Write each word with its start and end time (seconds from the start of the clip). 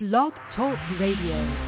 Blog 0.00 0.32
Talk 0.54 0.78
Radio. 1.00 1.67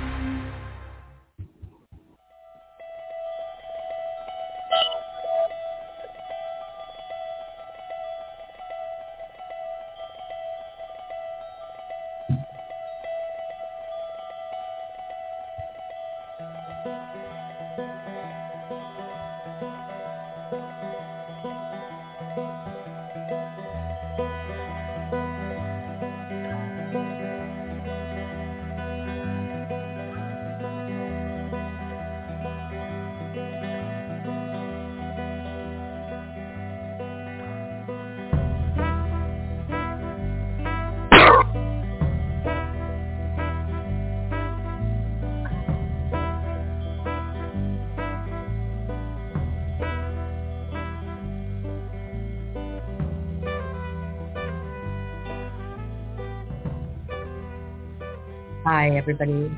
Hi, 58.80 58.96
everybody. 58.96 59.52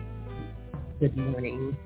Good 0.98 1.16
morning. 1.16 1.76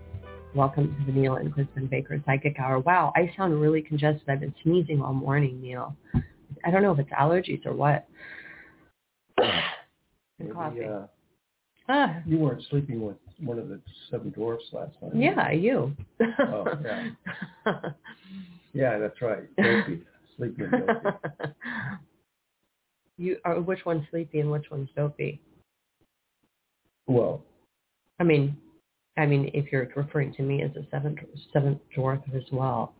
Welcome 0.55 0.97
to 0.98 1.12
the 1.12 1.20
Neil 1.20 1.34
and 1.34 1.55
Kristin 1.55 1.87
Baker 1.91 2.19
Psychic 2.25 2.59
Hour. 2.59 2.78
Wow, 2.78 3.12
I 3.15 3.31
sound 3.37 3.61
really 3.61 3.83
congested. 3.83 4.23
I've 4.27 4.41
been 4.41 4.55
sneezing 4.62 5.03
all 5.03 5.12
morning, 5.12 5.61
Neil. 5.61 5.95
I 6.65 6.70
don't 6.70 6.83
know 6.83 6.93
if 6.93 6.98
it's 6.98 7.11
allergies 7.11 7.67
or 7.67 7.75
what. 7.75 8.09
Maybe, 10.39 10.51
coffee. 10.51 10.84
uh, 10.87 11.03
ah, 11.91 12.17
you 12.25 12.39
weren't 12.39 12.62
sleeping 12.70 13.03
with 13.06 13.17
one 13.39 13.59
of 13.59 13.69
the 13.69 13.83
seven 14.11 14.31
dwarfs 14.31 14.65
last 14.73 14.93
night. 15.03 15.15
yeah, 15.15 15.50
you. 15.50 15.95
Oh, 16.39 16.65
yeah. 16.83 17.81
Yeah, 18.73 18.97
that's 18.97 19.21
right. 19.21 19.45
Dopey. 19.59 20.05
Sleeping 20.39 20.71
dopey. 20.71 21.17
you 23.19 23.37
are 23.45 23.61
which 23.61 23.84
one's 23.84 24.06
sleepy 24.11 24.41
and 24.41 24.50
which 24.50 24.71
one's 24.71 24.89
dopey? 24.97 25.43
Well, 27.07 27.43
I 28.19 28.25
mean, 28.25 28.57
I 29.17 29.27
mean, 29.27 29.51
if 29.55 29.71
you're 29.73 29.89
referring 29.97 30.35
to 30.35 30.43
me 30.43 30.62
as 30.62 30.71
a 30.77 30.87
seventh 30.91 31.19
seventh 31.53 31.79
dwarf 31.97 32.23
as 32.35 32.43
well. 32.53 32.95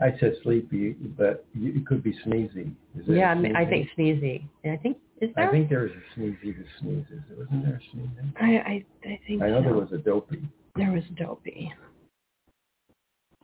I 0.00 0.10
said 0.18 0.34
sleepy, 0.42 0.96
but 1.16 1.46
it 1.54 1.86
could 1.86 2.02
be 2.02 2.18
sneezy. 2.26 2.72
Is 2.98 3.04
Yeah, 3.06 3.30
I, 3.30 3.34
mean, 3.34 3.54
I 3.54 3.64
think 3.64 3.88
sneezy. 3.96 4.42
And 4.64 4.72
I 4.72 4.76
think 4.76 4.98
is 5.20 5.30
there? 5.36 5.48
I 5.48 5.52
think 5.52 5.70
there's 5.70 5.92
a 5.92 6.20
sneezy 6.20 6.54
who 6.54 6.64
sneezes. 6.80 7.22
Wasn't 7.36 7.64
there 7.64 7.80
a 7.80 7.96
sneezy? 7.96 8.32
I 8.40 8.46
I, 8.46 8.84
I 9.04 9.20
think 9.26 9.42
I 9.42 9.50
know 9.50 9.60
so. 9.60 9.64
there 9.64 9.74
was 9.74 9.92
a 9.92 9.98
dopey. 9.98 10.42
There 10.76 10.90
was 10.90 11.04
dopey. 11.16 11.72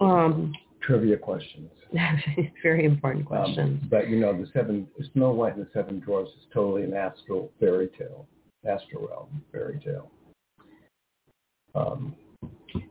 Um, 0.00 0.52
Trivia 0.82 1.16
questions. 1.16 1.70
very 2.62 2.84
important 2.84 3.26
Um, 3.30 3.80
but 3.90 4.08
you 4.08 4.18
know, 4.18 4.32
the 4.32 4.48
seven 4.52 4.88
Snow 5.12 5.32
White 5.32 5.56
and 5.56 5.66
the 5.66 5.70
Seven 5.72 6.00
Dwarfs 6.00 6.30
is 6.30 6.46
totally 6.52 6.84
an 6.84 6.94
astral 6.94 7.52
fairy 7.60 7.88
tale, 7.98 8.26
astral 8.66 9.08
realm 9.08 9.42
fairy 9.52 9.80
tale. 9.84 10.10
Um, 11.74 12.14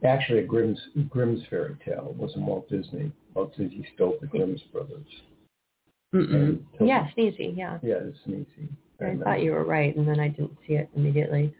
actually, 0.03 0.39
a 0.39 0.43
Grimm's 0.43 0.79
Grimm's 1.09 1.41
fairy 1.49 1.75
tale 1.85 2.15
was 2.17 2.33
in 2.35 2.45
Walt 2.45 2.69
Disney. 2.69 3.11
Walt 3.33 3.51
Disney 3.57 3.85
stole 3.95 4.17
the 4.21 4.27
Grimm's 4.27 4.61
brothers. 4.71 5.07
Mm-mm. 6.13 6.61
Yeah, 6.79 7.07
sneezy. 7.17 7.55
Yeah, 7.55 7.77
Yeah, 7.83 7.99
sneezy. 8.27 8.69
I 9.01 9.05
And, 9.05 9.21
uh, 9.21 9.25
thought 9.25 9.43
you 9.43 9.51
were 9.51 9.63
right, 9.63 9.95
and 9.95 10.07
then 10.07 10.19
I 10.19 10.29
didn't 10.29 10.57
see 10.67 10.73
it 10.73 10.89
immediately. 10.95 11.53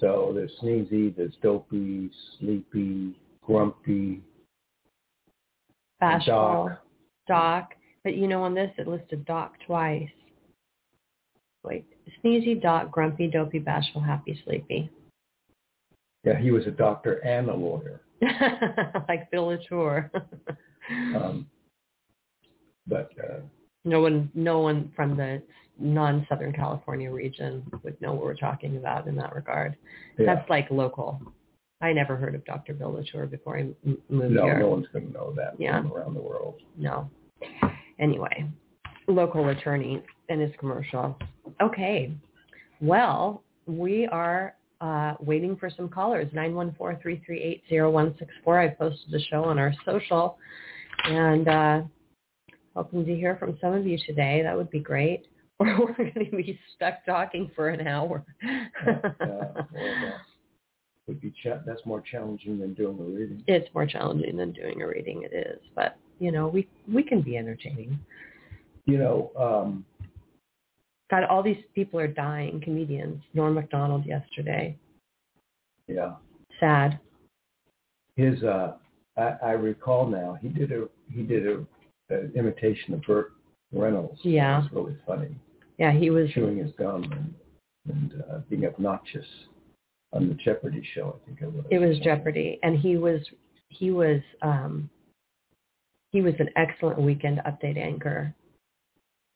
So 0.00 0.32
there's 0.34 0.50
sneezy, 0.62 1.14
there's 1.14 1.34
dopey, 1.42 2.10
sleepy, 2.38 3.14
grumpy, 3.42 4.22
Bashful, 6.00 6.68
doc. 6.68 6.82
Doc. 7.28 7.74
But 8.02 8.16
you 8.16 8.26
know, 8.26 8.42
on 8.42 8.54
this 8.54 8.70
it 8.76 8.86
listed 8.88 9.24
Doc 9.24 9.54
twice. 9.66 10.08
Wait, 11.62 11.86
sneezy, 12.22 12.60
Doc, 12.60 12.90
grumpy, 12.90 13.26
dopey, 13.28 13.58
bashful, 13.58 14.00
happy, 14.00 14.40
sleepy. 14.44 14.90
Yeah, 16.24 16.38
he 16.38 16.50
was 16.50 16.66
a 16.66 16.70
doctor 16.70 17.14
and 17.24 17.48
a 17.48 17.54
lawyer. 17.54 18.00
like 19.08 19.30
Bill 19.30 19.46
Latour. 19.46 20.10
Um, 21.16 21.46
but 22.86 23.10
uh, 23.18 23.38
no 23.86 24.00
one, 24.02 24.30
no 24.34 24.58
one 24.60 24.92
from 24.94 25.16
the 25.16 25.40
non-Southern 25.78 26.52
California 26.52 27.10
region 27.10 27.64
would 27.82 27.98
know 28.02 28.12
what 28.12 28.22
we're 28.24 28.34
talking 28.36 28.76
about 28.76 29.06
in 29.06 29.16
that 29.16 29.34
regard. 29.34 29.76
yeah, 30.18 30.26
That's 30.34 30.50
like 30.50 30.70
local. 30.70 31.22
I 31.80 31.94
never 31.94 32.16
heard 32.16 32.34
of 32.34 32.44
Dr. 32.44 32.74
Bill 32.74 32.92
Latour 32.92 33.24
before 33.24 33.56
I 33.56 33.60
m- 33.60 33.96
moved 34.10 34.34
no, 34.34 34.44
here. 34.44 34.58
no 34.58 34.68
one's 34.68 34.86
going 34.92 35.06
to 35.06 35.12
know 35.14 35.32
that 35.36 35.54
Yeah. 35.58 35.80
from 35.80 35.94
around 35.94 36.12
the 36.12 36.20
world. 36.20 36.60
No. 36.76 37.08
Anyway, 37.98 38.44
local 39.08 39.48
attorney 39.48 40.02
and 40.28 40.38
his 40.38 40.52
commercial. 40.58 41.18
Okay. 41.60 42.12
Well, 42.80 43.42
we 43.66 44.06
are 44.06 44.54
uh, 44.80 45.14
waiting 45.20 45.56
for 45.56 45.70
some 45.70 45.88
callers. 45.88 46.28
914-338-0164. 46.32 48.24
I 48.46 48.68
posted 48.68 49.10
the 49.10 49.20
show 49.30 49.44
on 49.44 49.58
our 49.58 49.72
social 49.84 50.38
and 51.04 51.48
uh, 51.48 51.82
hoping 52.74 53.04
to 53.06 53.14
hear 53.14 53.36
from 53.36 53.56
some 53.60 53.72
of 53.74 53.86
you 53.86 53.98
today. 54.06 54.42
That 54.42 54.56
would 54.56 54.70
be 54.70 54.80
great. 54.80 55.26
Or 55.58 55.66
we're 55.78 55.94
going 55.94 56.30
to 56.30 56.36
be 56.36 56.58
stuck 56.74 57.04
talking 57.06 57.50
for 57.54 57.68
an 57.68 57.86
hour. 57.86 58.24
would 61.06 61.20
be 61.20 61.32
cha- 61.42 61.60
that's 61.66 61.84
more 61.84 62.00
challenging 62.00 62.58
than 62.58 62.74
doing 62.74 62.98
a 62.98 63.02
reading. 63.02 63.44
it's 63.46 63.72
more 63.74 63.86
challenging 63.86 64.36
than 64.36 64.52
doing 64.52 64.82
a 64.82 64.86
reading. 64.86 65.22
It 65.22 65.32
is, 65.34 65.60
but 65.74 65.96
you 66.18 66.32
know, 66.32 66.48
we 66.48 66.68
we 66.92 67.02
can 67.02 67.20
be 67.22 67.36
entertaining. 67.36 67.98
You 68.86 68.98
know, 68.98 69.30
um, 69.38 69.84
God, 71.14 71.24
all 71.24 71.44
these 71.44 71.62
people 71.76 72.00
are 72.00 72.08
dying. 72.08 72.60
Comedians. 72.60 73.22
Norm 73.34 73.54
Macdonald 73.54 74.04
yesterday. 74.04 74.76
yeah, 75.86 76.14
Sad. 76.58 76.98
his 78.16 78.42
uh, 78.42 78.72
I, 79.16 79.36
I 79.42 79.50
recall 79.52 80.08
now 80.08 80.36
he 80.40 80.48
did 80.48 80.72
a 80.72 80.88
he 81.12 81.22
did 81.22 81.46
a, 81.46 81.64
imitation 82.34 82.94
of 82.94 83.02
Burt 83.02 83.32
Reynolds. 83.72 84.18
Yeah. 84.24 84.58
it 84.58 84.72
was 84.72 84.84
really 84.86 84.98
funny, 85.06 85.36
Yeah, 85.78 85.92
he 85.92 86.10
was. 86.10 86.28
chewing 86.30 86.58
his 86.58 86.72
gum 86.76 87.04
and 87.04 87.34
and 87.88 88.22
uh, 88.28 88.38
being 88.50 88.66
obnoxious 88.66 89.26
on 90.12 90.28
the 90.28 90.34
Jeopardy 90.34 90.84
show. 90.94 91.20
I 91.22 91.26
think 91.26 91.42
it 91.42 91.52
was. 91.52 91.64
It 91.70 91.78
was 91.78 91.96
Jeopardy, 92.00 92.58
and 92.64 92.76
he 92.76 92.96
was 92.96 93.20
he 93.68 93.92
was 93.92 94.20
um, 94.42 94.90
he 96.10 96.22
was 96.22 96.34
an 96.40 96.48
excellent 96.56 97.00
weekend 97.00 97.40
update 97.46 97.78
anchor, 97.78 98.34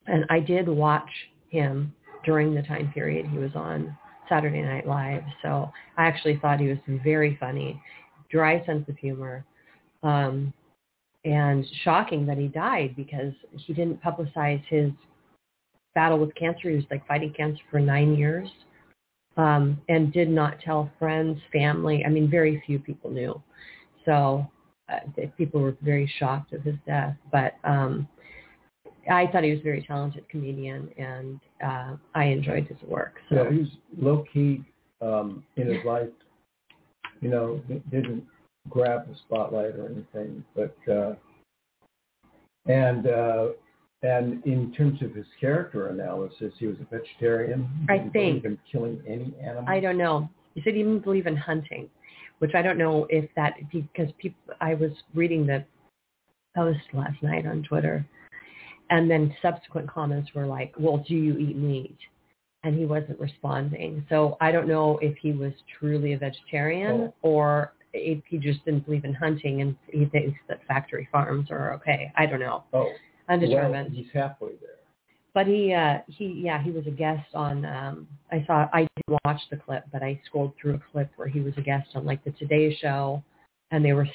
and 0.07 0.25
I 0.29 0.41
did 0.41 0.69
watch 0.69 1.11
him 1.51 1.95
during 2.25 2.55
the 2.55 2.63
time 2.63 2.91
period 2.93 3.27
he 3.27 3.39
was 3.39 3.55
on 3.55 3.97
Saturday 4.29 4.63
Night 4.63 4.87
Live. 4.87 5.23
So 5.43 5.71
I 5.97 6.07
actually 6.07 6.39
thought 6.39 6.61
he 6.61 6.69
was 6.69 6.79
very 7.05 7.37
funny, 7.41 7.81
dry 8.31 8.65
sense 8.67 8.89
of 8.89 8.97
humor, 8.99 9.45
um, 10.03 10.53
and 11.25 11.65
shocking 11.83 12.27
that 12.27 12.39
he 12.39 12.49
died 12.49 12.95
because 12.97 13.33
he 13.53 13.73
didn't 13.73 14.03
publicize 14.03 14.63
his 14.69 14.93
battle 15.95 16.19
with 16.19 16.35
cancer. 16.35 16.71
He 16.71 16.77
was 16.77 16.85
like 16.91 17.07
fighting 17.07 17.33
cancer 17.37 17.63
for 17.71 17.81
nine 17.81 18.17
years 18.17 18.49
um, 19.37 19.81
and 19.89 20.13
did 20.13 20.29
not 20.29 20.61
tell 20.61 20.91
friends, 20.99 21.41
family. 21.53 22.05
I 22.05 22.09
mean, 22.09 22.31
very 22.31 22.63
few 22.67 22.79
people 22.79 23.11
knew. 23.11 23.41
So 24.05 24.47
uh, 24.93 25.01
people 25.37 25.61
were 25.61 25.77
very 25.83 26.11
shocked 26.19 26.53
of 26.53 26.63
his 26.63 26.77
death. 26.87 27.17
But 27.31 27.55
um, 27.65 28.09
I 29.11 29.27
thought 29.27 29.45
he 29.45 29.51
was 29.51 29.61
a 29.61 29.65
very 29.65 29.83
talented 29.83 30.29
comedian, 30.29 30.91
and 30.99 31.41
uh, 31.65 31.97
I 32.15 32.25
enjoyed 32.25 32.67
his 32.67 32.79
work. 32.89 33.17
So 33.29 33.37
Yeah, 33.37 33.51
he 33.51 33.59
was 33.59 33.69
low 33.99 34.25
key 34.33 34.63
um, 35.01 35.45
in 35.57 35.69
his 35.69 35.85
life. 35.85 36.09
You 37.21 37.31
know, 37.31 37.61
didn't 37.91 38.25
grab 38.69 39.09
the 39.09 39.17
spotlight 39.27 39.75
or 39.75 39.87
anything, 39.87 40.45
but 40.55 40.77
uh, 40.91 41.15
and 42.67 43.07
uh, 43.07 43.49
and 44.03 44.45
in 44.45 44.73
terms 44.73 45.03
of 45.03 45.15
his 45.15 45.27
character 45.41 45.89
analysis, 45.89 46.53
he 46.59 46.67
was 46.67 46.77
a 46.81 46.97
vegetarian. 46.97 47.69
He 47.89 47.95
I 47.95 48.09
think- 48.11 48.45
in 48.45 48.59
killing 48.71 49.03
any 49.07 49.35
animal. 49.43 49.65
I 49.67 49.81
don't 49.81 49.99
know. 49.99 50.29
He 50.55 50.63
said 50.63 50.75
he 50.75 50.83
didn't 50.83 51.05
believe 51.05 51.27
in 51.27 51.37
hunting, 51.37 51.89
which 52.39 52.55
I 52.55 52.63
don't 52.63 52.79
know 52.79 53.07
if 53.11 53.29
that 53.37 53.55
because 53.73 54.09
people. 54.19 54.55
I 54.61 54.75
was 54.75 54.93
reading 55.15 55.47
the 55.47 55.65
post 56.57 56.81
last 56.93 57.23
night 57.23 57.47
on 57.47 57.63
Twitter, 57.63 58.05
and 58.91 59.11
then 59.11 59.35
subsequent 59.43 59.89
comments 59.89 60.31
were 60.35 60.47
like, 60.47 60.75
"Well, 60.79 60.99
do 60.99 61.15
you 61.15 61.37
eat 61.39 61.57
meat?" 61.57 61.97
and 62.65 62.77
he 62.77 62.85
wasn't 62.87 63.19
responding. 63.21 64.05
So 64.09 64.37
I 64.41 64.51
don't 64.51 64.67
know 64.69 64.99
if 64.99 65.17
he 65.19 65.33
was 65.33 65.53
truly 65.79 66.15
a 66.15 66.19
vegetarian 66.19 67.03
Oh. 67.03 67.15
or 67.23 67.73
if 67.93 68.23
he 68.27 68.37
just 68.39 68.65
didn't 68.65 68.85
believe 68.85 69.05
in 69.05 69.15
hunting 69.15 69.61
and 69.63 69.77
he 69.91 70.07
thinks 70.07 70.39
that 70.49 70.63
factory 70.67 71.09
farms 71.11 71.51
are 71.51 71.73
okay. 71.75 72.13
I 72.17 72.27
don't 72.27 72.41
know. 72.41 72.65
Oh, 72.73 72.91
Undetermined. 73.29 73.73
well, 73.73 73.91
he's 73.91 74.11
halfway 74.13 74.57
there. 74.61 74.75
But 75.35 75.47
he, 75.47 75.73
uh, 75.73 75.99
he, 76.09 76.27
yeah, 76.45 76.61
he 76.63 76.71
was 76.71 76.87
a 76.87 76.91
guest 76.91 77.29
on. 77.35 77.65
Um, 77.65 78.09
I 78.33 78.45
saw. 78.47 78.69
I 78.73 78.89
didn't 78.97 79.21
watch 79.25 79.41
the 79.51 79.57
clip, 79.57 79.85
but 79.93 80.03
I 80.03 80.21
scrolled 80.27 80.53
through 80.61 80.75
a 80.75 80.83
clip 80.91 81.11
where 81.17 81.29
he 81.29 81.41
was 81.41 81.53
a 81.59 81.61
guest 81.61 81.89
on 81.95 82.05
like 82.05 82.25
the 82.25 82.33
Today 82.33 82.75
Show, 82.75 83.23
and 83.71 83.85
they 83.85 83.93
were 83.93 84.09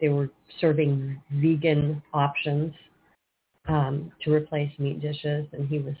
they 0.00 0.10
were 0.10 0.28
serving 0.60 1.20
vegan 1.30 2.02
options 2.12 2.74
um, 3.68 4.12
to 4.22 4.32
replace 4.32 4.70
meat 4.78 5.00
dishes, 5.00 5.46
and 5.52 5.68
he 5.68 5.78
was 5.78 5.94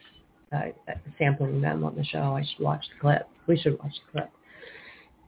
uh, 0.52 0.70
sampling 1.18 1.60
them 1.60 1.84
on 1.84 1.96
the 1.96 2.04
show. 2.04 2.36
I 2.36 2.42
should 2.42 2.64
watch 2.64 2.84
the 2.94 3.00
clip. 3.00 3.28
We 3.46 3.56
should 3.58 3.78
watch 3.78 3.92
the 4.06 4.12
clip. 4.20 4.30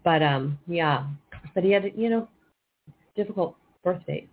But 0.04 0.22
um, 0.22 0.58
yeah, 0.66 1.06
but 1.54 1.64
he 1.64 1.70
had 1.72 1.92
you 1.96 2.10
know 2.10 2.28
difficult 3.16 3.56
birth 3.84 4.04
date. 4.06 4.28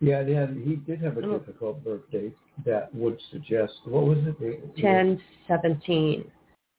Yeah, 0.00 0.24
he, 0.24 0.60
he 0.62 0.76
did 0.76 1.00
have 1.00 1.16
a 1.16 1.24
Oh. 1.24 1.38
difficult 1.38 1.82
birth 1.84 2.02
date 2.10 2.36
that 2.64 2.92
would 2.94 3.18
suggest, 3.30 3.74
what 3.84 4.04
was 4.04 4.18
it? 4.18 4.36
It- 4.40 4.64
it- 4.76 4.76
10, 4.76 5.20
17, 5.46 6.30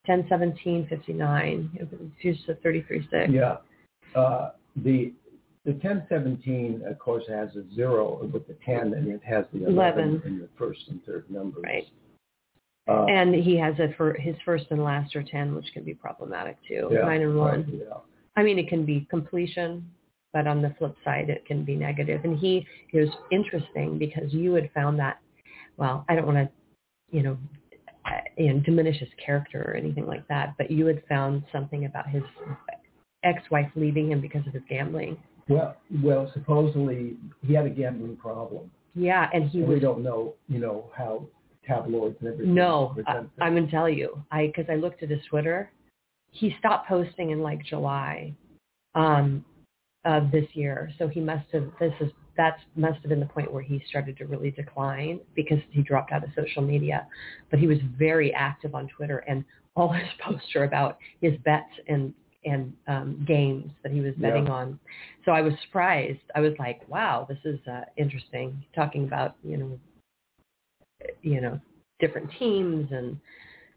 10, 0.04 0.26
17, 0.28 0.86
59. 0.88 1.70
It 1.74 1.90
was 1.90 2.10
fused 2.20 2.44
to 2.46 2.54
33, 2.56 3.08
6. 3.10 3.32
Yeah. 3.32 3.56
Uh, 4.14 4.50
the 4.76 5.14
the 5.64 5.72
1017, 5.72 6.82
of 6.86 6.98
course, 6.98 7.24
has 7.28 7.48
a 7.56 7.64
zero 7.74 8.22
with 8.30 8.46
the 8.46 8.56
10, 8.66 8.92
and 8.94 9.08
it 9.08 9.22
has 9.24 9.46
the 9.52 9.66
11, 9.66 10.04
11. 10.04 10.22
in 10.26 10.38
the 10.38 10.48
first 10.58 10.80
and 10.88 11.02
third 11.04 11.30
numbers. 11.30 11.64
Right. 11.64 11.86
Uh, 12.86 13.06
And 13.06 13.34
he 13.34 13.56
has 13.58 13.74
a 13.78 13.94
for 13.96 14.12
his 14.12 14.36
first 14.44 14.66
and 14.70 14.84
last 14.84 15.16
are 15.16 15.22
10, 15.22 15.54
which 15.54 15.72
can 15.72 15.82
be 15.84 15.94
problematic 15.94 16.58
too. 16.68 16.88
yeah, 16.92 17.00
9 17.00 17.22
and 17.22 17.36
1. 17.36 17.50
right, 17.50 17.66
yeah. 17.72 17.94
I 18.36 18.42
mean, 18.42 18.58
it 18.58 18.68
can 18.68 18.84
be 18.84 19.06
completion, 19.08 19.90
but 20.34 20.46
on 20.46 20.60
the 20.60 20.74
flip 20.78 20.94
side, 21.02 21.30
it 21.30 21.46
can 21.46 21.64
be 21.64 21.76
negative. 21.76 22.22
And 22.24 22.38
he, 22.38 22.66
it 22.92 23.00
was 23.00 23.10
interesting 23.30 23.96
because 23.98 24.34
you 24.34 24.52
had 24.52 24.70
found 24.74 24.98
that, 24.98 25.18
well, 25.78 26.04
I 26.10 26.14
don't 26.14 26.26
want 26.26 26.38
to, 26.38 26.50
you 27.16 27.22
know, 27.22 27.38
uh, 28.04 28.10
you 28.36 28.52
know, 28.52 28.60
diminish 28.60 28.98
his 28.98 29.08
character 29.24 29.64
or 29.66 29.74
anything 29.74 30.06
like 30.06 30.28
that, 30.28 30.54
but 30.58 30.70
you 30.70 30.84
had 30.84 31.02
found 31.08 31.42
something 31.52 31.86
about 31.86 32.06
his 32.10 32.22
ex-wife 33.22 33.70
leaving 33.76 34.12
him 34.12 34.20
because 34.20 34.46
of 34.46 34.52
his 34.52 34.62
gambling. 34.68 35.16
Well, 35.48 35.76
well, 36.02 36.30
supposedly 36.32 37.16
he 37.42 37.54
had 37.54 37.66
a 37.66 37.70
gambling 37.70 38.16
problem. 38.16 38.70
Yeah, 38.94 39.28
and 39.32 39.48
he 39.48 39.58
and 39.58 39.68
was 39.68 39.74
we 39.74 39.80
don't 39.80 40.02
know, 40.02 40.34
you 40.48 40.58
know, 40.58 40.90
how 40.96 41.26
tabloids 41.66 42.16
and 42.20 42.28
everything 42.28 42.54
No, 42.54 42.96
I, 43.06 43.22
I'm 43.40 43.54
gonna 43.54 43.70
tell 43.70 43.88
you. 43.88 44.22
I 44.30 44.46
because 44.46 44.66
I 44.70 44.76
looked 44.76 45.02
at 45.02 45.10
his 45.10 45.20
Twitter. 45.28 45.70
He 46.30 46.54
stopped 46.58 46.88
posting 46.88 47.30
in 47.30 47.42
like 47.42 47.64
July 47.64 48.34
um, 48.94 49.44
of 50.04 50.30
this 50.30 50.46
year, 50.54 50.90
so 50.98 51.08
he 51.08 51.20
must 51.20 51.50
have. 51.52 51.70
This 51.78 51.92
is 52.00 52.10
that 52.36 52.58
must 52.74 53.00
have 53.00 53.08
been 53.08 53.20
the 53.20 53.26
point 53.26 53.52
where 53.52 53.62
he 53.62 53.82
started 53.88 54.16
to 54.18 54.26
really 54.26 54.50
decline 54.50 55.20
because 55.36 55.58
he 55.70 55.82
dropped 55.82 56.10
out 56.10 56.24
of 56.24 56.30
social 56.34 56.62
media. 56.62 57.06
But 57.50 57.60
he 57.60 57.66
was 57.66 57.78
very 57.96 58.32
active 58.34 58.74
on 58.74 58.88
Twitter, 58.88 59.18
and 59.28 59.44
all 59.76 59.92
his 59.92 60.08
posts 60.20 60.54
are 60.56 60.64
about 60.64 60.98
his 61.20 61.34
bets 61.44 61.70
and 61.88 62.14
and 62.44 62.72
um, 62.88 63.24
games 63.26 63.70
that 63.82 63.92
he 63.92 64.00
was 64.00 64.14
betting 64.16 64.46
Yeah. 64.46 64.52
on. 64.52 64.80
So 65.24 65.32
I 65.32 65.40
was 65.40 65.52
surprised. 65.64 66.20
I 66.34 66.40
was 66.40 66.52
like, 66.58 66.86
wow, 66.88 67.26
this 67.28 67.38
is 67.44 67.58
uh, 67.66 67.82
interesting. 67.96 68.62
Talking 68.74 69.04
about 69.04 69.36
you 69.42 69.56
know 69.56 69.78
you 71.22 71.40
know, 71.40 71.60
different 72.00 72.30
teams 72.38 72.88
and 72.92 73.18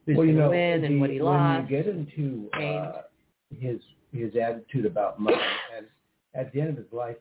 who's 0.05 0.17
well, 0.17 0.25
going 0.25 0.37
to 0.37 0.49
win 0.49 0.83
and 0.85 0.95
the- 0.95 0.99
what 0.99 1.09
he 1.09 1.21
when 1.21 1.33
lost. 1.33 1.69
you 1.69 1.77
get 1.77 1.87
into 1.87 2.49
uh, 2.59 3.01
his 3.57 3.79
his 4.13 4.35
attitude 4.35 4.85
about 4.85 5.19
money, 5.19 5.37
and 5.75 5.85
at 6.33 6.51
the 6.53 6.61
end 6.61 6.69
of 6.69 6.77
his 6.77 6.91
life, 6.91 7.17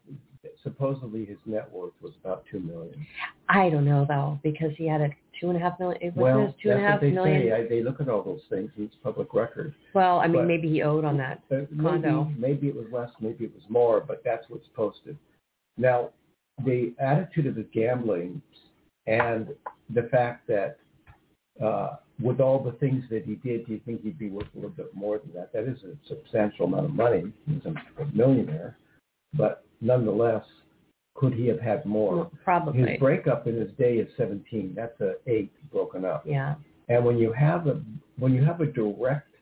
supposedly 0.63 1.25
his 1.25 1.39
net 1.47 1.71
worth 1.73 1.93
was 2.03 2.13
about 2.23 2.45
two 2.51 2.61
million. 2.61 3.07
I 3.49 3.69
don't 3.71 3.85
know 3.85 4.05
though 4.09 4.39
because 4.43 4.73
he 4.77 4.87
had 4.89 5.01
a 5.01 5.09
two 5.41 5.49
and 5.49 5.57
a 5.57 5.61
half 5.61 5.79
million. 5.79 6.01
It 6.03 6.17
was 6.17 6.23
well, 6.23 6.55
two 6.63 6.71
and 6.71 6.81
a 6.81 6.83
that's 6.83 6.93
half 6.93 6.95
what 6.95 7.01
they 7.03 7.11
million. 7.11 7.43
say. 7.43 7.53
I, 7.53 7.67
they 7.69 7.83
look 7.83 8.01
at 8.01 8.09
all 8.09 8.23
those 8.23 8.41
things. 8.51 8.71
and 8.77 8.87
It's 8.87 8.95
public 9.03 9.35
record. 9.35 9.75
Well, 9.95 10.19
I 10.19 10.27
mean, 10.27 10.43
but- 10.43 10.47
maybe 10.47 10.69
he 10.69 10.83
owed 10.83 11.05
on 11.05 11.17
that. 11.19 11.43
Condo. 11.81 12.25
maybe 12.25 12.41
maybe 12.41 12.69
it 12.69 12.75
was 12.75 12.87
less, 12.93 13.11
maybe 13.21 13.45
it 13.45 13.55
was 13.55 13.65
more, 13.69 14.01
but 14.01 14.23
that's 14.25 14.45
what's 14.49 14.69
posted. 14.75 15.17
Now, 15.77 16.11
the 16.65 16.95
attitude 16.99 17.47
of 17.47 17.57
his 17.57 17.67
gambling 17.73 18.41
and 19.07 19.49
the 19.93 20.05
fact 20.05 20.47
that 20.49 20.79
uh, 21.63 21.97
with 22.21 22.41
all 22.41 22.63
the 22.63 22.73
things 22.73 23.05
that 23.11 23.25
he 23.25 23.35
did, 23.37 23.67
do 23.67 23.73
you 23.75 23.81
think 23.85 24.03
he'd 24.03 24.19
be 24.19 24.31
worth 24.31 24.47
a 24.55 24.57
little 24.57 24.71
bit 24.71 24.95
more 24.95 25.19
than 25.19 25.33
that? 25.35 25.53
That 25.53 25.65
is 25.65 25.79
a 25.85 25.93
substantial 26.09 26.67
amount 26.67 26.87
of 26.87 26.95
money. 26.95 27.31
He's 27.47 27.61
a 27.67 27.75
millionaire, 28.15 28.79
but 29.35 29.66
nonetheless, 29.81 30.45
could 31.15 31.33
he 31.33 31.47
have 31.47 31.61
had 31.61 31.85
more? 31.87 32.17
Well, 32.17 32.33
Probably. 32.45 32.91
His 32.91 32.99
breakup 33.01 33.47
in 33.47 33.57
his 33.59 33.71
day 33.79 33.97
is 33.97 34.09
17. 34.17 34.75
That's 34.77 35.01
a 35.01 35.15
eight 35.27 35.53
broken 35.73 36.05
up. 36.05 36.25
yeah. 36.27 36.55
And 36.89 37.05
when 37.05 37.19
you 37.19 37.33
have 37.33 37.67
a 37.67 37.81
when 38.19 38.33
you 38.33 38.45
have 38.45 38.61
a 38.61 38.67
direct 38.67 39.35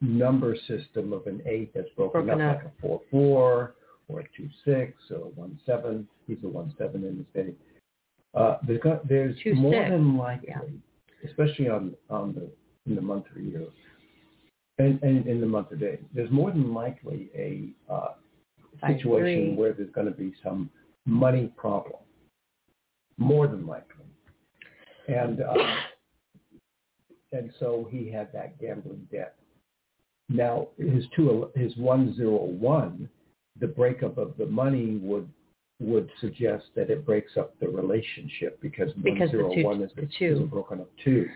number 0.00 0.54
system 0.66 1.12
of 1.12 1.26
an 1.26 1.40
eight 1.46 1.72
that's 1.74 1.88
broken, 1.96 2.26
Broken 2.26 2.42
up, 2.42 2.56
up. 2.58 2.62
like 2.64 2.72
a 2.72 2.80
four 2.82 3.00
four 3.10 3.74
or 4.08 4.20
a 4.20 4.24
two 4.36 4.48
six 4.64 4.92
or 5.10 5.16
a 5.16 5.28
one 5.30 5.58
seven, 5.64 6.06
he's 6.26 6.38
a 6.44 6.48
one 6.48 6.74
seven 6.76 7.04
in 7.04 7.16
his 7.16 7.26
day. 7.34 7.54
Uh, 8.34 8.58
there's 8.66 8.80
got, 8.80 9.08
there's 9.08 9.34
Two 9.42 9.54
more 9.54 9.72
six, 9.72 9.90
than 9.90 10.16
likely, 10.18 10.48
yeah. 10.48 11.28
especially 11.30 11.68
on 11.68 11.94
on 12.10 12.34
the 12.34 12.48
in 12.86 12.94
the 12.94 13.00
month 13.02 13.24
or 13.34 13.40
year, 13.40 13.64
and, 14.78 15.02
and 15.02 15.26
in 15.26 15.40
the 15.40 15.46
month 15.46 15.72
or 15.72 15.76
day, 15.76 15.98
there's 16.14 16.30
more 16.30 16.50
than 16.50 16.74
likely 16.74 17.30
a 17.34 17.70
uh, 17.92 18.08
situation 18.86 19.56
where 19.56 19.72
there's 19.72 19.90
going 19.90 20.06
to 20.06 20.12
be 20.12 20.32
some 20.42 20.70
money 21.06 21.52
problem, 21.56 22.00
more 23.16 23.46
than 23.46 23.66
likely. 23.66 24.04
And 25.08 25.40
uh, 25.40 25.54
and 27.32 27.50
so 27.58 27.86
he 27.90 28.10
had 28.10 28.32
that 28.32 28.58
gambling 28.60 29.06
debt. 29.10 29.34
Now 30.28 30.68
his 30.78 31.04
two 31.16 31.48
his 31.54 31.76
one 31.76 32.14
zero 32.14 32.36
one, 32.44 33.08
the 33.60 33.66
breakup 33.66 34.18
of 34.18 34.34
the 34.38 34.46
money 34.46 34.96
would 35.02 35.28
would 35.80 36.10
suggest 36.20 36.64
that 36.74 36.90
it 36.90 37.06
breaks 37.06 37.36
up 37.36 37.54
the 37.60 37.68
relationship 37.68 38.60
because 38.60 38.92
Because 39.02 39.30
one 39.32 39.50
two- 39.54 39.54
zero 39.54 39.64
one 39.64 39.82
is 39.82 39.90
is 39.96 40.08
two. 40.18 40.40
a 40.42 40.46
broken 40.46 40.80
up 40.80 40.90
two. 41.04 41.26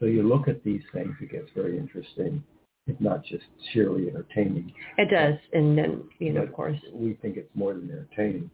So 0.00 0.06
you 0.06 0.22
look 0.24 0.48
at 0.48 0.64
these 0.64 0.82
things, 0.92 1.14
it 1.20 1.30
gets 1.30 1.48
very 1.54 1.78
interesting. 1.78 2.42
It's 2.86 3.00
not 3.00 3.24
just 3.24 3.44
sheerly 3.72 4.08
entertaining. 4.08 4.72
It 4.98 5.08
does, 5.10 5.38
and 5.52 5.78
then 5.78 6.04
you 6.18 6.32
know, 6.32 6.42
of 6.42 6.52
course. 6.52 6.76
we 6.92 7.14
think 7.22 7.36
it's 7.36 7.50
more 7.54 7.74
than 7.74 7.88
entertaining. 7.90 8.50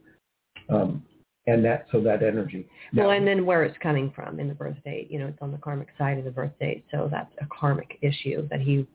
Um, 0.69 1.03
and 1.47 1.65
that 1.65 1.87
so 1.91 2.01
that 2.03 2.23
energy. 2.23 2.69
Well, 2.95 3.11
and 3.11 3.27
then 3.27 3.47
where 3.47 3.65
it's 3.65 3.79
coming 3.83 4.13
from 4.15 4.39
in 4.39 4.49
the 4.49 4.55
birth 4.55 4.77
date, 4.85 5.11
you 5.11 5.19
know, 5.19 5.29
it's 5.29 5.39
on 5.41 5.51
the 5.51 5.59
karmic 5.59 5.89
side 5.97 6.19
of 6.19 6.25
the 6.25 6.31
birth 6.31 6.53
date, 6.61 6.85
so 6.91 7.09
that's 7.11 7.33
a 7.41 7.47
karmic 7.47 7.99
issue 8.03 8.47
that 8.51 8.61
he 8.61 8.87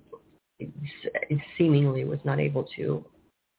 seemingly 1.58 2.04
was 2.06 2.20
not 2.24 2.40
able 2.40 2.68
to 2.76 3.04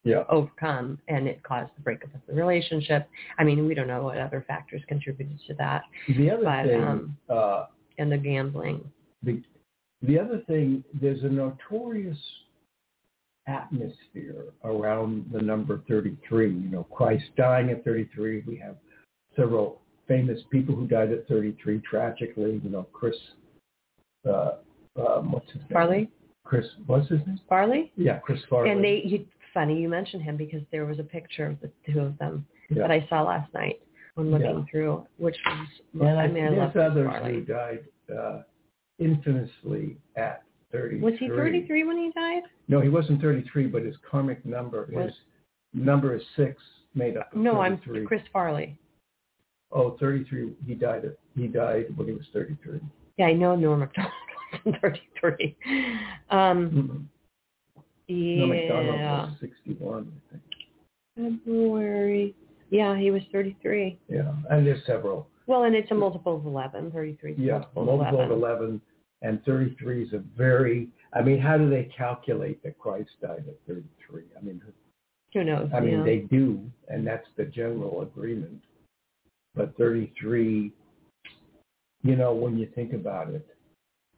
yeah, 0.05 0.23
overcome, 0.29 0.99
and 1.09 1.27
it 1.27 1.43
caused 1.43 1.71
the 1.77 1.83
breakup 1.83 2.15
of 2.15 2.21
the 2.29 2.35
relationship. 2.35 3.09
I 3.39 3.45
mean, 3.45 3.67
we 3.67 3.75
don't 3.75 3.89
know 3.89 4.03
what 4.03 4.19
other 4.19 4.45
factors 4.47 4.83
contributed 4.87 5.41
to 5.49 5.55
that, 5.55 5.83
the 6.09 6.31
other 6.31 6.45
but, 6.45 6.67
thing, 6.67 6.83
um, 6.83 7.17
uh, 7.29 7.67
and 7.99 8.13
the 8.13 8.19
gambling. 8.19 8.85
the 9.23 9.43
the 10.07 10.19
other 10.19 10.43
thing, 10.47 10.85
there's 11.01 11.23
a 11.23 11.29
notorious 11.29 12.19
atmosphere 13.47 14.47
around 14.65 15.27
the 15.33 15.41
number 15.41 15.81
33. 15.89 16.51
You 16.51 16.69
know, 16.71 16.85
Christ 16.85 17.25
dying 17.37 17.71
at 17.71 17.85
33. 17.85 18.45
We 18.47 18.57
have 18.57 18.77
several 19.37 19.81
famous 20.09 20.41
people 20.51 20.75
who 20.75 20.87
died 20.87 21.13
at 21.13 21.27
33 21.29 21.81
tragically. 21.81 22.61
You 22.65 22.71
know, 22.71 22.87
Chris, 22.93 23.17
uh, 24.29 24.53
um, 24.97 25.33
what's 25.33 25.47
his 25.49 25.61
name? 25.63 25.69
Farley, 25.73 26.11
Chris, 26.45 26.67
what's 26.87 27.09
his 27.09 27.21
name? 27.27 27.41
Farley, 27.49 27.93
Yeah, 27.97 28.19
Chris 28.19 28.41
Farley. 28.49 28.71
and 28.71 28.83
they. 28.83 29.03
You, 29.05 29.27
funny 29.53 29.81
you 29.81 29.89
mentioned 29.89 30.21
him 30.21 30.37
because 30.37 30.63
there 30.73 30.85
was 30.85 30.99
a 30.99 31.05
picture 31.05 31.47
of 31.47 31.61
the 31.61 31.71
two 31.93 32.01
of 32.01 32.19
them 32.19 32.45
yeah. 32.71 32.83
that 32.83 32.91
I 32.91 33.07
saw 33.09 33.23
last 33.23 33.55
night 33.55 33.81
when 34.17 34.33
looking 34.33 34.59
Yeah. 34.59 34.65
through, 34.71 35.07
which 35.19 35.37
was. 35.47 35.69
And 35.95 36.19
I 36.19 36.25
I, 36.25 36.27
mean, 36.29 36.45
I 36.45 36.49
love 36.49 36.77
others 36.77 37.07
Farley. 37.07 37.35
who 37.35 37.41
died 37.43 37.85
uh, 38.13 38.43
infamously 38.99 39.97
at 40.17 40.43
33. 40.73 41.01
Was 41.01 41.15
he 41.19 41.29
33 41.29 41.85
when 41.85 41.97
he 41.97 42.11
died? 42.15 42.43
No, 42.69 42.81
he 42.81 42.89
wasn't 42.89 43.21
33, 43.21 43.67
but 43.67 43.83
his 43.83 43.97
karmic 44.09 44.45
number, 44.45 44.89
Was- 44.93 45.07
his 45.07 45.15
number 45.73 46.15
is 46.15 46.23
six, 46.37 46.63
made 46.95 47.17
up 47.17 47.33
of 47.33 47.39
No, 47.39 47.61
I'm 47.61 47.79
Chris 48.07 48.23
Farley. 48.33 48.79
Oh, 49.73 49.97
33. 49.99 50.53
He 50.67 50.75
died. 50.75 51.05
At, 51.05 51.17
he 51.37 51.49
died 51.49 51.87
when 51.97 52.07
he 52.07 52.15
was 52.15 52.27
33. 52.33 52.81
Yeah, 53.17 53.27
I 53.27 53.33
know 53.33 53.57
Norm 53.57 53.81
Macdonald 53.81 54.13
wasn't 54.65 54.81
33. 54.81 55.57
Um, 56.31 57.11
Mm-mm. 57.77 57.85
yeah. 58.07 58.41
No, 58.41 58.47
Macdonald 58.47 59.01
was 59.01 59.37
61. 59.41 60.13
I 60.29 60.31
think. 60.31 60.43
February. 61.45 62.35
Yeah, 62.71 62.97
he 62.97 63.11
was 63.11 63.23
33. 63.33 63.99
Yeah, 64.09 64.33
and 64.51 64.67
there's 64.67 64.85
several. 64.87 65.29
Well, 65.47 65.65
and 65.65 65.75
it's 65.75 65.91
a 65.91 65.95
multiple 65.95 66.37
of 66.37 66.47
11. 66.47 66.91
33 66.91 67.33
is 67.33 67.39
a 67.39 67.43
Yeah, 67.43 67.53
multiple, 67.53 67.85
multiple 67.85 68.21
of 68.21 68.31
of 68.31 68.39
11. 68.39 68.67
11, 68.67 68.81
And 69.23 69.45
33 69.45 70.05
is 70.05 70.13
a 70.13 70.23
very, 70.37 70.89
I 71.13 71.23
mean, 71.23 71.39
how 71.39 71.59
do 71.59 71.69
they 71.69 71.85
calculate 71.97 72.63
that 72.63 72.79
Christ 72.79 73.11
died 73.21 73.45
at 73.47 73.57
33? 73.67 74.23
I 74.39 74.43
mean, 74.43 74.61
Who 75.35 75.45
knows? 75.45 75.71
I 75.75 75.81
mean, 75.81 75.99
yeah. 75.99 76.05
they 76.05 76.19
do, 76.19 76.61
and 76.89 77.07
that's 77.07 77.27
the 77.37 77.45
general 77.45 78.03
agreement. 78.03 78.63
But 79.55 79.77
33, 79.77 80.73
you 82.03 82.17
know, 82.17 82.35
when 82.35 82.59
you 82.59 82.69
think 82.75 82.93
about 82.93 83.29
it, 83.31 83.47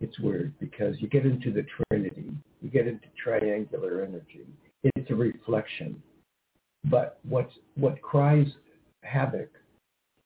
it's 0.00 0.18
weird 0.18 0.52
because 0.59 0.97
you 1.00 1.09
get 1.09 1.25
into 1.25 1.50
the 1.52 1.64
Trinity, 1.90 2.33
you 2.61 2.71
get 2.71 2.87
into 2.87 3.06
triangular 3.23 4.04
energy. 4.04 4.47
It's 4.83 5.11
a 5.11 5.14
reflection. 5.14 6.02
But 6.85 7.18
what's, 7.28 7.52
what 7.76 8.00
cries 8.02 8.47
havoc 9.02 9.49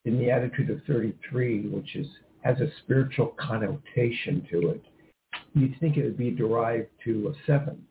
in 0.05 0.19
the 0.19 0.31
attitude 0.31 0.71
of 0.71 0.83
33, 0.87 1.69
which 1.69 1.97
is 1.97 2.07
has 2.43 2.59
a 2.61 2.71
spiritual 2.83 3.35
connotation 3.39 4.47
to 4.51 4.71
it, 4.71 4.83
you'd 5.55 5.79
think 5.79 5.97
it 5.97 6.05
would 6.05 6.17
be 6.17 6.31
derived 6.31 6.89
to 7.05 7.29
a 7.29 7.47
seven, 7.47 7.85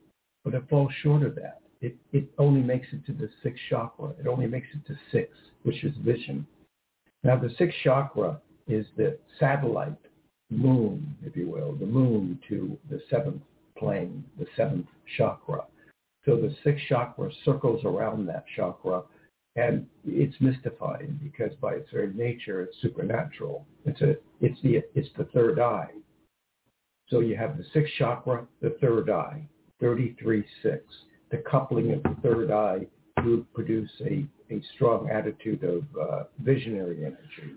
but 0.43 0.55
it 0.55 0.63
falls 0.69 0.91
short 1.03 1.21
of 1.21 1.35
that. 1.35 1.61
It, 1.81 1.95
it 2.11 2.25
only 2.37 2.61
makes 2.61 2.87
it 2.91 3.05
to 3.05 3.13
the 3.13 3.29
sixth 3.43 3.61
chakra. 3.69 4.09
It 4.19 4.27
only 4.27 4.47
makes 4.47 4.67
it 4.73 4.85
to 4.87 4.99
six, 5.11 5.29
which 5.63 5.83
is 5.83 5.95
vision. 6.03 6.45
Now, 7.23 7.37
the 7.37 7.53
sixth 7.57 7.77
chakra 7.83 8.41
is 8.67 8.85
the 8.97 9.17
satellite 9.39 9.97
moon, 10.49 11.15
if 11.23 11.35
you 11.35 11.49
will, 11.49 11.75
the 11.75 11.85
moon 11.85 12.39
to 12.49 12.77
the 12.89 13.01
seventh 13.09 13.41
plane, 13.77 14.23
the 14.37 14.47
seventh 14.57 14.87
chakra. 15.17 15.63
So 16.25 16.35
the 16.35 16.55
sixth 16.63 16.85
chakra 16.89 17.29
circles 17.45 17.85
around 17.85 18.25
that 18.27 18.45
chakra, 18.55 19.03
and 19.55 19.85
it's 20.05 20.35
mystifying 20.39 21.19
because 21.23 21.55
by 21.59 21.73
its 21.73 21.89
very 21.91 22.13
nature, 22.13 22.61
it's 22.61 22.75
supernatural. 22.81 23.65
It's 23.85 24.01
a, 24.01 24.15
it's 24.41 24.59
the, 24.61 24.81
it's 24.95 25.09
the 25.17 25.25
third 25.25 25.59
eye. 25.59 25.89
So 27.09 27.21
you 27.21 27.35
have 27.35 27.57
the 27.57 27.65
sixth 27.73 27.93
chakra, 27.97 28.45
the 28.61 28.77
third 28.79 29.09
eye, 29.09 29.41
33-6. 29.81 30.43
The 31.31 31.43
coupling 31.49 31.93
of 31.93 32.03
the 32.03 32.15
third 32.21 32.51
eye 32.51 32.85
would 33.23 33.51
produce 33.53 33.89
a, 34.01 34.25
a 34.51 34.61
strong 34.75 35.09
attitude 35.09 35.63
of 35.63 35.83
uh, 35.99 36.23
visionary 36.39 37.05
energy. 37.05 37.55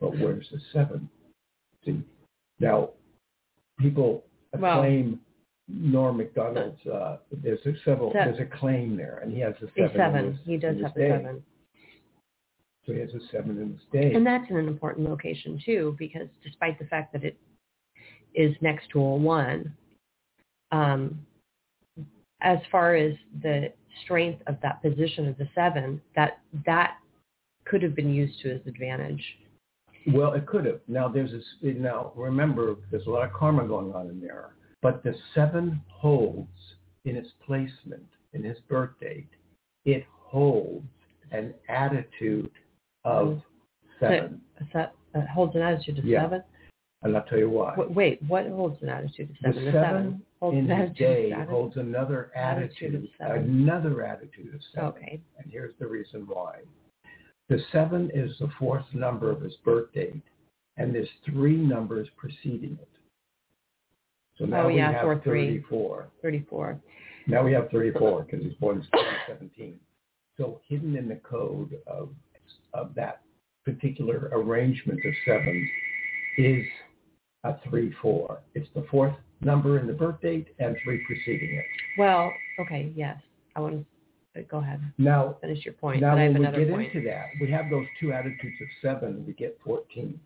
But 0.00 0.18
where's 0.18 0.46
the 0.50 0.60
seven? 0.72 1.08
See, 1.84 2.02
now 2.60 2.90
people 3.78 4.24
acclaim 4.52 5.20
Norm 5.68 6.18
Macdonald's. 6.18 6.84
Uh, 6.86 7.18
there's 7.42 7.64
a 7.66 7.72
several. 7.84 8.10
Se- 8.12 8.18
there's 8.24 8.40
a 8.40 8.56
claim 8.58 8.96
there, 8.96 9.20
and 9.22 9.32
he 9.32 9.40
has 9.40 9.54
a 9.62 9.66
seven. 9.76 9.96
seven. 9.96 10.32
his- 10.32 10.40
He 10.46 10.56
does 10.56 10.80
have 10.82 10.94
day. 10.94 11.08
seven. 11.08 11.42
So 12.86 12.92
he 12.92 12.98
has 13.00 13.14
a 13.14 13.20
seven 13.32 13.56
in 13.60 13.72
his 13.72 13.80
day. 13.92 14.12
And 14.14 14.26
that's 14.26 14.48
in 14.50 14.56
an 14.56 14.68
important 14.68 15.08
location 15.08 15.58
too, 15.64 15.96
because 15.98 16.28
despite 16.42 16.78
the 16.78 16.84
fact 16.86 17.14
that 17.14 17.24
it 17.24 17.36
is 18.34 18.54
next 18.60 18.88
to 18.90 19.00
a 19.00 19.16
one, 19.16 19.74
um, 20.70 21.18
as 22.42 22.58
far 22.70 22.94
as 22.94 23.14
the 23.42 23.72
strength 24.02 24.42
of 24.48 24.60
that 24.60 24.82
position 24.82 25.26
of 25.26 25.38
the 25.38 25.48
seven, 25.54 25.98
that 26.14 26.40
that 26.66 26.98
could 27.64 27.82
have 27.82 27.94
been 27.94 28.12
used 28.12 28.38
to 28.42 28.50
his 28.50 28.60
advantage. 28.66 29.38
Well, 30.08 30.34
it 30.34 30.44
could 30.44 30.66
have. 30.66 30.80
Now 30.86 31.08
there's 31.08 31.32
a 31.32 31.38
s- 31.38 31.56
now 31.62 32.12
remember 32.14 32.76
there's 32.90 33.06
a 33.06 33.10
lot 33.10 33.24
of 33.24 33.32
karma 33.32 33.66
going 33.66 33.94
on 33.94 34.10
in 34.10 34.20
there, 34.20 34.50
but 34.84 35.02
the 35.02 35.14
seven 35.34 35.80
holds 35.88 36.76
in 37.06 37.16
its 37.16 37.30
placement 37.46 38.04
in 38.34 38.44
his 38.44 38.58
birth 38.68 38.90
date. 39.00 39.30
It 39.86 40.04
holds 40.10 40.84
an 41.32 41.54
attitude 41.70 42.50
of 43.02 43.40
seven, 43.98 44.42
Is 44.60 44.66
that 44.74 44.92
holds 45.32 45.56
an 45.56 45.62
attitude 45.62 45.98
of 46.00 46.04
Yeah. 46.04 46.24
seven? 46.24 46.44
and 47.02 47.16
I'll 47.16 47.24
tell 47.24 47.38
you 47.38 47.48
why. 47.48 47.74
Wait, 47.76 47.90
wait, 47.90 48.22
what 48.24 48.46
holds 48.46 48.82
an 48.82 48.90
attitude 48.90 49.30
of 49.30 49.36
seven? 49.38 49.64
The 49.64 49.72
seven? 49.72 49.82
seven 49.82 50.26
holds 50.40 50.58
in 50.58 50.66
his 50.68 50.96
day 50.96 51.30
holds 51.30 51.76
another 51.78 52.30
Attitude 52.34 52.94
of 52.94 53.00
attitude, 53.04 53.16
seven. 53.18 53.44
another 53.62 54.04
attitude 54.04 54.54
of 54.54 54.62
seven. 54.64 54.88
Okay. 54.90 55.20
And 55.38 55.50
here's 55.50 55.74
the 55.76 55.86
reason 55.86 56.26
why. 56.26 56.60
The 57.48 57.58
seven 57.72 58.10
is 58.10 58.36
the 58.38 58.48
fourth 58.58 58.92
number 58.92 59.30
of 59.30 59.40
his 59.40 59.56
birth 59.58 59.92
date, 59.92 60.22
and 60.76 60.94
there's 60.94 61.10
three 61.24 61.56
numbers 61.56 62.08
preceding 62.16 62.78
it. 62.80 62.93
So 64.38 64.44
now 64.46 64.64
Oh, 64.64 64.66
we 64.68 64.76
yeah, 64.76 64.92
have 64.92 65.02
four, 65.02 65.20
34. 65.24 66.08
34. 66.22 66.80
Now 67.26 67.42
we 67.42 67.52
have 67.52 67.70
34 67.70 68.22
because 68.30 68.44
he's 68.44 68.54
born 68.54 68.78
in 68.78 68.84
17. 69.28 69.78
So 70.36 70.60
hidden 70.68 70.96
in 70.96 71.08
the 71.08 71.16
code 71.16 71.76
of, 71.86 72.10
of 72.72 72.94
that 72.96 73.20
particular 73.64 74.30
arrangement 74.32 75.00
of 75.04 75.14
sevens 75.24 75.68
is 76.38 76.64
a 77.44 77.54
3-4. 77.68 78.38
It's 78.54 78.68
the 78.74 78.84
fourth 78.90 79.14
number 79.40 79.78
in 79.78 79.86
the 79.86 79.92
birth 79.92 80.20
date 80.20 80.48
and 80.58 80.76
three 80.82 80.98
preceding 81.06 81.54
it. 81.56 81.64
Well, 81.98 82.32
okay, 82.58 82.92
yes. 82.96 83.16
I 83.56 83.60
want 83.60 83.86
to 84.34 84.40
uh, 84.40 84.42
go 84.50 84.58
ahead. 84.58 84.80
Now, 84.98 85.36
Finish 85.40 85.64
your 85.64 85.74
point. 85.74 86.00
now 86.00 86.12
but 86.12 86.18
I 86.18 86.22
have 86.24 86.32
when 86.32 86.42
we 86.52 86.58
get 86.64 86.70
point. 86.70 86.92
into 86.94 87.08
that, 87.08 87.26
we 87.40 87.50
have 87.52 87.70
those 87.70 87.86
two 88.00 88.12
attitudes 88.12 88.56
of 88.60 88.66
seven, 88.82 89.24
we 89.26 89.32
get 89.34 89.56
14. 89.64 90.18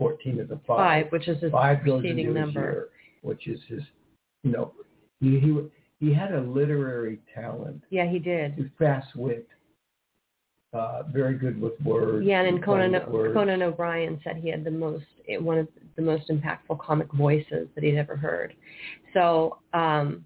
14 0.00 0.40
is 0.40 0.50
a 0.50 0.58
five. 0.66 0.78
Five, 0.78 1.12
which 1.12 1.28
is 1.28 1.40
his 1.42 1.52
Five 1.52 1.82
preceding 1.82 2.32
number. 2.32 2.60
year, 2.60 2.88
which 3.20 3.46
is 3.46 3.60
his, 3.68 3.82
you 4.42 4.50
know, 4.50 4.72
he, 5.20 5.38
he, 5.38 5.58
he 6.00 6.12
had 6.14 6.32
a 6.32 6.40
literary 6.40 7.20
talent 7.34 7.82
Yeah, 7.90 8.10
he 8.10 8.18
did. 8.18 8.54
He 8.54 8.64
fast 8.78 9.14
wit, 9.14 9.46
uh, 10.72 11.02
very 11.12 11.34
good 11.34 11.60
with 11.60 11.78
words. 11.82 12.26
Yeah, 12.26 12.40
and 12.40 12.62
playing 12.62 12.92
Conan. 12.92 13.34
Conan 13.34 13.62
O'Brien 13.62 14.18
said 14.24 14.36
he 14.36 14.48
had 14.48 14.64
the 14.64 14.70
most 14.70 15.04
one 15.38 15.58
of 15.58 15.68
the 15.96 16.02
most 16.02 16.30
impactful 16.30 16.80
comic 16.80 17.12
voices 17.12 17.68
that 17.74 17.84
he'd 17.84 17.98
ever 17.98 18.16
heard. 18.16 18.54
So, 19.12 19.58
um, 19.74 20.24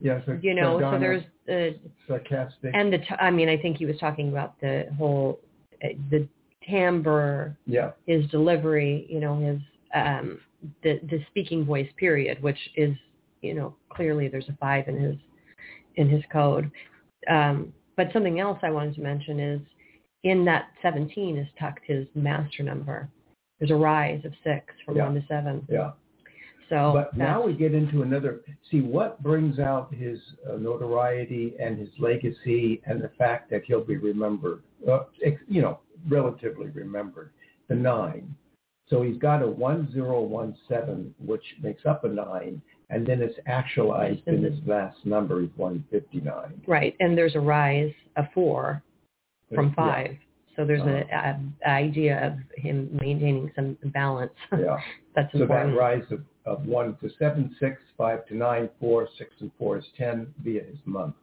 yeah, 0.00 0.20
so 0.24 0.38
you 0.40 0.54
know, 0.54 0.78
so 0.78 0.80
sardonic, 0.80 1.00
there's 1.00 1.24
the 1.46 1.78
sarcastic. 2.08 2.70
and 2.74 2.90
the 2.90 2.98
t- 2.98 3.14
I 3.20 3.30
mean, 3.30 3.50
I 3.50 3.58
think 3.58 3.76
he 3.76 3.84
was 3.84 3.98
talking 3.98 4.30
about 4.30 4.58
the 4.60 4.86
whole 4.96 5.38
uh, 5.84 5.88
the 6.10 6.26
timbre, 6.68 7.56
yeah, 7.66 7.92
his 8.06 8.26
delivery, 8.30 9.06
you 9.08 9.20
know, 9.20 9.38
his 9.38 9.60
um, 9.94 10.38
the 10.82 11.00
the 11.10 11.20
speaking 11.28 11.64
voice 11.64 11.88
period, 11.96 12.42
which 12.42 12.58
is 12.76 12.94
you 13.40 13.54
know 13.54 13.74
clearly 13.90 14.28
there's 14.28 14.48
a 14.48 14.56
five 14.60 14.88
in 14.88 14.96
his 15.00 15.16
in 15.96 16.08
his 16.08 16.22
code. 16.32 16.70
Um, 17.28 17.72
but 17.96 18.08
something 18.12 18.40
else 18.40 18.58
I 18.62 18.70
wanted 18.70 18.94
to 18.94 19.00
mention 19.02 19.38
is 19.38 19.60
in 20.24 20.44
that 20.46 20.68
17 20.82 21.36
is 21.36 21.46
tucked 21.60 21.84
his 21.86 22.06
master 22.14 22.62
number. 22.62 23.08
There's 23.58 23.70
a 23.70 23.74
rise 23.76 24.24
of 24.24 24.32
six 24.42 24.74
from 24.84 24.96
Yeah. 24.96 25.04
one 25.06 25.14
to 25.14 25.24
seven. 25.28 25.66
yeah. 25.68 25.92
So 26.68 26.92
but 26.94 27.14
now 27.16 27.44
we 27.44 27.52
get 27.52 27.74
into 27.74 28.00
another. 28.00 28.40
See 28.70 28.80
what 28.80 29.22
brings 29.22 29.58
out 29.58 29.92
his 29.92 30.18
uh, 30.50 30.56
notoriety 30.56 31.54
and 31.60 31.78
his 31.78 31.90
legacy, 31.98 32.80
and 32.86 33.02
the 33.02 33.10
fact 33.18 33.50
that 33.50 33.62
he'll 33.66 33.84
be 33.84 33.98
remembered. 33.98 34.62
Uh, 34.90 35.00
ex- 35.22 35.42
you 35.48 35.60
know, 35.60 35.80
relatively 36.08 36.68
remembered. 36.70 37.30
The 37.68 37.74
nine. 37.74 38.34
So 38.88 39.02
he's 39.02 39.18
got 39.18 39.42
a 39.42 39.46
one 39.46 39.90
zero 39.92 40.20
one 40.20 40.56
seven, 40.68 41.14
which 41.24 41.44
makes 41.62 41.86
up 41.86 42.04
a 42.04 42.08
nine, 42.08 42.60
and 42.90 43.06
then 43.06 43.22
it's 43.22 43.38
actualized 43.46 44.20
in 44.26 44.42
his 44.42 44.58
last 44.66 44.98
number. 45.06 45.46
Fifty 45.90 46.20
nine. 46.20 46.60
right, 46.66 46.94
and 47.00 47.16
there's 47.16 47.34
a 47.36 47.40
rise 47.40 47.92
of 48.16 48.26
four 48.34 48.82
from 49.54 49.72
five. 49.74 50.16
So 50.56 50.66
there's 50.66 50.82
Uh-huh. 50.82 51.38
a, 51.64 51.66
a 51.66 51.70
idea 51.70 52.26
of 52.26 52.34
him 52.62 52.90
maintaining 53.00 53.50
some 53.56 53.78
balance. 53.86 54.32
Yeah. 54.52 54.58
yeah. 54.60 54.76
That's 55.14 55.32
So 55.32 55.46
that 55.46 55.74
rise 55.76 56.04
of, 56.10 56.20
of 56.44 56.66
one 56.66 56.96
to 57.00 57.08
seven, 57.18 57.54
six, 57.58 57.80
five 57.96 58.26
to 58.26 58.36
nine, 58.36 58.68
four, 58.80 59.08
six 59.16 59.30
and 59.40 59.50
four 59.58 59.78
is 59.78 59.84
ten 59.96 60.34
via 60.42 60.62
his 60.64 60.78
month. 60.84 61.14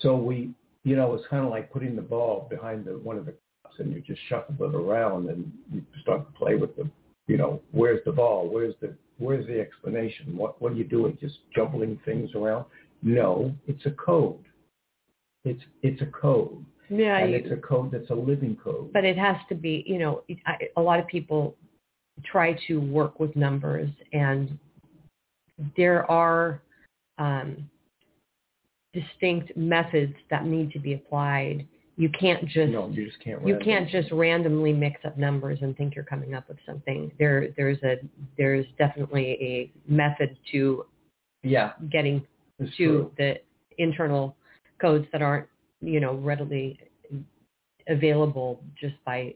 So 0.00 0.16
we, 0.16 0.50
you 0.84 0.96
know, 0.96 1.14
it's 1.14 1.26
kind 1.28 1.44
of 1.44 1.50
like 1.50 1.72
putting 1.72 1.96
the 1.96 2.02
ball 2.02 2.46
behind 2.50 2.84
the 2.84 2.92
one 2.98 3.16
of 3.18 3.26
the 3.26 3.32
cups 3.62 3.76
and 3.78 3.92
you 3.92 4.00
just 4.00 4.20
shuffle 4.28 4.54
it 4.60 4.74
around 4.74 5.28
and 5.28 5.50
you 5.72 5.82
start 6.02 6.26
to 6.30 6.38
play 6.38 6.54
with 6.54 6.76
the, 6.76 6.88
you 7.26 7.36
know, 7.36 7.60
where's 7.72 8.00
the 8.04 8.12
ball? 8.12 8.48
Where's 8.48 8.74
the 8.80 8.94
where's 9.18 9.46
the 9.46 9.58
explanation? 9.60 10.36
What 10.36 10.60
what 10.60 10.72
are 10.72 10.76
you 10.76 10.84
doing? 10.84 11.16
Just 11.20 11.38
jumbling 11.54 11.98
things 12.04 12.30
around? 12.34 12.66
No, 13.02 13.54
it's 13.66 13.84
a 13.86 13.90
code. 13.92 14.44
It's 15.44 15.62
it's 15.82 16.00
a 16.02 16.06
code, 16.06 16.64
yeah, 16.88 17.18
and 17.18 17.32
you- 17.32 17.38
it's 17.38 17.50
a 17.52 17.56
code 17.56 17.90
that's 17.90 18.10
a 18.10 18.14
living 18.14 18.56
code. 18.62 18.92
but 18.92 19.04
it 19.04 19.16
has 19.18 19.36
to 19.48 19.54
be, 19.54 19.84
you 19.86 19.98
know, 19.98 20.22
I, 20.46 20.56
a 20.76 20.80
lot 20.80 21.00
of 21.00 21.06
people 21.06 21.56
try 22.24 22.56
to 22.68 22.80
work 22.80 23.18
with 23.20 23.34
numbers 23.34 23.90
and 24.12 24.58
there 25.76 26.08
are 26.10 26.62
um, 27.18 27.68
distinct 28.94 29.56
methods 29.56 30.14
that 30.30 30.46
need 30.46 30.70
to 30.72 30.78
be 30.78 30.94
applied. 30.94 31.66
You 31.96 32.08
can't 32.18 32.44
just 32.48 32.72
no, 32.72 32.88
you 32.88 33.06
just 33.06 33.20
can't. 33.20 33.46
you 33.46 33.58
can't 33.62 33.88
just 33.88 34.10
randomly 34.10 34.72
mix 34.72 35.00
up 35.04 35.16
numbers 35.16 35.58
and 35.62 35.76
think 35.76 35.94
you're 35.94 36.04
coming 36.04 36.34
up 36.34 36.48
with 36.48 36.58
something. 36.66 37.12
There 37.18 37.48
there's 37.56 37.78
a 37.82 37.96
there's 38.36 38.66
definitely 38.78 39.38
a 39.40 39.72
method 39.92 40.36
to 40.52 40.86
Yeah, 41.42 41.72
getting 41.92 42.26
it's 42.58 42.76
to 42.78 42.86
true. 42.86 43.12
the 43.18 43.34
internal 43.78 44.36
codes 44.80 45.06
that 45.12 45.22
aren't, 45.22 45.46
you 45.80 46.00
know, 46.00 46.14
readily 46.14 46.80
available 47.86 48.60
just 48.80 48.94
by 49.04 49.34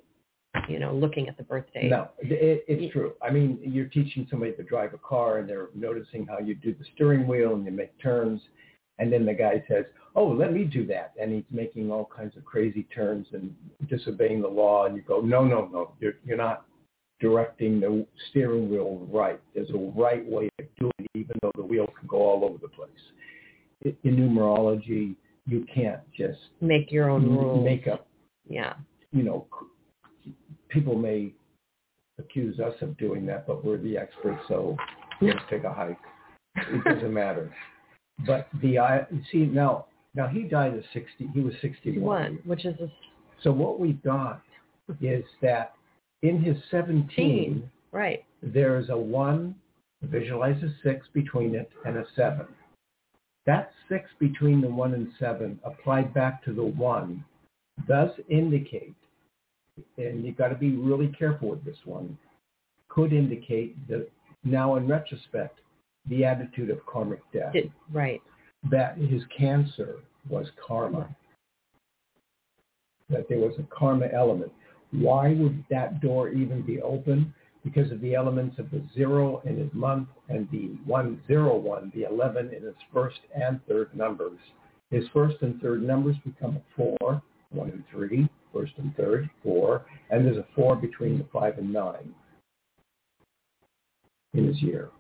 you 0.68 0.78
know, 0.78 0.94
looking 0.94 1.28
at 1.28 1.36
the 1.36 1.42
birthday. 1.42 1.88
No, 1.88 2.08
it, 2.18 2.64
it's 2.66 2.92
true. 2.92 3.12
I 3.22 3.30
mean, 3.30 3.58
you're 3.62 3.86
teaching 3.86 4.26
somebody 4.30 4.52
to 4.52 4.62
drive 4.62 4.94
a 4.94 4.98
car, 4.98 5.38
and 5.38 5.48
they're 5.48 5.68
noticing 5.74 6.26
how 6.26 6.38
you 6.38 6.54
do 6.54 6.74
the 6.74 6.84
steering 6.94 7.26
wheel 7.26 7.54
and 7.54 7.64
you 7.64 7.70
make 7.70 7.96
turns, 8.00 8.40
and 8.98 9.12
then 9.12 9.24
the 9.24 9.34
guy 9.34 9.62
says, 9.68 9.84
"Oh, 10.14 10.26
let 10.26 10.52
me 10.52 10.64
do 10.64 10.86
that," 10.86 11.12
and 11.20 11.32
he's 11.32 11.44
making 11.50 11.90
all 11.90 12.04
kinds 12.14 12.36
of 12.36 12.44
crazy 12.44 12.84
turns 12.94 13.26
and 13.32 13.54
disobeying 13.88 14.42
the 14.42 14.48
law, 14.48 14.86
and 14.86 14.96
you 14.96 15.02
go, 15.02 15.20
"No, 15.20 15.44
no, 15.44 15.66
no, 15.66 15.92
you're 16.00 16.14
you're 16.24 16.36
not 16.36 16.64
directing 17.20 17.80
the 17.80 18.06
steering 18.30 18.70
wheel 18.70 19.06
right. 19.10 19.40
There's 19.54 19.70
a 19.70 19.92
right 19.96 20.24
way 20.24 20.48
of 20.58 20.66
doing 20.78 20.92
it, 21.00 21.10
even 21.14 21.36
though 21.42 21.52
the 21.56 21.64
wheel 21.64 21.86
can 21.98 22.06
go 22.08 22.18
all 22.18 22.44
over 22.44 22.58
the 22.58 22.68
place." 22.68 22.90
In 23.84 24.16
numerology, 24.16 25.14
you 25.46 25.64
can't 25.72 26.00
just 26.12 26.40
Make 26.60 26.90
your 26.90 27.08
own 27.08 27.24
rules. 27.28 27.64
make 27.64 27.86
up 27.86 28.06
Yeah. 28.48 28.74
you 29.12 29.22
know, 29.22 29.46
people 30.68 30.96
may 30.96 31.32
accuse 32.18 32.58
us 32.58 32.74
of 32.82 32.96
doing 32.98 33.24
that, 33.26 33.46
but 33.46 33.64
we're 33.64 33.78
the 33.78 33.96
experts, 33.96 34.40
so 34.48 34.76
let's 35.20 35.38
take 35.48 35.64
a 35.64 35.72
hike. 35.72 35.98
It 36.56 36.82
doesn't 36.84 37.14
matter. 37.14 37.54
But 38.26 38.48
the 38.62 38.78
I 38.78 39.06
see 39.30 39.46
now 39.46 39.86
now 40.14 40.26
he 40.26 40.42
died 40.42 40.74
at 40.74 40.84
sixty. 40.92 41.28
He 41.32 41.40
was 41.40 41.54
sixty 41.60 41.98
one. 41.98 42.38
Which 42.44 42.64
is 42.64 42.78
a, 42.80 42.90
So 43.42 43.52
what 43.52 43.78
we've 43.78 44.02
got 44.02 44.42
is 45.00 45.24
that 45.42 45.74
in 46.22 46.42
his 46.42 46.56
seventeen, 46.70 47.70
right. 47.92 48.24
there's 48.42 48.90
a 48.90 48.96
one. 48.96 49.54
Visualize 50.02 50.62
a 50.62 50.72
six 50.84 51.06
between 51.12 51.54
it 51.56 51.70
and 51.84 51.96
a 51.96 52.04
seven. 52.14 52.46
That 53.46 53.72
six 53.88 54.10
between 54.20 54.60
the 54.60 54.68
one 54.68 54.94
and 54.94 55.08
seven 55.18 55.58
applied 55.64 56.14
back 56.14 56.44
to 56.44 56.52
the 56.52 56.62
one 56.62 57.24
does 57.86 58.10
indicate, 58.28 58.94
and 59.96 60.24
you've 60.24 60.36
got 60.36 60.48
to 60.48 60.54
be 60.54 60.76
really 60.76 61.08
careful 61.18 61.50
with 61.50 61.64
this 61.64 61.78
one, 61.84 62.16
could 62.88 63.12
indicate 63.12 63.88
that 63.88 64.08
now 64.44 64.76
in 64.76 64.86
retrospect, 64.86 65.60
the 66.08 66.24
attitude 66.24 66.70
of 66.70 66.84
karmic 66.86 67.20
death, 67.32 67.52
Did, 67.52 67.72
right. 67.92 68.22
that 68.70 68.96
his 68.98 69.22
cancer 69.36 69.96
was 70.28 70.46
karma, 70.66 71.14
that 73.10 73.28
there 73.28 73.38
was 73.38 73.54
a 73.58 73.74
karma 73.74 74.08
element. 74.12 74.52
Why 74.90 75.34
would 75.34 75.64
that 75.70 76.00
door 76.00 76.30
even 76.30 76.62
be 76.62 76.80
open? 76.80 77.34
Because 77.64 77.90
of 77.92 78.00
the 78.00 78.14
elements 78.14 78.58
of 78.58 78.70
the 78.70 78.82
zero 78.94 79.42
in 79.44 79.58
his 79.58 79.72
month 79.74 80.08
and 80.28 80.48
the 80.50 80.76
101, 80.86 81.92
the 81.94 82.04
11 82.04 82.54
in 82.54 82.62
his 82.62 82.74
first 82.92 83.18
and 83.34 83.60
third 83.66 83.94
numbers. 83.94 84.38
His 84.90 85.04
first 85.12 85.36
and 85.42 85.60
third 85.60 85.82
numbers 85.82 86.16
become 86.24 86.56
a 86.56 86.62
four, 86.74 87.22
one 87.50 87.70
and 87.70 87.84
three, 87.90 88.28
first 88.52 88.72
and 88.78 88.94
third, 88.96 89.28
four, 89.42 89.84
and 90.10 90.24
there's 90.24 90.38
a 90.38 90.46
four 90.54 90.76
between 90.76 91.18
the 91.18 91.26
five 91.32 91.58
and 91.58 91.72
nine 91.72 92.14
in 94.34 94.46
his 94.46 94.62
year. 94.62 94.90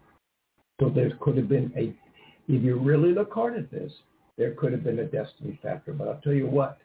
So 0.80 0.88
there 0.88 1.10
could 1.20 1.36
have 1.36 1.48
been 1.48 1.72
a, 1.76 1.94
if 2.50 2.62
you 2.62 2.78
really 2.78 3.12
look 3.12 3.32
hard 3.32 3.56
at 3.56 3.70
this, 3.70 3.92
there 4.36 4.54
could 4.54 4.72
have 4.72 4.84
been 4.84 5.00
a 5.00 5.04
destiny 5.04 5.58
factor. 5.62 5.92
But 5.92 6.08
I'll 6.08 6.20
tell 6.20 6.32
you 6.32 6.46
what, 6.46 6.78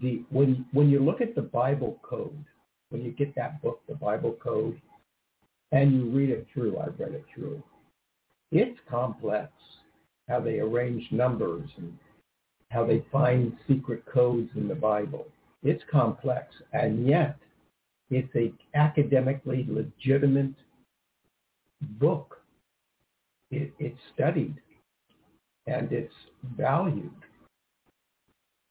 the 0.00 0.22
when 0.30 0.66
when 0.72 0.88
you 0.88 0.98
look 1.00 1.20
at 1.20 1.34
the 1.34 1.42
Bible 1.42 1.98
code, 2.02 2.44
when 2.90 3.02
you 3.02 3.12
get 3.12 3.34
that 3.36 3.62
book, 3.62 3.80
the 3.88 3.94
Bible 3.94 4.36
code, 4.42 4.80
and 5.72 5.92
you 5.92 6.10
read 6.10 6.30
it 6.30 6.46
through, 6.52 6.78
I've 6.78 6.98
read 6.98 7.12
it 7.12 7.24
through. 7.34 7.62
It's 8.50 8.78
complex 8.88 9.52
how 10.28 10.40
they 10.40 10.58
arrange 10.58 11.06
numbers 11.12 11.68
and 11.76 11.96
how 12.70 12.86
they 12.86 13.04
find 13.12 13.56
secret 13.68 14.04
codes 14.06 14.48
in 14.56 14.68
the 14.68 14.74
Bible. 14.74 15.26
It's 15.62 15.82
complex, 15.90 16.54
and 16.72 17.06
yet 17.06 17.36
it's 18.10 18.34
a 18.34 18.52
academically 18.74 19.66
legitimate 19.68 20.54
book. 22.00 22.40
It, 23.56 23.72
it's 23.78 23.98
studied 24.14 24.54
and 25.66 25.92
it's 25.92 26.12
valued 26.56 27.10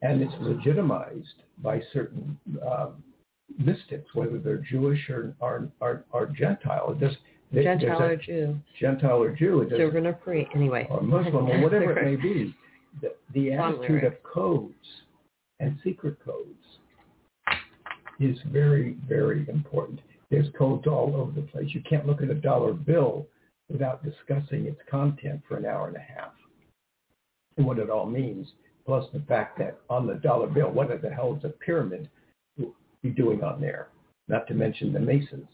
and 0.01 0.21
it's 0.21 0.33
legitimized 0.41 1.43
by 1.59 1.81
certain 1.93 2.37
um, 2.69 3.01
mystics, 3.57 4.13
whether 4.13 4.37
they're 4.37 4.57
Jewish 4.69 5.09
or 5.09 5.33
or, 5.39 5.69
or, 5.79 6.03
or 6.11 6.25
Gentile. 6.27 6.91
It 6.91 6.99
there- 6.99 7.11
there's 7.51 7.65
Gentile 7.65 8.01
or 8.01 8.15
Jew. 8.15 8.59
Gentile 8.79 9.21
or 9.21 9.29
Jew, 9.35 9.61
it 9.61 9.65
doesn't 9.65 9.77
Children 9.77 10.07
are 10.07 10.19
free. 10.25 10.47
Anyway. 10.55 10.87
or 10.89 11.01
Muslim 11.01 11.47
or 11.49 11.61
whatever 11.61 11.95
it 11.97 12.03
may 12.03 12.15
be, 12.15 12.55
the, 12.99 13.13
the 13.35 13.53
attitude 13.53 14.03
of 14.03 14.15
codes 14.23 14.73
and 15.59 15.77
secret 15.83 16.17
codes 16.25 16.49
is 18.19 18.37
very, 18.51 18.97
very 19.07 19.47
important. 19.49 19.99
There's 20.31 20.47
codes 20.57 20.87
all 20.87 21.15
over 21.15 21.31
the 21.31 21.45
place. 21.47 21.67
You 21.75 21.81
can't 21.87 22.07
look 22.07 22.23
at 22.23 22.29
a 22.31 22.35
dollar 22.35 22.73
bill 22.73 23.27
without 23.69 24.03
discussing 24.03 24.65
its 24.65 24.79
content 24.89 25.41
for 25.47 25.57
an 25.57 25.65
hour 25.65 25.87
and 25.87 25.95
a 25.95 25.99
half 25.99 26.33
and 27.57 27.65
what 27.65 27.79
it 27.79 27.89
all 27.89 28.05
means, 28.05 28.47
plus 28.85 29.05
the 29.13 29.21
fact 29.21 29.57
that 29.59 29.79
on 29.89 30.07
the 30.07 30.15
dollar 30.15 30.47
bill, 30.47 30.71
what 30.71 30.89
the 31.01 31.09
hell 31.09 31.35
is 31.37 31.43
a 31.43 31.49
pyramid 31.49 32.09
be 33.01 33.09
doing 33.09 33.43
on 33.43 33.61
there? 33.61 33.89
Not 34.27 34.47
to 34.47 34.53
mention 34.53 34.93
the 34.93 34.99
Masons. 34.99 35.49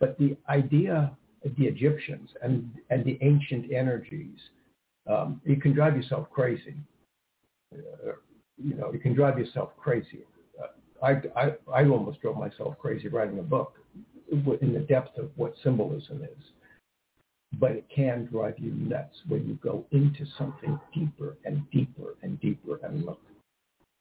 But 0.00 0.18
the 0.18 0.36
idea 0.48 1.16
of 1.44 1.56
the 1.56 1.64
Egyptians 1.64 2.30
and, 2.42 2.70
and 2.90 3.04
the 3.04 3.18
ancient 3.22 3.72
energies, 3.72 4.38
um, 5.08 5.40
you 5.44 5.56
can 5.56 5.72
drive 5.72 5.96
yourself 5.96 6.28
crazy. 6.30 6.74
Uh, 7.72 8.12
you 8.62 8.74
know, 8.74 8.92
you 8.92 8.98
can 8.98 9.14
drive 9.14 9.38
yourself 9.38 9.70
crazy. 9.76 10.24
Uh, 10.60 11.04
I, 11.04 11.22
I, 11.36 11.52
I 11.72 11.84
almost 11.86 12.20
drove 12.20 12.36
myself 12.36 12.76
crazy 12.78 13.08
writing 13.08 13.38
a 13.38 13.42
book 13.42 13.74
in 14.30 14.72
the 14.72 14.80
depth 14.80 15.18
of 15.18 15.30
what 15.36 15.54
symbolism 15.62 16.22
is. 16.22 16.44
But 17.58 17.72
it 17.72 17.86
can 17.94 18.26
drive 18.26 18.54
you 18.58 18.72
nuts 18.72 19.14
when 19.28 19.46
you 19.46 19.58
go 19.62 19.84
into 19.90 20.24
something 20.38 20.78
deeper 20.94 21.36
and 21.44 21.68
deeper 21.70 22.16
and 22.22 22.40
deeper 22.40 22.80
and 22.82 23.04
look 23.04 23.20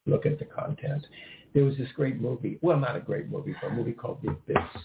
look 0.06 0.26
at 0.26 0.40
the 0.40 0.46
content. 0.46 1.06
There 1.54 1.64
was 1.64 1.78
this 1.78 1.90
great 1.96 2.20
movie, 2.20 2.58
well, 2.62 2.80
not 2.80 2.96
a 2.96 3.02
great 3.02 3.30
movie, 3.30 3.54
but 3.62 3.72
a 3.72 3.74
movie 3.74 3.92
called 3.92 4.20
The 4.24 4.30
Abyss. 4.32 4.84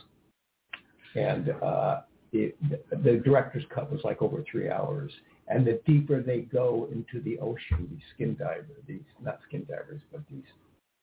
And 1.15 1.51
uh, 1.63 2.01
it, 2.33 2.57
the, 2.91 3.23
director's 3.25 3.65
cut 3.75 3.91
was 3.91 4.01
like 4.05 4.21
over 4.21 4.45
three 4.51 4.69
hours. 4.69 5.11
And 5.49 5.67
the 5.67 5.81
deeper 5.87 6.23
they 6.23 6.41
go 6.41 6.89
into 6.93 7.23
the 7.23 7.39
ocean, 7.39 7.89
these 7.91 8.03
skin 8.15 8.37
divers, 8.37 8.83
these 8.87 9.01
not 9.23 9.39
skin 9.49 9.65
divers, 9.69 10.01
but 10.13 10.23
these 10.31 10.43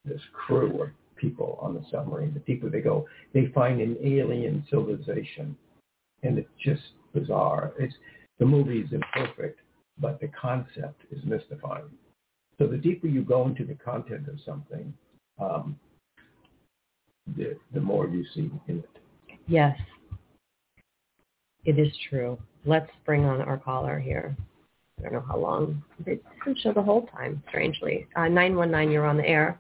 this 0.06 0.22
crew 0.34 0.82
of 0.82 0.90
people 1.16 1.58
on 1.62 1.74
the 1.74 1.84
submarine, 1.90 2.34
the 2.34 2.42
deeper 2.42 2.70
they 2.70 2.82
go, 2.82 3.08
they 3.34 3.46
find 3.56 3.80
an 3.80 3.96
alien 4.04 4.66
civilization, 4.70 5.56
and 6.24 6.38
it's 6.38 6.50
just 6.62 6.82
bizarre. 7.14 7.74
It's 7.80 7.94
the 8.40 8.46
movie 8.46 8.80
is 8.80 8.92
imperfect, 8.92 9.60
but 10.00 10.20
the 10.20 10.30
concept 10.30 11.02
is 11.12 11.24
mystifying. 11.24 11.90
So 12.58 12.68
the 12.68 12.78
deeper 12.78 13.08
you 13.08 13.24
go 13.24 13.48
into 13.48 13.66
the 13.66 13.76
content 13.76 14.28
of 14.28 14.40
something, 14.46 14.94
um, 15.40 15.80
the 17.36 17.58
the 17.74 17.82
more 17.82 18.08
you 18.08 18.26
see 18.34 18.52
in 18.68 18.80
it. 18.80 18.90
Yes. 19.48 19.78
It 21.66 21.80
is 21.80 21.94
true. 22.10 22.38
Let's 22.66 22.92
bring 23.06 23.24
on 23.24 23.42
our 23.42 23.58
caller 23.58 24.00
here. 24.00 24.36
I 25.00 25.04
don't 25.04 25.14
know 25.14 25.26
how 25.28 25.38
long. 25.38 25.84
It 26.06 26.24
doesn't 26.40 26.60
show 26.60 26.74
the 26.74 26.82
whole 26.82 27.08
time, 27.08 27.42
strangely. 27.50 28.08
Uh, 28.16 28.28
919, 28.28 28.92
you're 28.92 29.06
on 29.06 29.18
the 29.18 29.28
air. 29.28 29.58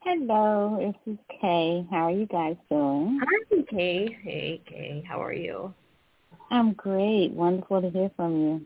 Hello, 0.00 0.78
this 0.80 1.14
is 1.14 1.18
Kay. 1.40 1.86
How 1.90 2.06
are 2.06 2.10
you 2.10 2.26
guys 2.26 2.56
doing? 2.70 3.20
Hi, 3.22 3.62
Kay. 3.70 4.18
Hey, 4.22 4.62
Kay. 4.66 5.04
How 5.06 5.22
are 5.22 5.32
you? 5.32 5.72
I'm 6.52 6.74
great. 6.74 7.32
Wonderful 7.32 7.80
to 7.80 7.90
hear 7.90 8.10
from 8.14 8.36
you. 8.40 8.60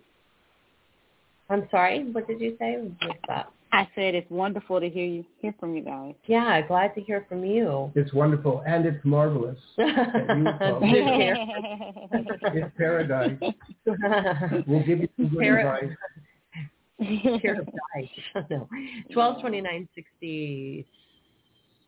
I'm 1.48 1.68
sorry. 1.70 2.04
What 2.10 2.26
did 2.26 2.40
you 2.40 2.56
say? 2.58 2.76
What's 3.02 3.18
that? 3.28 3.46
I 3.72 3.86
said 3.94 4.14
it's 4.14 4.30
wonderful 4.30 4.80
to 4.80 4.88
hear 4.88 5.06
you 5.06 5.24
hear 5.40 5.54
from 5.60 5.74
you 5.76 5.82
guys. 5.82 6.14
Yeah, 6.26 6.60
glad 6.66 6.94
to 6.96 7.00
hear 7.00 7.24
from 7.28 7.44
you. 7.44 7.92
It's 7.94 8.12
wonderful 8.12 8.62
and 8.66 8.86
it's 8.86 9.04
marvelous. 9.04 9.58
you 9.78 9.84
called 9.94 10.82
Good 10.82 10.94
it. 10.94 11.38
hear. 12.52 12.64
It's 12.64 12.72
paradise. 12.76 13.38
We'll 14.66 14.84
give 14.84 15.00
you 15.00 15.08
some 15.16 15.28
good 15.28 15.38
Para- 15.40 15.78
advice. 15.78 15.96
Paradise. 17.42 18.46
no. 18.50 18.68
Twelve 19.12 19.40
twenty 19.40 19.60
nine 19.60 19.88
sixty 19.94 20.84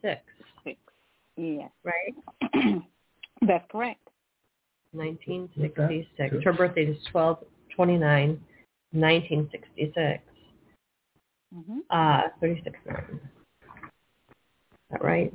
six. 0.02 0.20
yes, 1.36 1.70
Right? 1.84 2.14
that's 3.46 3.64
correct. 3.72 4.07
Nineteen 4.92 5.48
What's 5.54 5.74
sixty 5.76 6.08
six. 6.16 6.34
that? 6.34 6.44
Her 6.44 6.52
birthday 6.52 6.86
is 6.86 6.96
twelve 7.10 7.38
twenty 7.74 7.96
nine, 7.96 8.40
nineteen 8.92 9.48
sixty 9.52 9.92
six. 9.94 10.22
hmm 11.52 11.80
Uh 11.90 12.22
thirty 12.40 12.60
six 12.64 12.78
nine. 12.86 13.20
Is 13.20 14.92
that 14.92 15.04
right? 15.04 15.32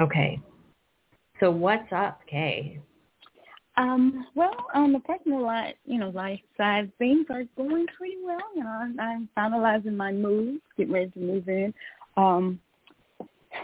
Okay. 0.00 0.40
So 1.40 1.50
what's 1.50 1.90
up, 1.92 2.20
Kay? 2.30 2.80
Um, 3.76 4.26
well, 4.34 4.54
on 4.74 4.92
the 4.92 4.98
personal 5.00 5.42
life, 5.42 5.74
you 5.86 5.98
know, 5.98 6.10
life 6.10 6.40
side, 6.58 6.92
things 6.98 7.26
are 7.30 7.44
going 7.56 7.86
pretty 7.96 8.16
well. 8.22 8.40
You 8.54 8.64
know, 8.64 8.68
I'm, 8.68 9.00
I'm 9.00 9.28
finalizing 9.38 9.96
my 9.96 10.12
move, 10.12 10.60
getting 10.76 10.92
ready 10.92 11.10
to 11.12 11.18
move 11.18 11.48
in. 11.48 11.72
Um, 12.18 12.60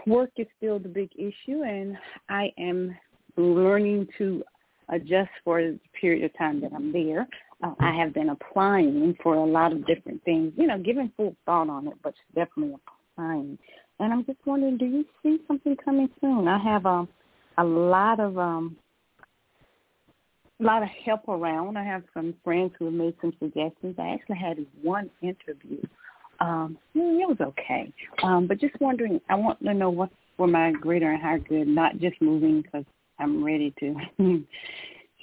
work 0.07 0.31
is 0.39 0.47
still 0.57 0.79
the 0.79 0.89
big 0.89 1.11
issue, 1.17 1.63
and 1.65 1.99
I 2.31 2.51
am 2.59 2.97
learning 3.37 4.09
to 4.19 4.43
adjust 4.89 5.31
for 5.45 5.61
the 5.61 5.79
period 6.01 6.25
of 6.25 6.37
time 6.37 6.61
that 6.61 6.73
I'm 6.73 6.93
there. 6.93 7.27
Uh, 7.63 7.75
I 7.81 7.95
have 7.97 8.13
been 8.13 8.29
applying 8.29 9.17
for 9.23 9.35
a 9.35 9.45
lot 9.45 9.73
of 9.73 9.87
different 9.87 10.23
things, 10.25 10.53
you 10.57 10.67
know, 10.67 10.79
giving 10.79 11.11
full 11.17 11.35
thought 11.47 11.69
on 11.71 11.89
it, 11.89 11.95
but 12.03 12.15
definitely 12.35 12.77
applying. 13.15 13.59
And 13.99 14.13
I'm 14.13 14.25
just 14.27 14.39
wondering, 14.45 14.77
do 14.77 14.85
you 14.85 15.05
see 15.23 15.39
something 15.49 15.77
coming 15.83 16.09
soon? 16.21 16.49
I 16.49 16.59
have 16.59 16.85
um, 16.85 17.09
a 17.57 17.65
lot 17.65 18.21
of 18.21 18.39
um, 18.39 18.77
a 20.61 20.63
lot 20.63 20.83
of 20.83 20.89
help 21.05 21.29
around. 21.29 21.77
I 21.77 21.85
have 21.85 22.03
some 22.15 22.35
friends 22.45 22.73
who 22.79 22.87
have 22.87 22.95
made 22.95 23.15
some 23.21 23.33
suggestions. 23.39 23.97
I 23.99 24.09
actually 24.09 24.37
had 24.37 24.59
one 24.83 25.11
interview. 25.23 25.83
Um, 26.41 26.79
it 26.95 27.29
was 27.29 27.39
okay, 27.41 27.93
um, 28.23 28.47
but 28.47 28.61
just 28.61 28.79
wondering. 28.81 29.21
I 29.31 29.35
want 29.35 29.63
to 29.63 29.73
know 29.73 29.89
what 29.89 30.11
for 30.37 30.47
my 30.47 30.73
greater 30.73 31.11
and 31.11 31.23
higher 31.23 31.39
good, 31.39 31.67
not 31.67 31.99
just 31.99 32.21
moving 32.21 32.61
because 32.61 32.85
I'm 33.19 33.45
ready 33.45 33.75
to 33.81 33.95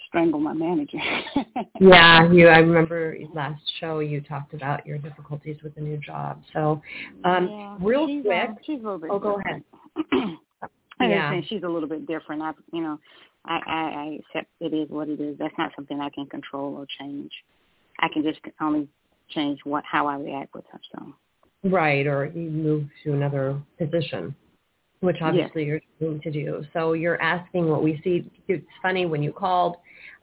strangle 0.08 0.40
my 0.40 0.54
manager. 0.54 0.98
yeah, 1.80 2.32
you. 2.32 2.48
I 2.48 2.60
remember 2.60 3.18
last 3.34 3.62
show 3.80 4.00
you 4.00 4.22
talked 4.22 4.54
about 4.54 4.86
your 4.86 4.98
difficulties 4.98 5.58
with 5.64 5.76
the 5.76 5.82
new 5.82 5.98
job. 5.98 6.42
So, 6.54 6.82
um, 7.24 7.50
yeah, 7.50 7.78
real 7.82 8.08
she's, 8.08 8.24
quick. 8.24 8.50
Uh, 8.50 8.54
she's 8.66 8.80
a 8.80 8.84
little 8.84 9.00
bit 9.00 9.12
oh, 9.12 9.20
go 9.20 9.38
different. 9.38 9.66
ahead. 9.96 10.38
I 11.00 11.08
Yeah. 11.08 11.26
understand 11.28 11.46
she's 11.50 11.64
a 11.64 11.68
little 11.68 11.90
bit 11.90 12.08
different. 12.08 12.42
I, 12.42 12.52
you 12.72 12.82
know, 12.82 13.00
I, 13.46 13.60
I, 13.66 13.82
I 13.82 14.20
accept 14.20 14.52
it 14.60 14.74
is 14.74 14.90
what 14.90 15.10
it 15.10 15.20
is. 15.20 15.38
That's 15.38 15.54
not 15.58 15.72
something 15.76 16.00
I 16.00 16.10
can 16.10 16.28
control 16.28 16.76
or 16.76 16.86
change. 17.00 17.32
I 18.00 18.08
can 18.14 18.24
just 18.24 18.40
only 18.62 18.88
change 19.30 19.60
what 19.64 19.84
how 19.90 20.08
I 20.08 20.18
react 20.18 20.54
with 20.54 20.66
her. 20.72 20.80
So 20.96 21.14
Right, 21.66 22.06
or 22.08 22.26
you 22.26 22.50
move 22.50 22.90
to 23.04 23.14
another 23.14 23.58
position, 23.78 24.36
which 25.04 25.18
obviously 25.22 25.66
you're 25.66 25.82
going 26.00 26.22
to 26.22 26.32
do. 26.32 26.64
So 26.72 26.94
you're 26.94 27.22
asking 27.22 27.68
what 27.68 27.84
we 27.84 28.00
see. 28.06 28.32
It's 28.48 28.66
funny 28.82 29.06
when 29.06 29.22
you 29.22 29.34
called. 29.34 29.76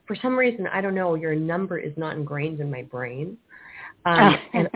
For 0.07 0.17
some 0.23 0.39
reason, 0.39 0.67
I 0.67 0.81
don't 0.81 0.95
know, 0.95 1.17
your 1.17 1.35
number 1.35 1.79
is 1.79 1.93
not 1.99 2.17
ingrained 2.17 2.61
in 2.61 2.71
my 2.71 2.83
brain. 2.85 3.37
Um, 4.07 4.39
and 4.55 4.69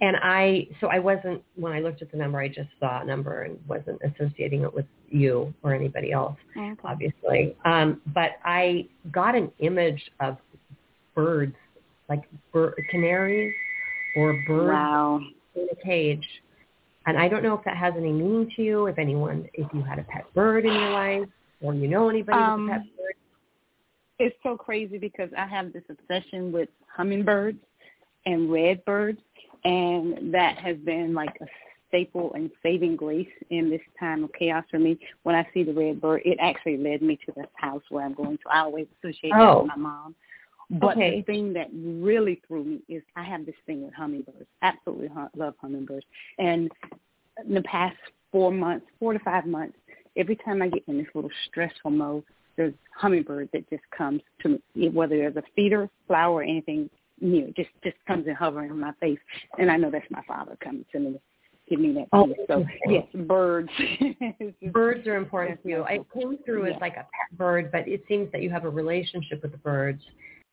and 0.00 0.16
I, 0.22 0.68
so 0.80 0.86
I 0.86 0.98
wasn't, 0.98 1.42
when 1.54 1.74
I 1.74 1.80
looked 1.80 2.00
at 2.00 2.10
the 2.10 2.16
number, 2.16 2.40
I 2.40 2.48
just 2.48 2.70
saw 2.80 3.02
a 3.02 3.04
number 3.04 3.42
and 3.42 3.58
wasn't 3.68 4.00
associating 4.02 4.62
it 4.62 4.72
with 4.72 4.86
you 5.10 5.52
or 5.62 5.74
anybody 5.74 6.10
else, 6.10 6.36
Okay. 6.56 6.72
obviously. 6.82 7.54
Um, 7.66 8.00
but 8.14 8.30
I 8.42 8.88
got 9.12 9.34
an 9.34 9.52
image 9.58 10.02
of 10.20 10.38
birds, 11.14 11.54
like 12.08 12.22
bir- 12.54 12.74
canaries 12.90 13.52
or 14.16 14.32
birds 14.48 14.72
wow. 14.72 15.20
in 15.54 15.68
a 15.70 15.84
cage. 15.84 16.26
And 17.08 17.16
I 17.16 17.26
don't 17.26 17.42
know 17.42 17.54
if 17.54 17.64
that 17.64 17.74
has 17.78 17.94
any 17.96 18.12
meaning 18.12 18.52
to 18.54 18.62
you, 18.62 18.86
if 18.86 18.98
anyone, 18.98 19.48
if 19.54 19.66
you 19.72 19.80
had 19.80 19.98
a 19.98 20.02
pet 20.02 20.26
bird 20.34 20.66
in 20.66 20.74
your 20.74 20.90
life, 20.90 21.26
or 21.62 21.72
you 21.72 21.88
know 21.88 22.10
anybody 22.10 22.36
Um, 22.38 22.66
with 22.66 22.76
a 22.76 22.78
pet 22.80 22.86
bird. 22.98 23.14
It's 24.18 24.36
so 24.42 24.58
crazy 24.58 24.98
because 24.98 25.30
I 25.34 25.46
have 25.46 25.72
this 25.72 25.84
obsession 25.88 26.52
with 26.52 26.68
hummingbirds 26.94 27.60
and 28.26 28.52
red 28.52 28.84
birds, 28.84 29.22
and 29.64 30.34
that 30.34 30.58
has 30.58 30.76
been 30.78 31.14
like 31.14 31.34
a 31.40 31.46
staple 31.88 32.34
and 32.34 32.50
saving 32.62 32.96
grace 32.96 33.26
in 33.48 33.70
this 33.70 33.80
time 33.98 34.22
of 34.22 34.30
chaos 34.34 34.64
for 34.70 34.78
me. 34.78 34.98
When 35.22 35.34
I 35.34 35.48
see 35.54 35.62
the 35.62 35.72
red 35.72 36.02
bird, 36.02 36.20
it 36.26 36.36
actually 36.42 36.76
led 36.76 37.00
me 37.00 37.18
to 37.24 37.32
this 37.34 37.46
house 37.54 37.82
where 37.88 38.04
I'm 38.04 38.12
going 38.12 38.36
to. 38.36 38.48
I 38.50 38.58
always 38.60 38.86
associate 38.98 39.32
Oh. 39.34 39.60
with 39.60 39.68
my 39.68 39.76
mom. 39.76 40.14
But 40.70 40.96
Okay. 40.96 41.16
the 41.16 41.22
thing 41.22 41.52
that 41.54 41.68
really 41.72 42.42
threw 42.46 42.64
me 42.64 42.80
is 42.88 43.02
I 43.16 43.22
have 43.22 43.46
this 43.46 43.54
thing 43.66 43.84
with 43.84 43.94
hummingbirds. 43.94 44.46
Absolutely 44.62 45.10
love 45.34 45.54
hummingbirds. 45.60 46.06
And 46.38 46.70
in 47.46 47.54
the 47.54 47.62
past 47.62 47.96
four 48.30 48.52
months, 48.52 48.86
four 48.98 49.14
to 49.14 49.18
five 49.20 49.46
months, 49.46 49.78
every 50.16 50.36
time 50.36 50.60
I 50.60 50.68
get 50.68 50.82
in 50.86 50.98
this 50.98 51.06
little 51.14 51.30
stressful 51.46 51.90
mode, 51.90 52.24
there's 52.56 52.74
hummingbird 52.94 53.48
that 53.52 53.68
just 53.70 53.84
comes 53.96 54.20
to 54.42 54.60
me, 54.74 54.88
whether 54.88 55.16
there's 55.16 55.36
a 55.36 55.42
feeder, 55.54 55.88
flower, 56.06 56.40
or 56.40 56.42
anything 56.42 56.90
near, 57.20 57.48
it 57.48 57.56
just 57.56 57.70
just 57.82 57.96
comes 58.06 58.26
and 58.26 58.36
hovering 58.36 58.70
on 58.70 58.80
my 58.80 58.92
face, 59.00 59.18
and 59.58 59.70
I 59.70 59.76
know 59.76 59.90
that's 59.90 60.10
my 60.10 60.22
father 60.26 60.56
coming 60.60 60.84
to 60.92 60.98
me 60.98 61.20
give 61.68 61.80
me 61.80 61.92
that 61.92 62.08
Oh. 62.12 62.34
So 62.48 62.64
yes, 62.88 63.04
birds. 63.26 63.68
Birds 64.72 65.06
are 65.06 65.16
important 65.16 65.62
to 65.62 65.68
you. 65.68 65.82
I 65.82 66.00
came 66.14 66.38
through 66.44 66.66
as 66.66 66.80
like 66.80 66.94
a 66.94 67.04
pet 67.04 67.38
bird, 67.38 67.70
but 67.70 67.86
it 67.86 68.02
seems 68.08 68.30
that 68.32 68.42
you 68.42 68.50
have 68.50 68.64
a 68.64 68.70
relationship 68.70 69.42
with 69.42 69.52
the 69.52 69.58
birds 69.58 70.02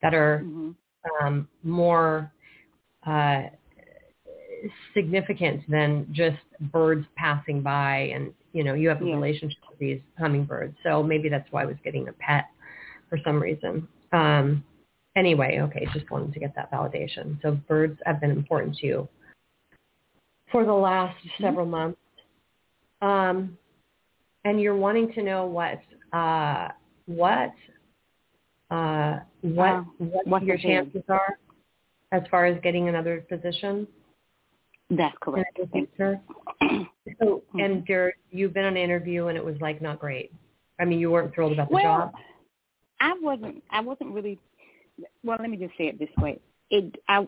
that 0.01 0.13
are 0.13 0.41
Mhm. 0.43 0.75
um, 1.21 1.47
more 1.63 2.31
uh, 3.05 3.43
significant 4.93 5.61
than 5.69 6.07
just 6.11 6.37
birds 6.71 7.05
passing 7.15 7.61
by 7.61 7.97
and 8.13 8.33
you 8.53 8.63
know 8.63 8.73
you 8.73 8.89
have 8.89 9.01
a 9.01 9.05
Yeah. 9.05 9.15
relationship 9.15 9.59
with 9.69 9.79
these 9.79 10.01
hummingbirds. 10.17 10.75
So 10.83 11.03
maybe 11.03 11.29
that's 11.29 11.51
why 11.51 11.63
i 11.63 11.65
was 11.65 11.77
getting 11.83 12.07
a 12.07 12.13
pet 12.13 12.45
for 13.09 13.17
some 13.23 13.41
reason. 13.41 13.87
Um 14.11 14.63
anyway 15.15 15.59
okay 15.61 15.87
just 15.93 16.09
wanted 16.11 16.33
to 16.33 16.39
get 16.39 16.55
that 16.55 16.71
validation. 16.71 17.41
So 17.41 17.51
birds 17.67 17.99
have 18.05 18.19
been 18.19 18.31
important 18.31 18.77
to 18.77 18.87
you 18.87 19.09
for 20.51 20.65
the 20.65 20.73
last 20.73 21.17
several 21.39 21.65
months. 21.65 21.99
Um 23.01 23.57
and 24.45 24.61
you're 24.61 24.75
wanting 24.75 25.11
to 25.13 25.21
know 25.23 25.45
what 25.45 25.79
uh 26.13 26.69
what 27.05 27.53
uh 28.71 29.19
what 29.41 29.69
Uh, 29.69 29.83
what 29.97 30.27
what's 30.27 30.45
your 30.45 30.57
chances 30.57 31.03
are 31.09 31.37
as 32.11 32.23
far 32.31 32.45
as 32.45 32.59
getting 32.61 32.87
another 32.87 33.21
position 33.29 33.87
That's 34.89 35.13
in 35.13 35.17
correct. 35.21 35.57
the 35.57 35.67
future. 35.67 36.19
So, 37.19 37.43
and 37.53 37.87
you're, 37.87 38.13
you've 38.31 38.53
been 38.55 38.65
on 38.65 38.75
an 38.75 38.81
interview 38.83 39.27
and 39.27 39.37
it 39.37 39.45
was 39.45 39.55
like 39.61 39.79
not 39.79 39.99
great. 39.99 40.31
I 40.79 40.85
mean, 40.85 40.99
you 40.99 41.11
weren't 41.11 41.35
thrilled 41.35 41.53
about 41.53 41.69
the 41.69 41.75
well, 41.75 41.83
job. 41.83 42.13
I 42.99 43.13
wasn't. 43.21 43.63
I 43.69 43.79
wasn't 43.81 44.11
really. 44.11 44.39
Well, 45.23 45.37
let 45.39 45.49
me 45.49 45.57
just 45.57 45.77
say 45.77 45.85
it 45.85 45.99
this 45.99 46.09
way. 46.17 46.39
It. 46.71 46.95
I. 47.07 47.27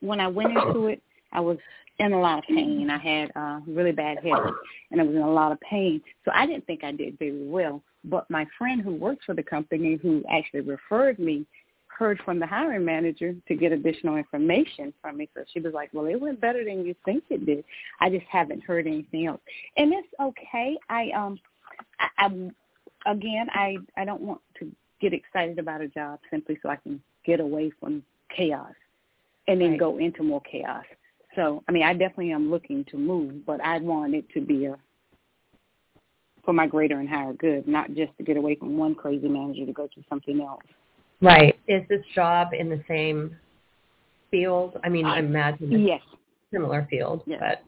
When 0.00 0.20
I 0.20 0.26
went 0.26 0.56
into 0.56 0.86
it, 0.86 1.02
I 1.32 1.40
was 1.40 1.58
in 1.98 2.12
a 2.12 2.20
lot 2.20 2.38
of 2.38 2.44
pain. 2.44 2.88
I 2.90 2.98
had 2.98 3.30
uh, 3.36 3.60
really 3.66 3.92
bad 3.92 4.16
headache, 4.22 4.54
and 4.90 5.00
I 5.00 5.04
was 5.04 5.14
in 5.14 5.22
a 5.22 5.30
lot 5.30 5.52
of 5.52 5.60
pain. 5.60 6.00
So 6.24 6.30
I 6.34 6.46
didn't 6.46 6.66
think 6.66 6.82
I 6.82 6.92
did 6.92 7.18
very 7.18 7.46
well. 7.46 7.82
But 8.04 8.28
my 8.30 8.46
friend 8.58 8.80
who 8.80 8.94
works 8.94 9.24
for 9.24 9.34
the 9.34 9.42
company, 9.42 9.98
who 10.00 10.22
actually 10.30 10.60
referred 10.60 11.18
me, 11.18 11.46
heard 11.88 12.20
from 12.24 12.40
the 12.40 12.46
hiring 12.46 12.84
manager 12.84 13.34
to 13.46 13.54
get 13.54 13.72
additional 13.72 14.16
information 14.16 14.92
from 15.00 15.16
me. 15.16 15.28
So 15.34 15.44
she 15.52 15.60
was 15.60 15.72
like, 15.72 15.90
"Well, 15.92 16.06
it 16.06 16.20
went 16.20 16.40
better 16.40 16.64
than 16.64 16.84
you 16.84 16.94
think 17.04 17.24
it 17.30 17.46
did. 17.46 17.64
I 18.00 18.10
just 18.10 18.26
haven't 18.26 18.64
heard 18.64 18.86
anything 18.86 19.26
else, 19.26 19.40
and 19.76 19.92
it's 19.92 20.08
okay. 20.20 20.76
I 20.88 21.10
um, 21.10 21.38
I, 22.00 22.08
I 22.26 23.10
again, 23.10 23.48
I 23.52 23.76
I 23.96 24.04
don't 24.04 24.22
want 24.22 24.40
to 24.58 24.70
get 25.00 25.12
excited 25.12 25.58
about 25.58 25.80
a 25.80 25.88
job 25.88 26.18
simply 26.30 26.58
so 26.62 26.68
I 26.68 26.76
can 26.76 27.00
get 27.24 27.40
away 27.40 27.70
from 27.80 28.02
chaos 28.34 28.72
and 29.48 29.60
then 29.60 29.72
Right. 29.72 29.80
go 29.80 29.98
into 29.98 30.22
more 30.22 30.40
chaos. 30.42 30.84
So, 31.36 31.62
I 31.68 31.72
mean, 31.72 31.82
I 31.82 31.92
definitely 31.92 32.32
am 32.32 32.50
looking 32.50 32.84
to 32.86 32.96
move, 32.96 33.44
but 33.44 33.60
I 33.60 33.78
want 33.78 34.14
it 34.14 34.28
to 34.34 34.40
be 34.40 34.66
a 34.66 34.76
for 36.44 36.52
my 36.52 36.66
greater 36.66 36.98
and 36.98 37.08
higher 37.08 37.32
good, 37.32 37.66
not 37.66 37.88
just 37.94 38.16
to 38.18 38.24
get 38.24 38.36
away 38.36 38.54
from 38.54 38.76
one 38.76 38.94
crazy 38.94 39.28
manager 39.28 39.66
to 39.66 39.72
go 39.72 39.86
to 39.86 40.02
something 40.08 40.40
else. 40.40 40.62
Right. 41.20 41.58
Is 41.68 41.82
this 41.88 42.02
job 42.14 42.48
in 42.58 42.68
the 42.68 42.82
same 42.88 43.36
field? 44.30 44.78
I 44.84 44.88
mean, 44.88 45.06
I 45.06 45.18
imagine 45.18 45.72
it's 45.72 45.88
Yes, 45.88 46.00
a 46.12 46.16
similar 46.52 46.86
field, 46.90 47.22
Yes. 47.26 47.40
but 47.40 47.62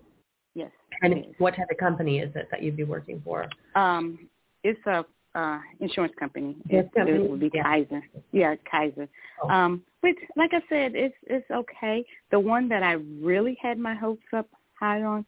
yes. 0.54 0.70
and 1.02 1.12
it 1.12 1.26
is. 1.28 1.34
what 1.38 1.54
type 1.54 1.70
of 1.70 1.76
company 1.78 2.18
is 2.18 2.34
it 2.36 2.48
that 2.50 2.62
you'd 2.62 2.76
be 2.76 2.84
working 2.84 3.20
for? 3.24 3.46
Um, 3.74 4.28
it's 4.62 4.84
a 4.86 5.04
uh, 5.34 5.60
insurance 5.80 6.14
company. 6.18 6.56
Yes, 6.68 6.86
It, 6.86 6.94
company? 6.94 7.24
it 7.24 7.30
would 7.30 7.40
be 7.40 7.50
Yeah. 7.52 7.62
Kaiser. 7.62 8.02
Yeah, 8.32 8.54
Kaiser. 8.70 9.08
Oh. 9.42 9.50
Um, 9.50 9.82
which, 10.00 10.16
like 10.34 10.52
I 10.54 10.60
said, 10.68 10.94
it's 10.94 11.14
it's 11.24 11.50
okay. 11.50 12.04
The 12.30 12.40
one 12.40 12.68
that 12.68 12.82
I 12.82 12.92
really 13.20 13.56
had 13.60 13.78
my 13.78 13.94
hopes 13.94 14.24
up 14.32 14.48
high 14.78 15.02
on 15.02 15.24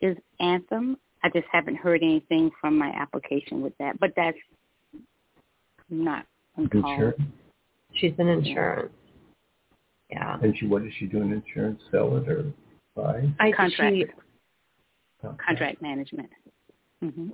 is 0.00 0.16
Anthem. 0.40 0.98
I 1.22 1.28
just 1.28 1.46
haven't 1.52 1.76
heard 1.76 2.02
anything 2.02 2.50
from 2.60 2.76
my 2.76 2.88
application 2.90 3.62
with 3.62 3.76
that, 3.78 3.98
but 4.00 4.12
that's 4.16 4.36
not 5.88 6.26
uncalled. 6.56 6.84
Insurance? 6.84 7.22
She's 7.94 8.12
in 8.18 8.28
insurance. 8.28 8.92
Yeah. 10.10 10.38
And 10.42 10.56
she, 10.58 10.66
what 10.66 10.82
is 10.82 10.92
she 10.98 11.06
doing? 11.06 11.30
Insurance, 11.30 11.80
sell 11.90 12.16
it 12.16 12.28
or 12.28 12.52
buy? 12.94 13.28
I 13.40 13.52
Contract. 13.52 13.94
She, 13.96 14.06
Okay. 15.24 15.36
Contract 15.46 15.80
management. 15.80 16.30
hmm 17.00 17.30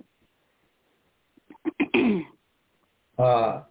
Uh, 3.19 3.63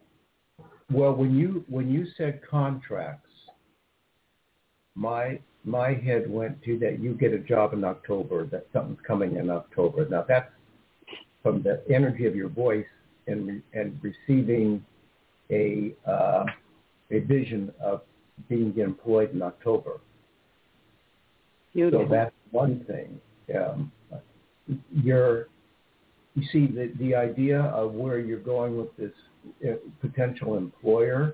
well, 0.92 1.14
when 1.14 1.38
you 1.38 1.64
when 1.70 1.90
you 1.90 2.06
said 2.18 2.42
contracts, 2.50 3.27
my 4.98 5.40
my 5.64 5.94
head 5.94 6.30
went 6.30 6.62
to 6.64 6.78
that 6.80 7.00
you 7.00 7.14
get 7.14 7.34
a 7.34 7.40
job 7.40 7.74
in 7.74 7.84
October, 7.84 8.46
that 8.48 8.66
something's 8.74 9.00
coming 9.06 9.36
in 9.36 9.50
October. 9.50 10.08
Now 10.10 10.26
that's 10.28 10.50
from 11.44 11.62
the 11.62 11.84
energy 11.90 12.26
of 12.26 12.36
your 12.36 12.50
voice 12.50 12.86
and 13.28 13.48
re- 13.48 13.64
and 13.74 14.00
receiving 14.02 14.84
a 15.52 15.94
uh, 16.06 16.46
a 17.12 17.20
vision 17.20 17.72
of 17.80 18.02
being 18.50 18.78
employed 18.78 19.34
in 19.34 19.42
October. 19.42 20.00
So 21.92 22.08
that's 22.10 22.34
one 22.52 22.84
thing. 22.86 23.20
Um, 23.56 23.92
you're 24.92 25.48
you 26.36 26.44
see 26.52 26.68
the 26.68 26.92
the 27.00 27.14
idea 27.16 27.62
of 27.62 27.94
where 27.94 28.20
you're 28.20 28.40
going 28.40 28.78
with 28.78 28.96
this 28.98 29.14
uh, 29.66 29.76
potential 30.02 30.58
employer. 30.58 31.34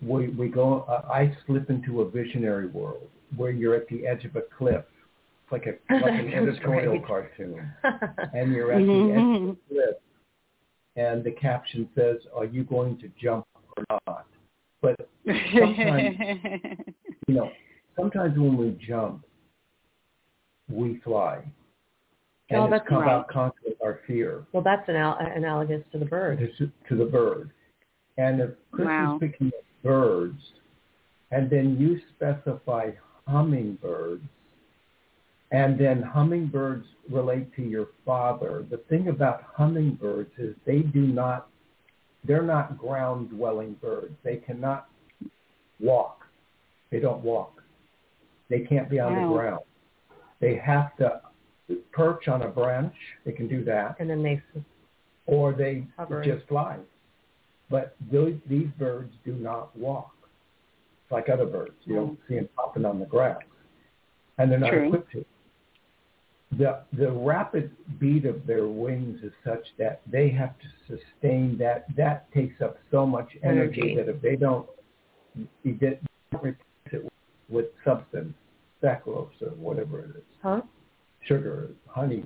We 0.00 0.28
we 0.28 0.48
go. 0.48 0.80
Uh, 0.88 1.08
I 1.12 1.36
slip 1.46 1.70
into 1.70 2.02
a 2.02 2.10
visionary 2.10 2.68
world 2.68 3.08
where 3.36 3.50
you're 3.50 3.74
at 3.74 3.88
the 3.88 4.06
edge 4.06 4.24
of 4.24 4.36
a 4.36 4.42
cliff, 4.56 4.84
it's 5.44 5.52
like 5.52 5.66
a 5.66 5.94
like 5.94 6.12
an 6.20 6.32
editorial 6.32 6.98
great. 6.98 7.06
cartoon, 7.06 7.72
and 8.34 8.52
you're 8.52 8.72
at 8.72 8.78
the 8.78 9.12
edge 9.12 9.40
of 9.40 9.56
the 9.56 9.56
cliff, 9.68 9.96
and 10.96 11.24
the 11.24 11.32
caption 11.32 11.88
says, 11.96 12.16
"Are 12.36 12.44
you 12.44 12.62
going 12.64 12.98
to 12.98 13.10
jump 13.20 13.46
or 13.76 13.84
not?" 14.06 14.26
But 14.80 14.96
sometimes, 15.26 16.16
you 17.26 17.34
know, 17.34 17.50
sometimes 17.96 18.38
when 18.38 18.56
we 18.56 18.78
jump, 18.86 19.24
we 20.70 21.00
fly. 21.04 21.42
And 22.50 22.60
Oh, 22.60 22.64
it's 22.64 22.70
that's 22.70 22.88
come 22.88 22.98
right. 23.00 23.04
about 23.08 23.28
conquering 23.28 23.74
our 23.84 24.00
fear 24.06 24.46
well, 24.52 24.62
that's 24.62 24.88
anal- 24.88 25.18
analogous 25.18 25.82
to 25.92 25.98
the 25.98 26.06
bird. 26.06 26.38
to, 26.56 26.70
to 26.88 26.96
the 26.96 27.04
bird. 27.04 27.50
And 28.16 28.40
if 28.40 28.50
Chris 28.70 28.86
Wow. 28.86 29.16
is 29.16 29.20
picking 29.20 29.48
up 29.48 29.52
birds, 29.82 30.40
and 31.30 31.50
then 31.50 31.76
you 31.78 32.00
specify 32.14 32.90
hummingbirds, 33.26 34.24
and 35.50 35.78
then 35.78 36.02
hummingbirds 36.02 36.86
relate 37.10 37.54
to 37.56 37.62
your 37.62 37.88
father. 38.04 38.66
The 38.70 38.78
thing 38.88 39.08
about 39.08 39.42
hummingbirds 39.54 40.30
is 40.38 40.54
they 40.66 40.80
do 40.80 41.06
not, 41.06 41.48
they're 42.24 42.42
not 42.42 42.76
ground 42.78 43.30
dwelling 43.30 43.74
birds. 43.80 44.14
They 44.22 44.36
cannot 44.36 44.88
walk. 45.80 46.24
They 46.90 47.00
don't 47.00 47.22
walk. 47.22 47.62
They 48.50 48.60
can't 48.60 48.88
be 48.90 48.98
on 48.98 49.14
Wow. 49.14 49.20
the 49.28 49.34
ground. 49.34 49.60
They 50.40 50.56
have 50.56 50.96
to 50.96 51.20
perch 51.92 52.28
on 52.28 52.42
a 52.42 52.48
branch. 52.48 52.94
They 53.24 53.32
can 53.32 53.48
do 53.48 53.64
that 53.64 53.96
And 53.98 54.08
then 54.08 54.22
they, 54.22 54.42
or 55.26 55.52
they 55.52 55.86
just 56.24 56.46
fly. 56.48 56.78
But 57.70 57.96
those, 58.10 58.34
these 58.48 58.68
birds 58.78 59.12
do 59.24 59.32
not 59.32 59.76
walk 59.76 60.12
like 61.10 61.28
other 61.28 61.46
birds. 61.46 61.74
You 61.84 61.94
don't 61.96 62.18
see 62.28 62.36
them 62.36 62.48
hopping 62.56 62.84
on 62.84 62.98
the 62.98 63.06
grass, 63.06 63.40
and 64.38 64.50
they're 64.50 64.58
not 64.58 64.70
True. 64.70 64.86
equipped 64.88 65.12
to. 65.12 65.24
The 66.56 66.80
the 66.96 67.10
rapid 67.10 67.70
beat 68.00 68.24
of 68.24 68.46
their 68.46 68.66
wings 68.66 69.20
is 69.22 69.32
such 69.44 69.66
that 69.78 70.00
they 70.10 70.30
have 70.30 70.54
to 70.58 70.96
sustain 70.96 71.58
that. 71.58 71.84
That 71.96 72.32
takes 72.32 72.60
up 72.62 72.78
so 72.90 73.04
much 73.04 73.28
energy, 73.42 73.80
Energy. 73.82 73.96
that 73.96 74.08
if 74.08 74.22
they 74.22 74.36
don't, 74.36 74.66
you 75.62 75.72
get 75.74 76.00
replace 76.32 76.54
it 76.86 77.06
with 77.50 77.66
substance, 77.84 78.32
saccharose 78.82 79.42
or 79.42 79.50
whatever 79.58 80.00
it 80.00 80.16
is, 80.16 80.22
huh? 80.42 80.62
sugar, 81.26 81.68
honey, 81.86 82.24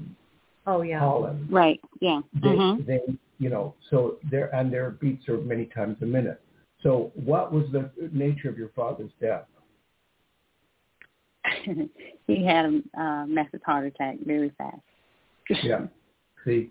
Oh 0.69 0.83
yeah. 0.83 1.01
pollen 1.01 1.49
right. 1.51 1.81
Yeah. 2.01 2.21
they, 2.35 2.49
Mhm. 2.49 2.87
they 2.87 3.01
you 3.43 3.51
know 3.51 3.75
so 3.91 4.19
their 4.31 4.55
and 4.55 4.73
their 4.73 4.91
beats 4.91 5.29
are 5.29 5.39
many 5.39 5.67
times 5.67 5.97
a 6.03 6.07
minute. 6.07 6.41
So 6.83 7.13
what 7.15 7.53
was 7.53 7.65
the 7.73 7.91
nature 8.13 8.49
of 8.49 8.59
your 8.59 8.71
father's 8.75 9.13
death? 9.21 9.47
He 12.29 12.47
had 12.47 12.67
a 12.67 13.01
uh, 13.03 13.27
massive 13.27 13.61
heart 13.67 13.85
attack 13.85 14.17
very 14.25 14.53
fast. 14.57 14.81
yeah. 15.65 15.87
See 16.45 16.71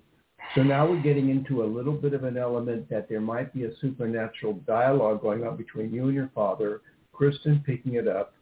so 0.56 0.64
now 0.64 0.86
we're 0.86 1.02
getting 1.02 1.30
into 1.30 1.64
a 1.64 1.66
little 1.66 1.94
bit 1.94 2.14
of 2.14 2.24
an 2.26 2.38
element 2.38 2.90
that 2.90 3.08
there 3.08 3.22
might 3.22 3.54
be 3.54 3.66
a 3.66 3.76
supernatural 3.80 4.54
dialogue 4.68 5.22
going 5.22 5.46
on 5.46 5.56
between 5.56 5.94
you 5.94 6.06
and 6.06 6.14
your 6.14 6.30
father 6.36 6.82
kristen 7.14 7.64
picking 7.66 7.96
it 7.96 8.08
up 8.08 8.34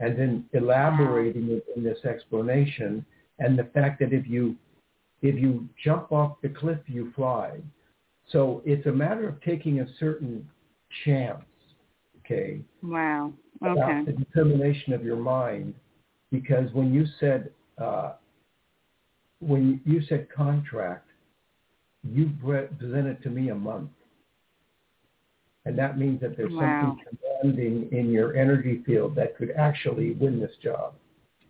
and 0.00 0.18
then 0.18 0.44
elaborating 0.52 1.50
it 1.50 1.64
in 1.76 1.82
this 1.82 2.02
explanation 2.04 3.04
and 3.38 3.58
the 3.58 3.64
fact 3.74 4.00
that 4.00 4.12
if 4.12 4.26
you 4.26 4.56
if 5.24 5.36
you 5.40 5.66
jump 5.82 6.12
off 6.12 6.36
the 6.42 6.48
cliff 6.50 6.78
you 6.86 7.10
fly 7.16 7.58
so 8.30 8.62
it's 8.64 8.86
a 8.86 8.92
matter 8.92 9.26
of 9.28 9.40
taking 9.42 9.80
a 9.80 9.86
certain 9.98 10.46
chance 11.04 11.42
okay 12.20 12.60
Wow. 12.82 13.32
about 13.62 13.78
Okay. 13.78 14.04
the 14.04 14.12
determination 14.12 14.92
of 14.92 15.02
your 15.02 15.16
mind 15.16 15.74
because 16.30 16.70
when 16.72 16.92
you 16.92 17.06
said 17.18 17.50
uh, 17.78 18.12
when 19.40 19.80
you 19.84 20.00
said 20.08 20.28
contract, 20.30 21.08
you 22.02 22.30
presented 22.78 23.22
to 23.22 23.30
me 23.30 23.50
a 23.50 23.54
month, 23.54 23.90
and 25.64 25.76
that 25.78 25.98
means 25.98 26.20
that 26.20 26.36
there's 26.36 26.52
Wow. 26.52 26.96
something 26.96 27.18
commanding 27.42 27.92
in 27.92 28.10
your 28.10 28.36
energy 28.36 28.82
field 28.86 29.14
that 29.16 29.36
could 29.36 29.50
actually 29.52 30.12
win 30.12 30.40
this 30.40 30.54
job. 30.62 30.94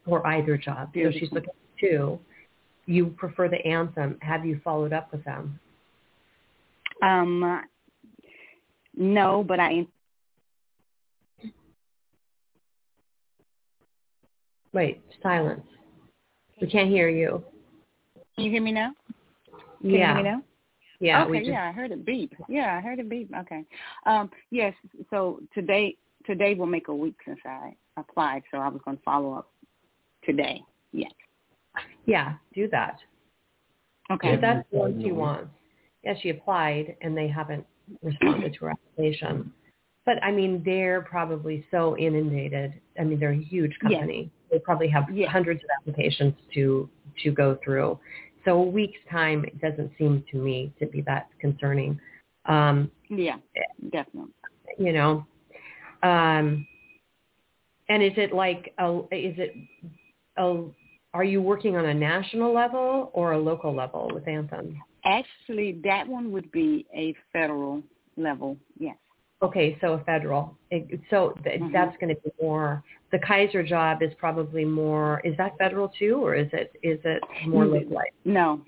Or 0.07 0.27
either 0.27 0.57
job. 0.57 0.91
So 0.95 1.11
she's 1.13 1.31
looking 1.33 1.51
at 1.51 1.79
two. 1.79 2.19
You 2.87 3.07
prefer 3.16 3.49
the 3.49 3.64
anthem. 3.66 4.18
Have 4.20 4.44
you 4.44 4.61
followed 4.62 4.92
up 4.92 5.12
with 5.12 5.25
them? 5.25 5.59
Um. 7.03 7.62
No, 8.97 9.44
but 9.47 9.59
I 9.59 9.87
Wait, 14.75 15.01
silence. 15.23 15.62
We 16.61 16.66
can't 16.66 16.90
hear 16.90 17.09
you. 17.09 17.42
Can 18.35 18.44
you 18.44 18.51
hear 18.51 18.61
me 18.61 18.73
now? 18.73 18.92
Can 19.81 19.90
yeah. 19.90 19.90
you 19.90 20.07
hear 20.07 20.16
me 20.16 20.23
now? 20.23 20.42
Yeah. 21.01 21.25
okay, 21.25 21.38
just, 21.38 21.51
yeah, 21.51 21.68
I 21.68 21.73
heard 21.73 21.92
it 21.92 22.05
beep. 22.05 22.35
Yeah, 22.49 22.77
I 22.77 22.81
heard 22.81 22.99
it 22.99 23.09
beep. 23.09 23.31
Okay. 23.40 23.64
Um, 24.05 24.31
yes, 24.51 24.75
so 25.11 25.40
today 25.55 25.97
today 26.27 26.55
will 26.55 26.66
make 26.66 26.88
a 26.88 26.94
week 26.94 27.14
since 27.25 27.38
I 27.44 27.77
applied, 27.97 28.42
so 28.51 28.59
I 28.59 28.68
was 28.68 28.81
going 28.85 28.97
to 28.97 29.03
follow 29.05 29.35
up 29.35 29.51
today. 30.25 30.61
Yes. 30.92 31.12
Yeah, 32.07 32.35
do 32.55 32.69
that. 32.69 32.99
Okay. 34.11 34.35
If 34.35 34.41
that's 34.41 34.65
the 34.71 34.79
Every 34.79 34.93
one 34.93 34.93
time 34.93 35.03
she 35.03 35.13
wants. 35.13 35.51
Yeah, 36.03 36.15
she 36.21 36.31
applied 36.31 36.97
and 37.01 37.17
they 37.17 37.29
haven't 37.29 37.67
responded 38.03 38.53
to 38.55 38.61
her 38.67 38.71
application. 38.71 39.53
But 40.05 40.23
I 40.23 40.31
mean, 40.31 40.63
they're 40.65 41.01
probably 41.01 41.65
so 41.71 41.97
inundated. 41.97 42.75
I 43.01 43.05
mean, 43.05 43.19
they're 43.19 43.31
a 43.31 43.37
huge 43.37 43.73
Yes. 43.83 43.93
company. 43.93 44.31
They 44.51 44.59
probably 44.59 44.89
have 44.89 45.09
Yes. 45.11 45.31
hundreds 45.31 45.63
of 45.65 45.71
applications 45.81 46.35
to 46.53 46.89
to 47.23 47.31
go 47.31 47.57
through. 47.65 47.99
So 48.45 48.61
a 48.61 48.63
week's 48.63 48.99
time 49.11 49.45
it 49.45 49.59
doesn't 49.61 49.97
seem 49.97 50.23
to 50.31 50.37
me 50.37 50.73
to 50.79 50.87
be 50.87 51.01
that 51.03 51.29
concerning. 51.39 51.99
Um, 52.45 52.91
Yeah, 53.09 53.39
definitely. 53.91 54.33
you 54.79 54.93
know, 54.93 55.25
um, 56.03 56.67
and 57.89 58.03
is 58.03 58.13
it 58.19 58.35
like 58.35 58.75
a, 58.79 58.99
is 59.11 59.39
it 59.39 59.55
a, 60.37 60.65
are 61.14 61.24
you 61.24 61.40
working 61.40 61.77
on 61.77 61.87
a 61.87 61.94
national 61.94 62.53
level 62.53 63.11
or 63.14 63.33
a 63.33 63.38
local 63.38 63.72
level 63.74 64.11
with 64.12 64.27
Anthem? 64.27 64.83
Actually, 65.05 65.81
that 65.85 66.07
one 66.07 66.33
would 66.33 66.50
be 66.50 66.85
a 66.94 67.14
federal 67.33 67.83
level. 68.16 68.57
Yes. 68.79 68.96
Okay, 69.40 69.79
so 69.81 69.94
a 69.94 69.98
federal. 70.05 70.57
So 71.11 71.35
th- 71.44 71.61
Mhm. 71.61 71.72
that's 71.72 71.96
going 71.98 72.14
to 72.14 72.20
be 72.22 72.31
more. 72.42 72.83
The 73.12 73.18
Kaiser 73.20 73.62
job 73.62 74.03
is 74.03 74.12
probably 74.14 74.64
more. 74.64 75.20
Is 75.24 75.37
that 75.37 75.57
federal 75.57 75.88
too, 75.88 76.16
or 76.24 76.35
is 76.35 76.53
it 76.53 76.74
is 76.83 76.98
it 77.05 77.22
more 77.46 77.64
Mhm. 77.64 77.72
localized? 77.72 78.14
No, 78.24 78.61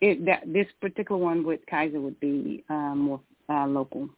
it 0.00 0.24
that 0.24 0.42
this 0.52 0.66
particular 0.80 1.20
one 1.22 1.44
with 1.44 1.64
Kaiser 1.66 2.00
would 2.00 2.18
be 2.18 2.64
uh, 2.68 2.94
more 2.94 3.20
uh, 3.48 3.66
local. 3.66 4.08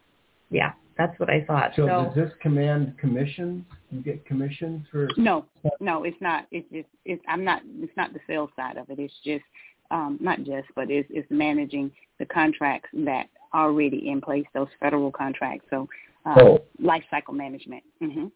Yeah, 0.50 0.72
that's 0.96 1.18
what 1.18 1.30
I 1.30 1.44
thought. 1.44 1.72
So, 1.76 1.87
So, 1.87 2.04
does 2.04 2.14
this 2.14 2.33
command 2.40 2.94
commissions? 2.98 3.64
You 3.90 4.00
get 4.02 4.24
commissions 4.26 4.87
for 4.90 5.09
No, 5.16 5.44
no, 5.80 6.04
it's 6.04 6.20
not. 6.20 6.46
It's 6.50 6.68
just 6.72 6.88
it's 7.04 7.22
I'm 7.28 7.44
not. 7.44 7.62
It's 7.80 7.96
not 7.96 8.12
the 8.12 8.20
sales 8.26 8.50
side 8.57 8.76
of 8.76 8.88
it. 8.90 8.98
It's 8.98 9.14
just 9.24 9.44
um, 9.90 10.18
not 10.20 10.38
just, 10.44 10.68
but 10.74 10.90
it's 10.90 11.09
it's 11.12 11.30
managing 11.30 11.90
the 12.18 12.26
contracts 12.26 12.88
that 12.92 13.26
are 13.52 13.68
already 13.68 14.09
in 14.09 14.20
place. 14.20 14.46
Those 14.54 14.68
federal 14.80 15.11
contracts. 15.12 15.66
So 15.70 15.88
uh, 16.26 16.35
Oh. 16.40 16.59
life 16.80 17.04
cycle 17.11 17.35
management. 17.35 17.83
hmm 18.00 18.26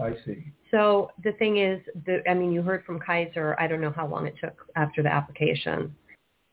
I 0.00 0.12
see. 0.26 0.44
so 0.70 1.10
the 1.24 1.32
thing 1.32 1.56
is, 1.56 1.80
the, 2.04 2.22
I 2.28 2.34
mean, 2.34 2.52
you 2.52 2.60
heard 2.60 2.84
from 2.84 3.00
Kaiser. 3.00 3.56
I 3.58 3.66
don't 3.66 3.80
know 3.80 3.90
how 3.90 4.06
long 4.06 4.26
it 4.26 4.34
took 4.38 4.66
after 4.76 5.02
the 5.02 5.08
application, 5.12 5.94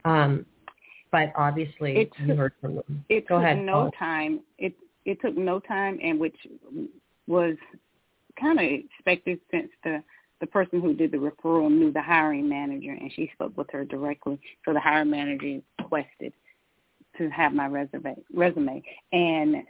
um, 0.06 0.45
but 1.12 1.34
obviously 1.36 1.97
It 1.97 2.12
you 2.25 2.36
heard 2.36 2.53
from 2.62 2.75
them. 2.75 3.06
It 3.10 3.27
Go 3.27 3.36
took 3.36 3.43
ahead. 3.43 3.58
no 3.58 3.73
Paul. 3.73 3.91
time. 3.99 4.39
It 4.58 4.73
it 5.05 5.21
took 5.21 5.37
no 5.37 5.59
time, 5.59 5.99
and 6.01 6.19
which 6.19 6.35
was 7.27 7.55
kind 8.39 8.59
of 8.59 8.65
expected 8.65 9.39
since 9.51 9.69
the 9.83 10.03
the 10.39 10.47
person 10.47 10.81
who 10.81 10.93
did 10.93 11.11
the 11.11 11.17
referral 11.17 11.71
knew 11.71 11.91
the 11.91 12.01
hiring 12.01 12.49
manager, 12.49 12.91
and 12.91 13.09
she 13.13 13.29
spoke 13.33 13.55
with 13.57 13.69
her 13.71 13.85
directly. 13.85 14.37
So 14.65 14.73
the 14.73 14.79
hiring 14.79 15.09
manager 15.09 15.61
requested 15.79 16.33
to 17.17 17.29
have 17.29 17.53
my 17.53 17.67
resume 17.67 18.15
resume, 18.33 18.83
and 19.11 19.63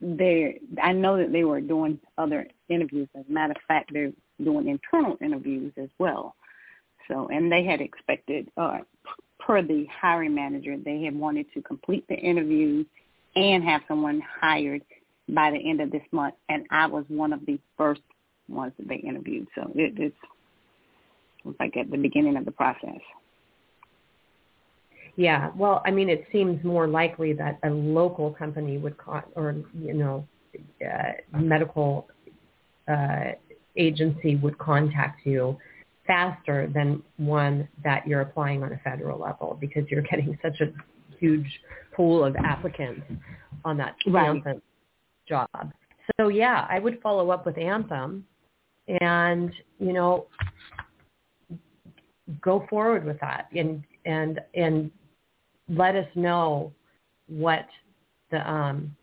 they 0.00 0.60
I 0.82 0.92
know 0.92 1.16
that 1.16 1.32
they 1.32 1.44
were 1.44 1.60
doing 1.60 1.98
other 2.18 2.46
interviews. 2.68 3.08
As 3.18 3.24
a 3.28 3.32
matter 3.32 3.52
of 3.52 3.62
fact, 3.66 3.90
they're 3.92 4.12
doing 4.42 4.68
internal 4.68 5.16
interviews 5.20 5.72
as 5.76 5.88
well. 5.98 6.34
So, 7.08 7.28
and 7.28 7.50
they 7.50 7.64
had 7.64 7.80
expected, 7.80 8.50
uh, 8.58 8.80
per 9.40 9.62
the 9.62 9.86
hiring 9.86 10.34
manager, 10.34 10.76
they 10.76 11.02
had 11.02 11.16
wanted 11.18 11.46
to 11.54 11.62
complete 11.62 12.06
the 12.06 12.16
interviews 12.16 12.86
and 13.38 13.64
have 13.64 13.82
someone 13.88 14.20
hired 14.40 14.82
by 15.28 15.50
the 15.50 15.58
end 15.58 15.80
of 15.80 15.90
this 15.90 16.02
month. 16.12 16.34
And 16.48 16.66
I 16.70 16.86
was 16.86 17.04
one 17.08 17.32
of 17.32 17.44
the 17.46 17.58
first 17.76 18.00
ones 18.48 18.72
that 18.78 18.88
they 18.88 18.96
interviewed. 18.96 19.46
So 19.54 19.70
it, 19.74 19.94
it's 19.96 20.16
it 21.44 21.54
like 21.60 21.76
at 21.76 21.90
the 21.90 21.96
beginning 21.96 22.36
of 22.36 22.44
the 22.44 22.50
process. 22.50 23.00
Yeah. 25.16 25.50
Well, 25.56 25.82
I 25.84 25.90
mean, 25.90 26.08
it 26.08 26.26
seems 26.32 26.62
more 26.64 26.86
likely 26.86 27.32
that 27.34 27.58
a 27.64 27.70
local 27.70 28.32
company 28.32 28.78
would 28.78 28.96
con- 28.98 29.24
or 29.34 29.56
you 29.74 29.94
know, 29.94 30.26
uh, 30.84 31.38
medical 31.38 32.08
uh, 32.86 33.32
agency 33.76 34.36
would 34.36 34.58
contact 34.58 35.26
you 35.26 35.56
faster 36.06 36.70
than 36.72 37.02
one 37.18 37.68
that 37.84 38.06
you're 38.06 38.22
applying 38.22 38.62
on 38.62 38.72
a 38.72 38.78
federal 38.78 39.20
level 39.20 39.56
because 39.60 39.84
you're 39.90 40.02
getting 40.02 40.38
such 40.42 40.60
a 40.60 40.72
huge 41.18 41.60
pool 41.94 42.24
of 42.24 42.36
applicants 42.36 43.02
on 43.64 43.76
that 43.78 43.96
Right. 44.06 44.28
Anthem 44.28 44.62
job. 45.28 45.48
So 46.16 46.28
yeah, 46.28 46.66
I 46.70 46.78
would 46.78 47.00
follow 47.02 47.30
up 47.30 47.44
with 47.44 47.58
Anthem 47.58 48.24
and, 49.00 49.52
you 49.78 49.92
know, 49.92 50.26
go 52.40 52.66
forward 52.68 53.04
with 53.04 53.18
that 53.20 53.48
and 53.54 53.82
and 54.04 54.40
and 54.54 54.90
let 55.68 55.96
us 55.96 56.08
know 56.14 56.72
what 57.26 57.66
the 58.30 58.50
um 58.50 58.94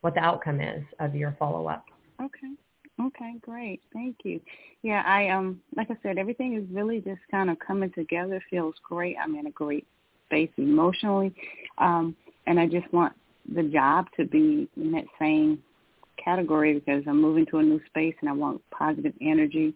what 0.00 0.14
the 0.14 0.20
outcome 0.20 0.60
is 0.60 0.82
of 1.00 1.14
your 1.14 1.36
follow 1.38 1.66
up. 1.66 1.84
Okay. 2.20 2.54
Okay, 3.00 3.34
great. 3.40 3.80
Thank 3.92 4.16
you. 4.24 4.40
Yeah, 4.82 5.02
I 5.06 5.28
um 5.28 5.60
like 5.76 5.90
I 5.90 5.96
said, 6.02 6.18
everything 6.18 6.54
is 6.54 6.64
really 6.74 7.00
just 7.00 7.20
kind 7.30 7.50
of 7.50 7.58
coming 7.58 7.92
together. 7.92 8.42
Feels 8.50 8.74
great. 8.82 9.16
I'm 9.22 9.34
in 9.34 9.46
a 9.46 9.50
great 9.50 9.86
space 10.28 10.50
emotionally. 10.56 11.32
Um 11.78 12.16
and 12.46 12.58
I 12.58 12.66
just 12.66 12.90
want 12.92 13.12
the 13.54 13.62
job 13.64 14.06
to 14.16 14.24
be 14.24 14.68
in 14.76 14.92
that 14.92 15.04
same 15.18 15.62
category 16.22 16.74
because 16.74 17.02
I'm 17.06 17.20
moving 17.20 17.46
to 17.46 17.58
a 17.58 17.62
new 17.62 17.80
space 17.86 18.14
and 18.20 18.28
I 18.28 18.32
want 18.32 18.60
positive 18.70 19.14
energy 19.20 19.74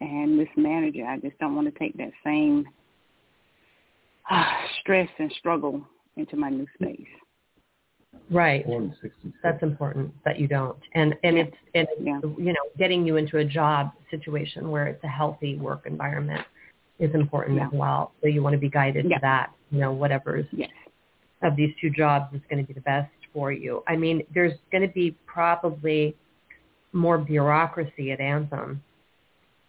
and 0.00 0.38
this 0.38 0.48
manager 0.56 1.04
I 1.06 1.18
just 1.18 1.38
don't 1.38 1.54
want 1.54 1.72
to 1.72 1.78
take 1.78 1.96
that 1.98 2.12
same 2.24 2.66
uh, 4.30 4.44
stress 4.80 5.08
and 5.18 5.32
struggle 5.38 5.82
into 6.16 6.36
my 6.36 6.48
new 6.48 6.66
space. 6.74 7.06
Right. 8.30 8.64
That's 9.42 9.62
important 9.62 10.12
that 10.24 10.38
you 10.38 10.48
don't. 10.48 10.78
And 10.94 11.14
and 11.24 11.36
Yeah. 11.36 11.42
it's 11.44 11.56
and 11.74 11.88
Yeah. 12.00 12.20
you 12.38 12.52
know, 12.52 12.64
getting 12.78 13.06
you 13.06 13.16
into 13.16 13.38
a 13.38 13.44
job 13.44 13.92
situation 14.10 14.70
where 14.70 14.86
it's 14.86 15.02
a 15.04 15.08
healthy 15.08 15.56
work 15.56 15.86
environment 15.86 16.44
is 16.98 17.14
important 17.14 17.58
Yeah. 17.58 17.66
as 17.66 17.72
well. 17.72 18.12
So 18.20 18.28
you 18.28 18.42
want 18.42 18.54
to 18.54 18.58
be 18.58 18.68
guided 18.70 19.06
Yeah. 19.06 19.16
to 19.16 19.20
that. 19.22 19.50
You 19.70 19.80
know, 19.80 19.92
whatever's 19.92 20.46
Yes. 20.52 20.70
of 21.42 21.56
these 21.56 21.74
two 21.80 21.90
jobs 21.90 22.32
is 22.34 22.40
going 22.48 22.64
to 22.64 22.66
be 22.66 22.72
the 22.72 22.80
best 22.80 23.10
for 23.32 23.50
you. 23.52 23.82
I 23.86 23.96
mean, 23.96 24.22
there's 24.32 24.54
going 24.70 24.86
to 24.86 24.92
be 24.94 25.16
probably 25.26 26.16
more 26.92 27.18
bureaucracy 27.18 28.12
at 28.12 28.20
Anthem 28.20 28.82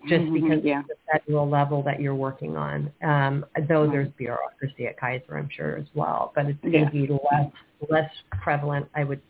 just 0.07 0.25
Mhm, 0.25 0.33
because 0.33 0.63
yeah. 0.63 0.81
of 0.81 0.87
the 0.87 0.95
federal 1.11 1.49
level 1.49 1.81
that 1.81 1.99
you're 1.99 2.13
working 2.13 2.55
on. 2.55 2.91
Um, 3.01 3.43
though 3.67 3.83
Right. 3.83 3.91
there's 3.91 4.09
bureaucracy 4.09 4.85
at 4.85 4.97
Kaiser, 4.97 5.35
I'm 5.35 5.49
sure 5.49 5.77
as 5.77 5.87
well, 5.95 6.31
but 6.35 6.45
it's 6.45 6.63
Yeah. 6.63 6.71
going 6.71 6.85
to 6.85 6.91
be 6.91 7.07
less 7.07 7.51
less 7.89 8.11
prevalent, 8.41 8.87
I 8.95 9.03
would 9.03 9.21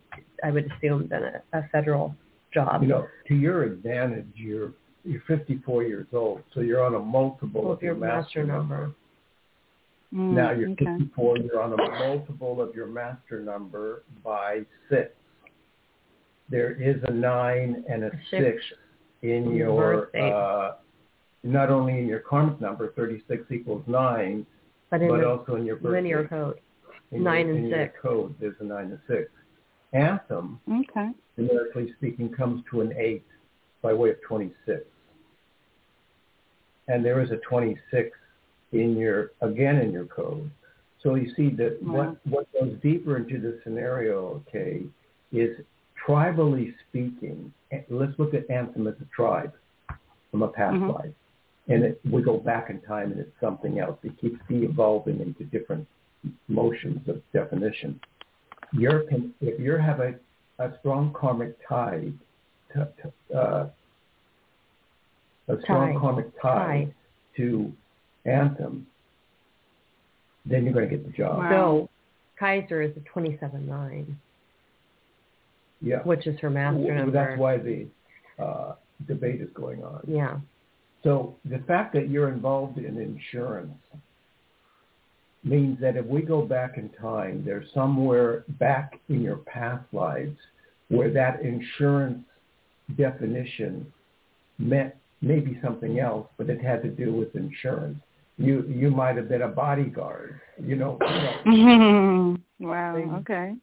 I 0.43 0.51
would 0.51 0.69
assume, 0.71 1.07
than 1.07 1.23
a, 1.23 1.41
a 1.53 1.63
federal 1.69 2.15
job. 2.53 2.83
You 2.83 2.89
know, 2.89 3.07
to 3.27 3.35
your 3.35 3.63
advantage, 3.63 4.27
you're 4.35 4.73
you're 5.05 5.21
54 5.27 5.83
years 5.83 6.07
old, 6.13 6.41
so 6.53 6.61
you're 6.61 6.83
on 6.83 6.95
a 6.95 6.99
multiple 6.99 7.63
Well, 7.63 7.73
of 7.73 7.81
your 7.81 7.95
master, 7.95 8.43
number. 8.43 8.91
Mm, 10.13 10.31
Now 10.33 10.51
you're 10.51 10.69
okay. 10.71 10.85
54, 10.85 11.37
you're 11.39 11.61
on 11.61 11.73
a 11.73 11.77
multiple 11.77 12.61
of 12.61 12.73
your 12.75 12.87
master 12.87 13.41
number 13.41 14.03
by 14.23 14.61
six. 14.89 15.11
There 16.49 16.71
is 16.71 16.97
a 17.07 17.11
nine 17.11 17.83
and 17.89 18.03
a 18.03 18.11
Six. 18.29 18.43
six 18.43 18.63
in 19.23 19.55
your, 19.55 20.15
uh, 20.15 20.75
not 21.43 21.69
only 21.69 21.97
in 21.99 22.07
your 22.07 22.19
karmic 22.19 22.59
number, 22.61 22.91
36 22.93 23.43
equals 23.51 23.83
nine, 23.87 24.45
but 24.91 25.01
but 25.01 25.23
also 25.23 25.55
in 25.55 25.65
your 25.65 25.77
birth 25.77 25.93
linear 25.93 26.27
code, 26.27 26.59
In 27.11 27.23
nine 27.23 27.47
your, 27.47 27.55
and 27.55 27.65
in 27.65 27.69
your 27.71 27.85
six. 27.87 27.99
code, 28.01 28.35
there's 28.39 28.55
a 28.59 28.63
nine 28.63 28.91
and 28.91 28.99
six. 29.07 29.29
Anthem, 29.93 30.59
Okay. 30.71 31.09
numerically 31.37 31.91
speaking, 31.97 32.29
comes 32.31 32.63
to 32.69 32.81
an 32.81 32.93
eight 32.97 33.25
by 33.81 33.93
way 33.93 34.11
of 34.11 34.21
26. 34.21 34.85
And 36.87 37.03
there 37.03 37.21
is 37.21 37.31
a 37.31 37.37
26 37.37 38.09
in 38.71 38.97
your, 38.97 39.31
again 39.41 39.77
in 39.77 39.91
your 39.91 40.05
code. 40.05 40.49
So 41.01 41.15
you 41.15 41.33
see 41.35 41.49
that 41.55 41.77
what, 41.81 42.17
what 42.25 42.51
goes 42.53 42.75
deeper 42.81 43.17
into 43.17 43.39
the 43.39 43.59
scenario, 43.63 44.43
okay, 44.47 44.83
is 45.31 45.59
tribally 46.07 46.73
speaking, 46.87 47.53
eh, 47.71 47.81
let's 47.89 48.17
look 48.17 48.33
at 48.33 48.49
Anthem 48.49 48.87
as 48.87 48.95
a 49.01 49.05
tribe 49.15 49.53
from 50.31 50.43
a 50.43 50.47
past 50.47 50.75
Mhm. 50.75 50.93
life. 50.93 51.13
And 51.67 51.83
it, 51.83 52.01
we 52.11 52.21
go 52.21 52.37
back 52.37 52.69
in 52.69 52.79
time 52.81 53.11
and 53.11 53.19
it's 53.19 53.39
something 53.39 53.79
else. 53.79 53.97
It 54.03 54.17
keeps 54.19 54.39
de-evolving 54.47 55.19
into 55.19 55.45
different 55.45 55.87
motions 56.47 57.07
of 57.07 57.21
definition. 57.31 57.99
You're, 58.71 59.05
if 59.41 59.59
you 59.59 59.77
have 59.77 59.99
a, 59.99 60.15
a 60.59 60.77
strong 60.79 61.13
karmic 61.13 61.55
tie, 61.67 62.11
to, 62.73 62.87
to, 63.01 63.37
uh, 63.37 63.69
a 65.47 65.61
strong 65.61 65.93
Tie. 65.93 65.99
karmic 65.99 66.41
tie, 66.41 66.85
Tie. 66.85 66.93
to 67.37 67.71
Anthem, 68.25 68.87
then 70.45 70.63
you're 70.63 70.73
going 70.73 70.89
to 70.89 70.95
get 70.95 71.05
the 71.05 71.11
job. 71.15 71.37
Wow. 71.39 71.49
So 71.51 71.89
Kaiser 72.39 72.81
is 72.81 72.91
a 72.97 73.19
27-9, 73.19 74.05
Yeah. 75.81 75.99
which 76.03 76.27
is 76.27 76.39
her 76.39 76.49
master 76.49 76.79
Well, 76.79 76.95
number. 76.95 77.11
That's 77.11 77.39
why 77.39 77.57
the 77.57 77.87
uh, 78.39 78.75
debate 79.07 79.41
is 79.41 79.49
going 79.53 79.83
on. 79.83 80.01
Yeah. 80.07 80.39
So 81.03 81.35
the 81.45 81.59
fact 81.67 81.93
that 81.93 82.09
you're 82.09 82.29
involved 82.29 82.77
in 82.79 82.97
insurance 82.97 83.73
means 85.43 85.79
that 85.79 85.95
if 85.95 86.05
we 86.05 86.23
go 86.23 86.41
back 86.41 86.77
in 86.77 86.89
time, 86.89 87.43
there's 87.45 87.67
somewhere 87.73 88.43
back 88.59 88.99
in 89.09 89.21
your 89.21 89.37
past 89.37 89.85
lives 89.93 90.37
where 90.89 91.11
that 91.13 91.41
insurance 91.41 92.23
definition 92.97 93.91
meant 94.57 94.93
maybe 95.25 95.59
something 95.61 95.99
else, 95.99 96.27
but 96.37 96.49
it 96.49 96.61
had 96.61 96.83
to 96.83 96.89
do 96.89 97.11
with 97.11 97.35
insurance. 97.35 97.97
You 98.37 98.63
you 98.67 98.91
might 98.91 99.17
have 99.17 99.27
been 99.27 99.41
a 99.41 99.47
bodyguard. 99.47 100.39
You 100.61 100.75
know, 100.75 100.97
know 101.01 101.33
mm-hmm. 101.45 102.35
wow. 102.65 102.95
Thing. 102.95 103.13
Okay. 103.15 103.55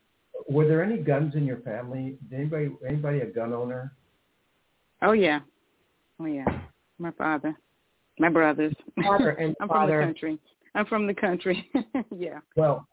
were 0.49 0.67
there 0.67 0.83
any 0.83 0.99
guns 0.99 1.35
in 1.35 1.47
your 1.47 1.59
family? 1.59 2.17
Did 2.29 2.41
anybody 2.41 2.71
anybody 2.87 3.21
a 3.21 3.27
gun 3.27 3.53
owner? 3.53 3.93
Oh 5.03 5.13
yeah. 5.13 5.41
Oh 6.21 6.27
yeah. 6.27 6.45
My 6.99 7.13
father. 7.13 7.57
My 8.19 8.29
brothers. 8.29 8.75
Father 9.03 9.31
and 9.31 9.55
I'm 9.61 9.69
father. 9.69 10.01
from 10.01 10.01
the 10.01 10.07
country. 10.07 10.39
I'm 10.75 10.87
from 10.87 11.07
the 11.07 11.15
country. 11.15 11.71
yeah. 12.17 12.39
Well, 12.57 12.87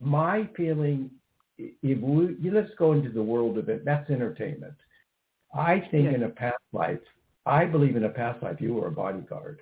my 0.00 0.48
feeling, 0.56 1.10
if 1.58 2.00
we, 2.00 2.50
let's 2.50 2.70
go 2.78 2.92
into 2.92 3.10
the 3.10 3.22
world 3.22 3.58
of 3.58 3.68
it. 3.68 3.84
That's 3.84 4.08
entertainment. 4.10 4.74
I 5.54 5.80
think 5.90 6.04
Yes. 6.04 6.14
in 6.14 6.22
a 6.24 6.28
past 6.28 6.62
life, 6.72 7.00
I 7.46 7.64
believe 7.64 7.96
in 7.96 8.04
a 8.04 8.08
past 8.08 8.42
life 8.42 8.60
you 8.60 8.74
were 8.74 8.86
a 8.88 8.90
bodyguard. 8.92 9.60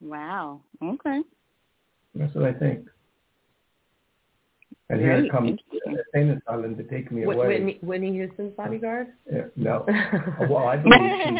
Wow. 0.00 0.60
Okay. 0.82 1.22
That's 2.14 2.34
what 2.34 2.44
I 2.44 2.52
think. 2.52 2.88
And 4.90 5.00
here 5.00 5.26
comes 5.30 5.50
interesting. 5.50 5.96
famous 6.12 6.40
Island 6.46 6.76
to 6.76 6.84
take 6.84 7.10
me 7.10 7.22
Wh- 7.22 7.34
away. 7.34 7.46
Whitney, 7.48 7.78
Whitney 7.82 8.12
Houston's 8.12 8.54
bodyguard? 8.54 9.08
Yeah, 9.32 9.44
no, 9.56 9.86
well, 10.40 10.68
I 10.68 10.76
believe 10.76 11.00
she, 11.24 11.38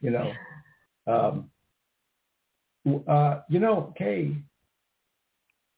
you 0.00 0.10
know. 0.10 0.32
Um, 1.06 1.50
uh, 3.06 3.40
you 3.48 3.60
know, 3.60 3.94
Kay, 3.96 4.36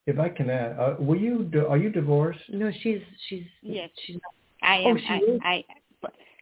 if 0.07 0.19
I 0.19 0.29
can 0.31 0.49
add, 0.51 0.79
uh, 0.79 0.97
were 0.99 1.17
you, 1.17 1.51
are 1.69 1.77
you 1.79 1.91
divorced? 1.91 2.41
no, 2.49 2.71
she's 2.81 3.03
she's 3.29 3.45
Yes. 3.63 3.91
she's 4.07 4.17
I 4.63 4.83
Oh, 4.87 4.97
she 4.97 5.05
I, 5.13 5.17
is? 5.19 5.41
I, 5.45 5.65
but- 5.69 5.77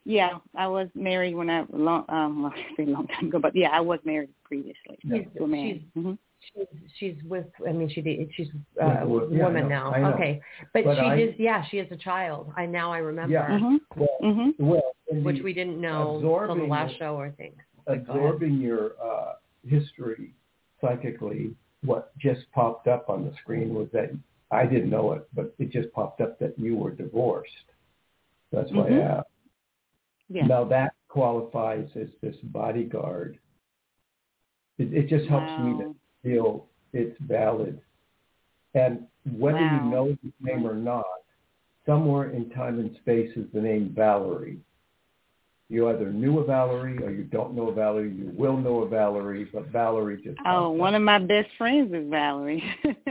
yeah, 0.04 0.38
I 0.56 0.66
was 0.66 0.88
married 0.94 1.34
when 1.34 1.50
I 1.50 1.64
long, 1.72 2.04
um, 2.08 2.42
well, 2.42 2.52
I 2.56 2.76
say 2.76 2.82
a 2.84 2.86
long 2.86 3.06
time 3.08 3.28
ago, 3.28 3.38
but 3.38 3.54
yeah, 3.56 3.70
I 3.70 3.80
was 3.80 4.00
married 4.04 4.30
previously. 4.44 4.98
Yeah. 5.02 5.18
she's, 5.18 5.26
To 5.38 5.44
a 5.44 5.48
man. 5.48 5.80
she's 5.94 6.02
hmm 6.02 6.12
she's 6.54 6.66
she's 6.98 7.14
with 7.24 7.46
I 7.66 7.72
mean 7.72 7.88
she 7.88 8.02
did 8.02 8.28
she's 8.36 8.48
Yeah, 8.76 9.02
uh, 9.02 9.06
well, 9.06 9.26
yeah, 9.32 9.44
woman 9.44 9.62
know, 9.68 9.90
now. 9.90 10.12
Okay. 10.14 10.40
But, 10.74 10.84
But 10.84 10.94
she 10.96 11.00
I- 11.00 11.16
is 11.16 11.34
yeah, 11.38 11.64
she 11.70 11.78
is 11.78 11.90
a 11.90 11.96
child. 11.96 12.52
I 12.56 12.66
now 12.66 12.92
I 12.92 12.98
remember 12.98 13.32
Yeah. 13.32 13.58
hmm 13.58 13.76
Well, 13.96 14.08
hmm 14.20 14.50
well, 14.58 14.92
which 15.08 15.42
we 15.42 15.52
didn't 15.54 15.80
know 15.80 16.18
till 16.20 16.20
the 16.20 16.26
absorbing 16.26 16.68
last 16.68 16.98
show 16.98 17.16
or 17.16 17.30
things. 17.30 17.56
absorbing 17.86 18.58
your 18.60 18.92
uh, 19.02 19.34
history 19.66 20.34
psychically, 20.80 21.54
what 21.82 22.16
just 22.18 22.42
popped 22.52 22.88
up 22.88 23.08
on 23.08 23.24
the 23.24 23.32
screen 23.40 23.72
was 23.74 23.88
that 23.92 24.10
I 24.50 24.66
didn't 24.66 24.90
know 24.90 25.12
it, 25.12 25.26
but 25.34 25.54
it 25.58 25.70
just 25.70 25.90
popped 25.92 26.20
up 26.20 26.38
that 26.40 26.58
you 26.58 26.76
were 26.76 26.90
divorced. 26.90 27.68
That's 28.52 28.70
why 28.70 28.90
Mhm. 28.90 29.00
I 29.00 29.02
asked. 29.18 29.28
Yeah. 30.28 30.46
Now 30.46 30.64
that 30.64 30.94
qualifies 31.08 31.86
as 32.00 32.08
this 32.22 32.36
bodyguard. 32.44 33.38
It, 34.78 34.92
it 34.92 35.08
just 35.08 35.28
helps 35.28 35.50
me 35.62 35.78
to 35.84 35.94
feel 36.22 36.66
it's 36.92 37.16
valid. 37.20 37.80
And 38.74 39.06
whether 39.38 39.58
Wow. 39.58 39.80
you 39.84 39.90
know 39.90 40.18
the 40.22 40.32
name 40.40 40.66
or 40.66 40.74
not, 40.74 41.04
somewhere 41.86 42.30
in 42.30 42.50
time 42.50 42.80
and 42.80 42.94
space 42.96 43.30
is 43.36 43.46
the 43.52 43.60
name 43.60 43.92
Valerie. 43.94 44.58
you 45.70 45.88
either 45.88 46.10
knew 46.12 46.38
a 46.40 46.44
Valerie 46.44 46.98
or 47.02 47.10
you 47.10 47.24
don't 47.24 47.54
know 47.54 47.68
a 47.68 47.72
Valerie. 47.74 48.10
You 48.12 48.32
will 48.36 48.56
know 48.56 48.82
a 48.82 48.88
Valerie, 48.88 49.44
but 49.52 49.66
Valerie 49.68 50.20
just. 50.22 50.38
Oh, 50.46 50.70
one 50.70 50.94
up. 50.94 50.98
of 50.98 51.04
my 51.04 51.18
best 51.18 51.48
friends 51.56 51.92
is 51.92 52.08
Valerie. 52.10 52.64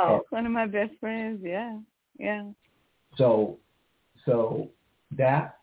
Oh. 0.00 0.20
One 0.30 0.46
of 0.46 0.52
my 0.52 0.66
best 0.66 0.92
friends. 1.00 1.40
Yeah, 1.42 1.76
yeah. 2.18 2.44
So, 3.16 3.58
so 4.24 4.68
that 5.16 5.57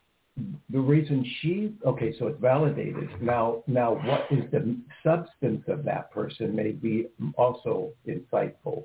the 0.70 0.80
reason 0.80 1.26
she 1.42 1.74
okay, 1.86 2.14
so 2.20 2.28
it's 2.28 2.42
validated. 2.42 3.10
Now, 3.22 3.64
now, 3.68 3.94
what 3.94 4.26
is 4.30 4.44
the 4.52 4.78
substance 5.04 5.64
of 5.68 5.86
that 5.86 6.12
person 6.12 6.56
may 6.56 6.72
be 6.72 7.08
also 7.38 7.92
insightful. 8.08 8.84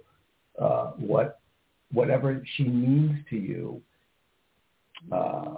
Uh, 0.61 0.93
what, 0.97 1.41
whatever 1.93 2.43
she 2.57 2.65
means 2.65 3.19
to 3.31 3.37
you, 3.37 3.83
uh, 5.11 5.57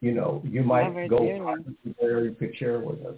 you 0.00 0.12
know, 0.12 0.42
you 0.44 0.62
might 0.62 0.92
her 0.92 1.08
go 1.08 1.18
dearly. 1.18 1.40
farther 1.40 1.74
than 1.82 1.94
where 1.98 2.24
you 2.24 2.32
could 2.32 2.56
share 2.56 2.78
with 2.78 3.04
us. 3.04 3.16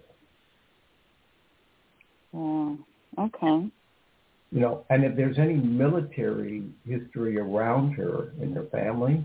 Oh, 2.34 2.78
okay. 3.18 3.70
You 4.50 4.60
know, 4.60 4.84
and 4.90 5.04
if 5.04 5.16
there's 5.16 5.38
any 5.38 5.54
military 5.54 6.64
history 6.86 7.38
around 7.38 7.92
her 7.92 8.32
in 8.40 8.52
her 8.52 8.64
family, 8.72 9.24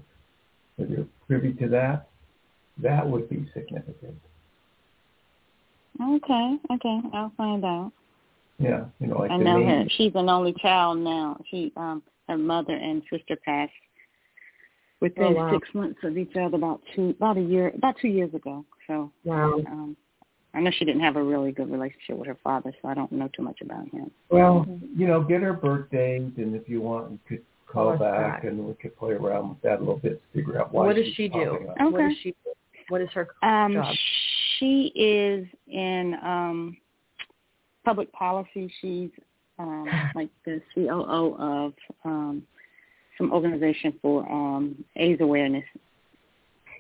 if 0.78 0.90
you're 0.90 1.08
privy 1.28 1.54
to 1.54 1.70
that, 1.70 2.11
that 2.80 3.08
would 3.08 3.30
be 3.30 3.48
significant. 3.54 4.16
Okay, 6.02 6.58
okay. 6.72 7.00
I'll 7.14 7.34
find 7.38 7.64
out. 7.66 7.92
Yeah, 8.60 8.86
you 9.00 9.08
know, 9.08 9.20
like 9.20 9.32
I 9.32 9.38
the 9.38 9.44
know 9.44 9.66
her. 9.66 9.86
She's 9.98 10.12
an 10.16 10.30
only 10.30 10.54
child 10.54 11.00
now. 11.00 11.38
She 11.50 11.72
um 11.76 12.04
her 12.28 12.38
mother 12.38 12.74
and 12.74 13.02
sister 13.12 13.36
passed 13.44 13.72
within 15.02 15.24
Oh, 15.24 15.32
wow. 15.32 15.52
six 15.54 15.68
months 15.74 16.00
of 16.04 16.18
each 16.18 16.36
other 16.36 16.56
about 16.56 16.82
two 16.96 17.10
about 17.10 17.38
a 17.38 17.42
year 17.42 17.72
about 17.76 17.96
two 18.02 18.08
years 18.08 18.34
ago. 18.34 18.64
So 18.88 19.12
Wow. 19.24 19.56
um 19.68 19.98
I 20.54 20.60
know 20.60 20.72
she 20.78 20.86
didn't 20.86 21.02
have 21.02 21.16
a 21.16 21.24
really 21.24 21.52
good 21.52 21.72
relationship 21.72 22.18
with 22.18 22.28
her 22.28 22.38
father, 22.44 22.74
so 22.82 22.90
I 22.90 22.94
don't 22.94 23.12
know 23.12 23.30
too 23.36 23.42
much 23.42 23.62
about 23.62 23.88
him. 23.90 24.12
Well, 24.30 24.66
you 24.96 25.08
know, 25.08 25.24
get 25.24 25.42
her 25.42 25.54
birth 25.54 25.90
date, 25.92 26.34
and 26.36 26.56
if 26.56 26.68
you 26.68 26.82
want, 26.82 27.12
you 27.12 27.20
could 27.28 27.46
call 27.68 27.98
Call 27.98 28.00
back, 28.00 28.42
back. 28.42 28.44
and 28.44 28.60
we 28.68 28.74
could 28.74 28.96
play 28.98 29.14
around 29.14 29.50
with 29.50 29.62
that 29.62 29.78
a 29.78 29.80
little 29.80 29.98
bit 29.98 30.22
to 30.22 30.38
figure 30.38 30.60
out 30.60 30.74
why. 30.74 30.88
What 30.88 30.98
does 30.98 31.06
she's 31.06 31.16
she 31.16 31.30
do? 31.30 31.40
Okay. 31.40 31.66
What 31.86 32.00
does 32.02 32.18
she? 32.22 32.36
What 32.92 33.02
is 33.02 33.10
her 33.14 33.28
Um 33.42 33.74
job? 33.74 33.96
she 34.60 34.92
is 34.96 35.48
in 35.68 36.16
um 36.22 36.78
public 37.86 38.12
policy. 38.14 38.72
She's 38.82 39.10
um 39.58 39.88
like 40.16 40.30
the 40.46 40.62
COO 40.76 41.36
of 41.40 41.74
um 42.06 42.44
some 43.18 43.32
organization 43.32 43.94
for 44.02 44.30
um 44.32 44.84
AIDS 44.98 45.22
awareness. 45.22 45.64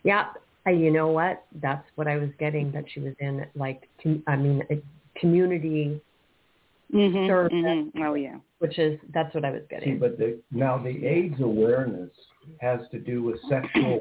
Yeah, 0.03 0.27
uh, 0.67 0.71
you 0.71 0.91
know 0.91 1.07
what? 1.07 1.43
That's 1.61 1.87
what 1.95 2.07
I 2.07 2.17
was 2.17 2.29
getting. 2.39 2.71
That 2.71 2.85
she 2.91 2.99
was 2.99 3.13
in 3.19 3.45
like, 3.55 3.87
com- 4.01 4.23
I 4.27 4.35
mean, 4.35 4.63
a 4.71 4.81
community, 5.19 6.01
Mhm. 6.93 7.27
Service. 7.27 7.53
mhm. 7.53 7.91
Oh 7.99 8.15
yeah. 8.15 8.37
which 8.59 8.77
is 8.77 8.99
that's 9.13 9.33
what 9.33 9.45
I 9.45 9.51
was 9.51 9.61
See, 9.61 9.67
getting. 9.75 9.99
but 9.99 10.17
the, 10.17 10.39
now 10.51 10.77
the 10.77 11.05
AIDS 11.05 11.39
awareness 11.39 12.09
has 12.59 12.79
to 12.91 12.99
do 12.99 13.23
with 13.23 13.37
sexual 13.47 13.99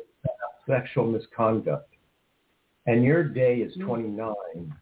sexual 0.67 1.07
misconduct, 1.07 1.90
and 2.87 3.05
your 3.05 3.25
day 3.25 3.57
is 3.59 3.73
Mm-hmm. 3.77 3.87
29, 3.87 4.75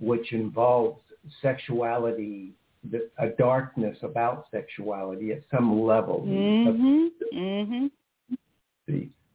which 0.00 0.32
involves 0.32 1.00
sexuality, 1.40 2.52
the, 2.90 3.08
a 3.18 3.28
darkness 3.28 3.96
about 4.02 4.46
sexuality 4.50 5.32
at 5.32 5.42
some 5.50 5.82
level. 5.82 6.24
Mhm. 6.26 7.10
Mhm. 7.32 7.90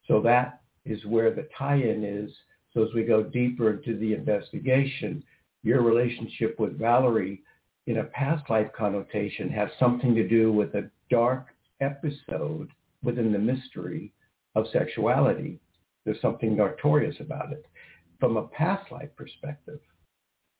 So 0.07 0.21
that 0.21 0.61
is 0.85 1.05
where 1.05 1.31
the 1.31 1.47
tie-in 1.57 2.03
is. 2.03 2.31
So 2.73 2.83
as 2.83 2.93
we 2.93 3.03
go 3.03 3.23
deeper 3.23 3.71
into 3.71 3.95
the 3.97 4.13
investigation, 4.13 5.23
your 5.63 5.81
relationship 5.81 6.59
with 6.59 6.77
Valerie 6.79 7.41
in 7.87 7.97
a 7.97 8.03
past 8.05 8.49
life 8.49 8.71
connotation 8.75 9.49
has 9.49 9.69
something 9.79 10.15
to 10.15 10.27
do 10.27 10.51
with 10.51 10.73
a 10.75 10.89
dark 11.09 11.47
episode 11.79 12.69
within 13.03 13.31
the 13.31 13.39
mystery 13.39 14.11
of 14.55 14.67
sexuality. 14.71 15.59
There's 16.05 16.21
something 16.21 16.55
notorious 16.55 17.19
about 17.19 17.51
it. 17.51 17.65
From 18.19 18.37
a 18.37 18.47
past 18.47 18.91
life 18.91 19.09
perspective, 19.15 19.79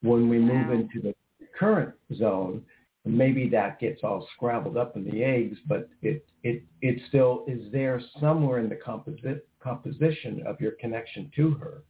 when 0.02 0.30
we 0.30 0.40
move 0.40 0.72
into 0.72 1.02
the 1.02 1.14
current 1.58 1.94
zone, 2.16 2.64
maybe 3.06 3.50
that 3.50 3.80
gets 3.80 4.02
all 4.04 4.28
scrambled 4.36 4.78
up 4.78 4.96
in 4.96 5.04
the 5.04 5.24
eggs, 5.24 5.58
but 5.68 5.90
it 6.02 6.26
it 6.44 6.64
it 6.82 7.02
still 7.10 7.44
is 7.48 7.72
there 7.72 8.02
somewhere 8.20 8.60
in 8.60 8.70
the 8.70 8.76
composi- 8.76 9.42
composition 9.60 10.42
of 10.48 10.60
your 10.62 10.72
connection 10.80 11.30
to 11.36 11.52
her. 11.52 11.84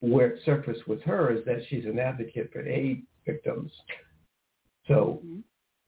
Where 0.00 0.28
it 0.32 0.42
surfaced 0.44 0.86
with 0.86 1.00
her 1.02 1.32
is 1.32 1.44
that 1.46 1.60
she's 1.68 1.86
an 1.86 1.98
advocate 1.98 2.50
for 2.52 2.66
AIDS 2.66 3.06
victims. 3.24 3.72
So 4.86 5.22
Mhm. 5.24 5.42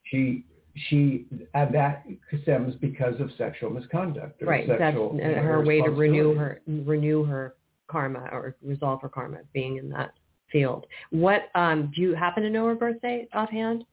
she 0.05 0.45
she 0.75 1.27
and 1.55 1.75
that 1.75 2.07
stems 2.43 2.75
because 2.77 3.19
of 3.21 3.31
sexual 3.33 3.71
misconduct. 3.71 4.43
or 4.43 4.47
right. 4.47 4.67
Sexual 4.67 5.21
uh, 5.23 5.35
her 5.35 5.63
way 5.63 5.83
to 5.83 5.91
renew 5.91 6.35
her 6.35 6.61
renew 6.67 7.25
her 7.25 7.57
karma 7.89 8.29
or 8.33 8.57
resolve 8.63 9.01
for 9.01 9.09
karma 9.09 9.39
being 9.53 9.77
in 9.77 9.89
that 9.91 10.13
field. 10.51 10.87
What 11.11 11.49
um 11.55 11.93
do 11.95 12.03
you 12.03 12.15
happen 12.15 12.43
to 12.43 12.51
know 12.51 12.67
her 12.67 12.75
birthday 12.75 13.27
offhand? 13.33 13.85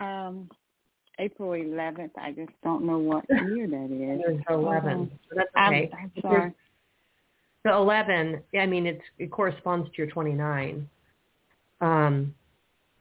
Um 0.00 0.48
April 1.18 1.50
11th. 1.50 2.10
I 2.16 2.32
just 2.32 2.52
don't 2.62 2.84
know 2.84 2.98
what 2.98 3.24
year 3.30 3.66
that 3.66 3.84
is. 3.90 4.20
There's 4.24 4.40
her 4.46 4.54
11. 4.54 5.10
So 5.28 5.36
that's 5.36 5.50
I'm, 5.56 5.74
okay. 5.74 5.90
I'm 6.00 6.12
sorry. 6.22 6.52
The 7.64 7.72
11, 7.72 8.42
I 8.58 8.66
mean, 8.66 8.86
it's, 8.86 9.02
it 9.18 9.30
corresponds 9.30 9.88
to 9.88 9.94
your 9.98 10.06
29, 10.06 10.88
um, 11.80 12.34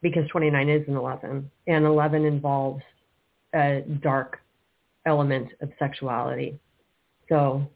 because 0.02 0.28
29 0.30 0.70
is 0.70 0.88
an 0.88 0.96
11, 0.96 1.50
and 1.68 1.86
11 1.86 2.26
involves 2.26 2.82
a 3.54 3.84
dark 4.02 4.40
element 5.06 5.50
of 5.62 5.70
sexuality. 5.78 6.60
So 7.30 7.70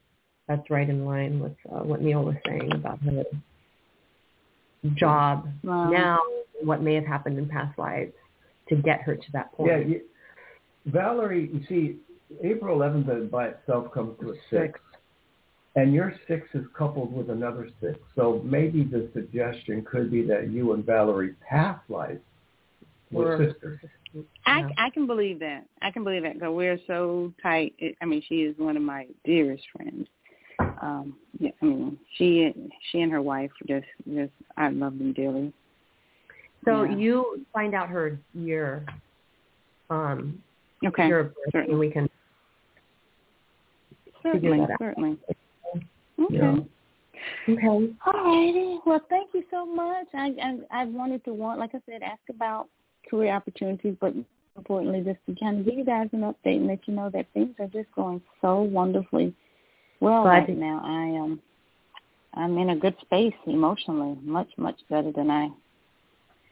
that's 0.48 0.68
right 0.70 0.88
in 0.88 1.04
line 1.04 1.40
with 1.40 1.52
uh, 1.70 1.80
what 1.80 2.02
Neil 2.02 2.22
was 2.24 2.36
saying 2.46 2.72
about 2.72 3.00
her 3.00 3.24
job 4.96 5.48
Wow. 5.62 5.90
now, 5.90 6.18
what 6.62 6.82
may 6.82 6.94
have 6.94 7.06
happened 7.06 7.38
in 7.38 7.48
past 7.48 7.78
lives 7.78 8.12
to 8.68 8.76
get 8.76 9.02
her 9.02 9.14
to 9.16 9.32
that 9.32 9.52
point. 9.52 9.70
Yeah, 9.70 9.78
you, 9.78 10.00
Valerie, 10.86 11.50
you 11.52 11.60
see, 11.68 11.96
April 12.42 12.78
11th 12.78 13.30
by 13.30 13.48
itself 13.48 13.92
comes 13.92 14.18
to 14.20 14.30
a 14.30 14.34
six. 14.50 14.78
And 15.74 15.94
your 15.94 16.12
six 16.28 16.46
is 16.52 16.64
coupled 16.76 17.14
with 17.14 17.30
another 17.30 17.70
six. 17.80 17.98
So 18.14 18.42
maybe 18.44 18.84
the 18.84 19.08
suggestion 19.14 19.82
could 19.90 20.10
be 20.10 20.22
that 20.24 20.50
you 20.50 20.72
and 20.74 20.84
Valerie 20.84 21.34
past 21.48 21.80
life 21.88 22.18
were 23.10 23.38
Were- 23.38 23.52
sisters. 23.52 23.80
I 24.44 24.64
I 24.76 24.90
can 24.90 25.06
believe 25.06 25.38
that. 25.40 25.64
I 25.80 25.90
can 25.90 26.04
believe 26.04 26.24
that 26.24 26.34
because 26.34 26.52
we're 26.54 26.78
so 26.86 27.32
tight. 27.42 27.74
I 28.02 28.04
mean, 28.04 28.22
she 28.28 28.42
is 28.42 28.54
one 28.58 28.76
of 28.76 28.82
my 28.82 29.06
dearest 29.24 29.64
friends. 29.74 30.06
Um, 30.82 31.16
yeah, 31.38 31.50
I 31.62 31.64
mean, 31.64 31.98
she 32.16 32.52
she 32.90 33.00
and 33.00 33.12
her 33.12 33.22
wife 33.22 33.50
just 33.68 33.86
just 34.12 34.32
I 34.56 34.68
love 34.68 34.98
them 34.98 35.12
dearly. 35.12 35.52
So 36.64 36.82
Yeah. 36.82 36.96
you 36.96 37.46
find 37.52 37.74
out 37.74 37.88
her 37.88 38.18
year, 38.34 38.84
um, 39.90 40.42
Okay, 40.84 41.06
year 41.06 41.20
of 41.20 41.26
birth, 41.28 41.36
and 41.44 41.52
certainly. 41.52 41.86
we 41.86 41.92
can 41.92 42.10
certainly, 44.22 44.66
certainly. 44.78 45.18
Okay. 46.18 46.36
Yeah. 46.36 46.58
Okay. 47.48 47.94
All 48.06 48.12
righty. 48.12 48.80
Well, 48.84 49.00
thank 49.08 49.32
you 49.34 49.44
so 49.50 49.64
much. 49.64 50.08
I, 50.14 50.34
I 50.42 50.82
I 50.82 50.84
wanted 50.86 51.24
to 51.26 51.32
want, 51.32 51.60
like 51.60 51.74
I 51.74 51.80
said, 51.86 52.02
ask 52.02 52.20
about 52.28 52.68
career 53.08 53.32
opportunities, 53.32 53.96
but 54.00 54.14
importantly, 54.56 55.02
just 55.04 55.24
to 55.26 55.40
kind 55.40 55.60
of 55.60 55.64
give 55.64 55.74
you 55.78 55.84
guys 55.84 56.08
an 56.12 56.20
update 56.20 56.56
and 56.56 56.66
let 56.66 56.86
you 56.88 56.94
know 56.94 57.08
that 57.10 57.26
things 57.34 57.54
are 57.60 57.68
just 57.68 57.90
going 57.92 58.20
so 58.40 58.62
wonderfully 58.62 59.32
well 60.02 60.22
Glad 60.24 60.38
right 60.38 60.46
to- 60.46 60.54
now. 60.54 60.80
I 60.84 61.04
am 61.22 61.40
I'm 62.34 62.58
in 62.58 62.70
a 62.70 62.76
good 62.76 62.96
space 63.02 63.34
emotionally, 63.46 64.16
much 64.22 64.48
much 64.58 64.80
better 64.90 65.12
than 65.12 65.30
I 65.30 65.48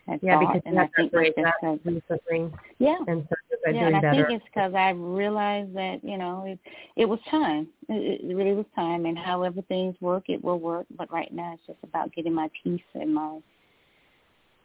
had 0.07 0.21
Yeah, 0.23 0.39
thought, 0.39 0.55
because 0.55 0.63
and 0.67 0.79
I 0.79 0.83
had 0.83 0.91
that 0.91 0.97
think 0.97 1.13
break 1.13 1.35
that's 1.37 1.49
up 1.49 1.55
because 1.61 1.79
recently, 1.85 2.53
yeah. 2.79 2.99
and 3.09 3.27
so 3.29 3.37
Yeah, 3.73 3.73
doing 3.73 3.87
and 3.87 3.97
I 3.97 4.01
better. 4.01 4.25
think 4.27 4.31
it's 4.31 4.45
because 4.53 4.75
I 4.75 4.91
realized 4.91 5.75
that 5.75 6.01
you 6.03 6.19
know 6.19 6.45
it 6.47 6.59
it 6.97 7.07
was 7.07 7.19
time. 7.31 7.69
It, 7.89 8.21
it 8.31 8.35
really 8.35 8.55
was 8.55 8.67
time, 8.75 9.07
and 9.07 9.17
however 9.19 9.63
things 9.63 9.95
work, 10.01 10.25
it 10.29 10.43
will 10.43 10.59
work. 10.59 10.87
But 10.97 11.13
right 11.13 11.33
now, 11.33 11.55
it's 11.55 11.67
just 11.67 11.79
about 11.83 12.13
getting 12.15 12.35
my 12.35 12.49
peace 12.63 12.89
and 12.95 13.15
my 13.15 13.39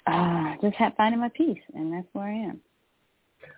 uh 0.07 0.55
just 0.61 0.75
have, 0.75 0.93
finding 0.95 1.19
my 1.21 1.29
peace, 1.29 1.63
and 1.73 1.91
that's 1.93 2.07
where 2.13 2.27
I 2.27 2.33
am. 2.51 2.61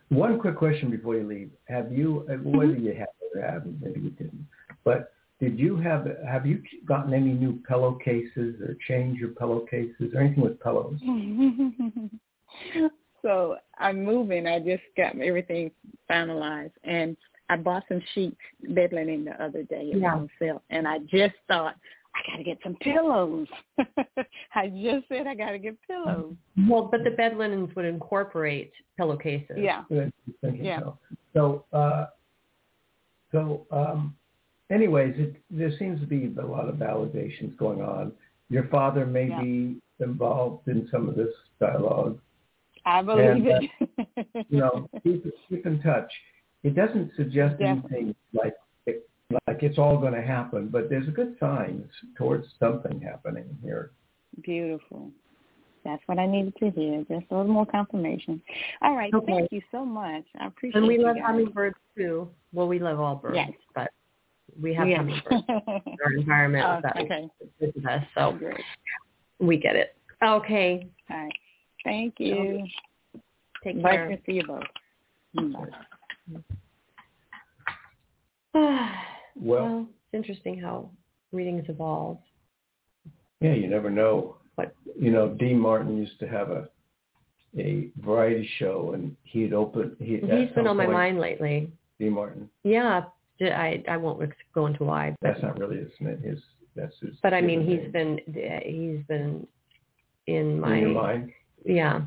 One 0.09 0.39
quick 0.39 0.55
question 0.57 0.89
before 0.89 1.15
you 1.15 1.27
leave. 1.27 1.51
Have 1.67 1.91
you, 1.91 2.25
uh, 2.29 2.33
Mm-hmm. 2.33 2.57
whether 2.57 2.75
you 2.75 2.93
have 2.93 3.07
or 3.35 3.41
haven't, 3.41 3.81
maybe 3.81 3.99
you 4.01 4.09
didn't, 4.11 4.47
but 4.83 5.11
did 5.39 5.59
you 5.59 5.77
have, 5.77 6.07
have 6.27 6.45
you 6.45 6.61
gotten 6.85 7.13
any 7.13 7.33
new 7.33 7.59
pillowcases 7.67 8.59
or 8.61 8.75
changed 8.87 9.19
your 9.19 9.29
pillowcases 9.29 10.13
or 10.13 10.21
anything 10.21 10.43
with 10.43 10.59
pillows? 10.59 10.99
so 13.21 13.57
I'm 13.77 14.03
moving. 14.03 14.47
I 14.47 14.59
just 14.59 14.83
got 14.95 15.19
everything 15.19 15.71
finalized, 16.09 16.71
and 16.83 17.15
I 17.49 17.57
bought 17.57 17.83
some 17.87 18.01
sheets, 18.13 18.37
bed 18.69 18.93
linen, 18.93 19.25
the 19.25 19.43
other 19.43 19.63
day. 19.63 19.91
It 19.93 19.99
Yeah. 19.99 20.15
on 20.15 20.29
sale, 20.39 20.63
and 20.69 20.87
I 20.87 20.99
just 20.99 21.35
thought 21.47 21.75
I 22.15 22.17
I 22.17 22.31
got 22.31 22.37
to 22.37 22.43
get 22.43 22.57
some 22.63 22.75
pillows. 22.77 23.47
I 24.55 24.69
just 24.69 25.07
said 25.07 25.27
I 25.27 25.35
got 25.35 25.51
to 25.51 25.59
get 25.59 25.75
pillows. 25.85 26.35
Well, 26.67 26.89
but 26.91 27.03
the 27.03 27.11
bed 27.11 27.37
linens 27.37 27.75
would 27.75 27.85
incorporate 27.85 28.71
pillowcases. 28.97 29.57
Yeah. 29.57 29.83
Yeah. 30.41 30.79
So, 30.79 30.97
so, 31.33 31.65
uh, 31.77 32.07
so 33.31 33.67
um, 33.71 34.15
anyways, 34.69 35.15
it, 35.17 35.35
there 35.49 35.71
seems 35.77 35.99
to 36.01 36.05
be 36.07 36.33
a 36.41 36.45
lot 36.45 36.67
of 36.69 36.75
validations 36.75 37.55
going 37.57 37.81
on. 37.81 38.11
Your 38.49 38.67
father 38.69 39.05
may 39.05 39.27
Yeah. 39.29 39.41
be 39.41 39.81
involved 39.99 40.67
in 40.67 40.87
some 40.91 41.09
of 41.09 41.15
this 41.15 41.33
dialogue. 41.59 42.19
I 42.85 43.01
believe 43.01 43.45
And, 43.45 43.47
uh, 43.47 43.59
it. 44.15 44.45
You 44.49 44.59
know, 44.59 44.89
keep 45.03 45.25
keep 45.49 45.65
in 45.65 45.81
touch. 45.81 46.11
It 46.63 46.73
doesn't 46.75 47.11
suggest 47.15 47.57
Definitely. 47.59 47.97
anything 47.97 48.15
like 48.33 48.53
it, 48.85 49.09
like 49.47 49.61
it's 49.63 49.77
all 49.77 49.97
going 49.97 50.13
to 50.13 50.21
happen, 50.21 50.69
but 50.69 50.89
there's 50.89 51.07
a 51.07 51.11
good 51.11 51.35
signs 51.39 51.85
towards 52.17 52.47
something 52.59 52.99
happening 53.01 53.45
here. 53.61 53.91
Beautiful. 54.41 55.11
That's 55.83 56.01
what 56.05 56.19
I 56.19 56.25
needed 56.27 56.53
to 56.57 56.69
hear. 56.71 56.99
Just 57.09 57.25
a 57.31 57.37
little 57.37 57.51
more 57.51 57.65
confirmation. 57.65 58.41
All 58.81 58.95
right. 58.95 59.13
Okay. 59.13 59.25
Thank 59.33 59.51
you 59.51 59.61
so 59.71 59.85
much. 59.85 60.25
I 60.39 60.47
appreciate 60.47 60.75
it. 60.75 60.79
And 60.79 60.87
we 60.87 60.95
you 60.95 61.03
love 61.03 61.15
guys. 61.15 61.25
hummingbirds 61.25 61.77
too. 61.97 62.29
Well, 62.53 62.67
we 62.67 62.79
love 62.79 62.99
all 62.99 63.15
birds, 63.15 63.35
Yes. 63.37 63.51
but 63.75 63.91
we 64.61 64.73
have 64.73 64.87
Yeah. 64.87 64.97
hummingbirds 64.97 65.43
in 65.49 65.97
our 66.05 66.13
environment 66.13 66.65
Oh, 66.67 66.79
that 66.83 66.97
okay. 67.03 67.29
visit 67.59 67.85
us, 67.85 68.03
so 68.15 68.37
we 69.39 69.57
get 69.57 69.75
it. 69.75 69.95
Okay. 70.23 70.87
All 71.09 71.17
right. 71.17 71.33
Thank 71.83 72.15
you. 72.19 72.65
Take 73.63 73.81
Bye. 73.81 73.91
care. 73.91 74.09
Good 74.09 74.15
to 74.17 74.21
see 74.25 74.31
you 74.37 74.43
both. 74.47 74.63
Well, 78.53 78.91
Well, 79.35 79.81
it's 79.89 80.13
interesting 80.13 80.59
how 80.59 80.89
readings 81.31 81.65
evolve. 81.69 82.17
yeah, 83.39 83.53
you 83.53 83.67
never 83.67 83.89
know. 83.89 84.37
What? 84.55 84.73
You 84.99 85.11
know, 85.11 85.29
Dean 85.29 85.59
Martin 85.59 85.97
used 85.97 86.19
to 86.19 86.27
have 86.27 86.49
a 86.51 86.69
a 87.57 87.89
variety 88.01 88.47
show, 88.59 88.91
and 88.93 89.15
he'd 89.23 89.53
open. 89.53 89.95
He, 89.99 90.15
He's 90.15 90.23
at 90.23 90.29
been 90.29 90.51
some 90.55 90.67
on 90.67 90.77
my 90.77 90.85
mind 90.87 91.19
lately. 91.19 91.71
Dean 91.99 92.13
Martin. 92.13 92.49
Yeah, 92.63 93.05
I 93.41 93.83
I 93.87 93.97
won't 93.97 94.21
go 94.53 94.65
into 94.65 94.83
why, 94.83 95.15
but 95.21 95.33
That's 95.33 95.43
not 95.43 95.59
really 95.59 95.77
his. 95.77 95.91
His. 96.23 96.39
That's 96.75 96.95
his. 97.01 97.15
but 97.23 97.33
I 97.33 97.41
mean 97.41 97.61
he's 97.61 97.91
name. 97.93 98.19
been 98.27 98.61
he's 98.65 99.05
been 99.07 99.47
in 100.27 100.59
my 100.59 100.77
in 100.77 100.93
mind. 100.93 101.31
yeah 101.65 102.01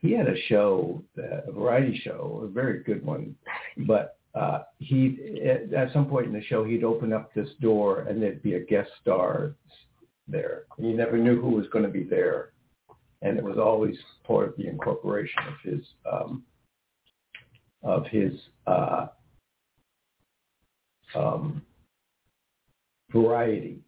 He 0.00 0.12
had 0.12 0.28
a 0.28 0.40
show, 0.48 1.02
a 1.18 1.52
variety 1.52 2.00
show, 2.02 2.40
a 2.44 2.48
very 2.48 2.82
good 2.82 3.04
one, 3.04 3.34
but 3.86 4.16
uh, 4.34 4.62
he 4.78 5.40
at, 5.44 5.72
at 5.74 5.92
some 5.92 6.06
point 6.06 6.26
in 6.26 6.32
the 6.32 6.42
show 6.44 6.64
he'd 6.64 6.84
open 6.84 7.12
up 7.12 7.34
this 7.34 7.48
door 7.60 8.00
and 8.00 8.22
there'd 8.22 8.42
be 8.42 8.54
a 8.54 8.60
guest 8.60 8.90
star 9.02 9.54
there. 10.28 10.62
You 10.78 10.96
never 10.96 11.18
knew 11.18 11.40
who 11.40 11.50
was 11.50 11.66
going 11.72 11.84
to 11.84 11.90
be 11.90 12.04
there, 12.04 12.52
and 13.22 13.36
it 13.36 13.44
was 13.44 13.58
always 13.58 13.96
part 14.24 14.48
of 14.48 14.56
the 14.56 14.68
incorporation 14.68 15.42
of 15.48 15.54
his 15.62 15.84
um, 16.10 16.44
of 17.82 18.06
his 18.06 18.32
uh, 18.66 19.08
um, 21.14 21.62
variety. 23.12 23.80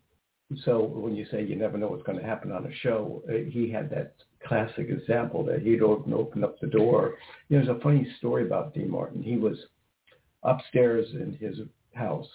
So 0.64 0.82
when 0.82 1.14
you 1.14 1.26
say 1.30 1.42
you 1.42 1.56
never 1.56 1.78
know 1.78 1.88
what's 1.88 2.02
going 2.02 2.18
to 2.18 2.24
happen 2.24 2.52
on 2.52 2.66
a 2.66 2.74
show, 2.82 3.22
uh, 3.28 3.50
he 3.50 3.70
had 3.70 3.88
that 3.90 4.14
classic 4.46 4.88
example 4.88 5.44
that 5.44 5.62
he'd 5.62 5.82
open, 5.82 6.44
up 6.44 6.60
the 6.60 6.66
door. 6.66 7.14
There's 7.48 7.68
a 7.68 7.80
funny 7.82 8.06
story 8.18 8.44
about 8.44 8.74
Dean 8.74 8.90
Martin. 8.90 9.22
He 9.22 9.36
was 9.36 9.56
upstairs 10.42 11.06
in 11.12 11.36
his 11.40 11.58
house, 11.94 12.28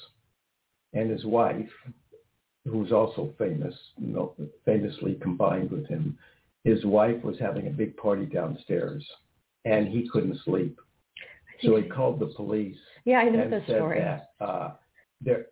and 0.93 1.11
his 1.11 1.25
wife, 1.25 1.69
who's 2.65 2.91
also 2.91 3.33
famous, 3.37 3.75
you 3.97 4.07
know, 4.07 4.33
famously 4.65 5.15
combined 5.21 5.71
with 5.71 5.87
him, 5.87 6.17
his 6.63 6.83
wife 6.85 7.23
was 7.23 7.37
having 7.39 7.67
a 7.67 7.71
big 7.71 7.95
party 7.97 8.25
downstairs, 8.25 9.05
and 9.65 9.87
he 9.87 10.09
couldn't 10.11 10.39
sleep. 10.43 10.79
So 11.63 11.75
he 11.77 11.83
called 11.89 12.19
the 12.19 12.27
police 12.27 12.77
yeah 13.05 13.19
I 13.19 13.29
know 13.29 13.41
and 13.41 13.51
the 13.53 13.61
story. 13.65 13.99
that 13.99 14.31
uh, 14.39 14.71
there, 15.21 15.45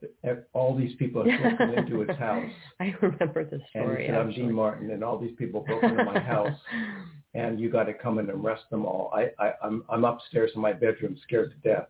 all 0.53 0.75
these 0.77 0.95
people 0.97 1.27
have 1.29 1.57
broken 1.57 1.77
into 1.79 1.99
his 2.07 2.15
house. 2.17 2.45
I 2.79 2.93
remember 3.01 3.43
the 3.45 3.55
And 3.55 3.61
he 3.63 3.79
story. 3.79 4.05
said, 4.07 4.15
I'm. 4.15 4.31
Dean 4.31 4.53
Martin, 4.53 4.91
and 4.91 5.03
all 5.03 5.17
these 5.17 5.35
people 5.37 5.61
broke 5.61 5.83
into 5.83 6.03
my 6.03 6.19
house, 6.19 6.55
and 7.33 7.59
you 7.59 7.71
got 7.71 7.85
to 7.85 7.93
come 7.93 8.19
in 8.19 8.29
and 8.29 8.45
arrest 8.45 8.63
them 8.69 8.85
all. 8.85 9.11
I, 9.15 9.31
I, 9.43 9.53
I'm, 9.63 9.83
I'm 9.89 10.05
upstairs 10.05 10.51
in 10.53 10.61
my 10.61 10.71
bedroom, 10.73 11.17
scared 11.23 11.51
to 11.51 11.57
death. 11.67 11.87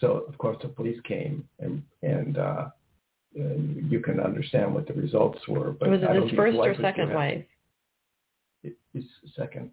So 0.00 0.24
of 0.28 0.38
course 0.38 0.58
the 0.62 0.68
police 0.68 1.00
came, 1.04 1.48
and 1.58 1.82
and, 2.02 2.38
uh, 2.38 2.68
you 3.34 4.00
can 4.02 4.18
understand 4.20 4.72
what 4.72 4.86
the 4.86 4.94
results 4.94 5.40
were. 5.48 5.72
But 5.72 5.90
was 5.90 6.00
it 6.02 6.22
his 6.22 6.30
first 6.36 6.56
or 6.56 6.74
second 6.80 7.12
wife? 7.12 7.44
It- 8.62 8.78
His 8.94 9.04
second. 9.36 9.70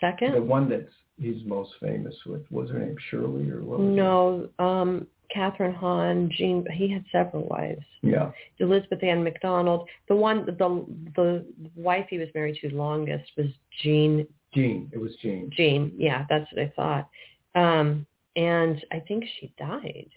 Second? 0.00 0.34
The 0.34 0.42
one 0.42 0.68
that's 0.68 0.92
he's 1.20 1.44
most 1.44 1.72
famous 1.80 2.14
with 2.26 2.42
was 2.50 2.70
her 2.70 2.78
name 2.78 2.96
Shirley 3.10 3.50
or 3.50 3.62
what 3.62 3.80
was 3.80 3.88
No, 3.88 4.48
um, 4.58 5.06
Catherine 5.30 5.74
Hawn, 5.74 6.30
Jean. 6.36 6.64
He 6.72 6.88
had 6.90 7.04
several 7.12 7.44
wives. 7.48 7.84
Yeah. 8.02 8.30
Elizabeth 8.58 9.02
Ann 9.02 9.22
McDonald. 9.22 9.88
The 10.08 10.16
one, 10.16 10.46
the 10.46 10.86
the 11.16 11.44
wife 11.76 12.06
he 12.08 12.18
was 12.18 12.28
married 12.34 12.58
to 12.62 12.74
longest 12.74 13.30
was 13.36 13.48
Jean. 13.82 14.26
Jean. 14.54 14.90
It 14.92 14.98
was 14.98 15.12
Jean. 15.22 15.50
Jean. 15.54 15.92
Yeah, 15.96 16.24
that's 16.30 16.50
what 16.52 16.62
I 16.62 16.72
thought. 16.74 17.08
Um, 17.54 18.06
and 18.36 18.82
I 18.92 19.00
think 19.00 19.24
she 19.38 19.52
died. 19.58 20.08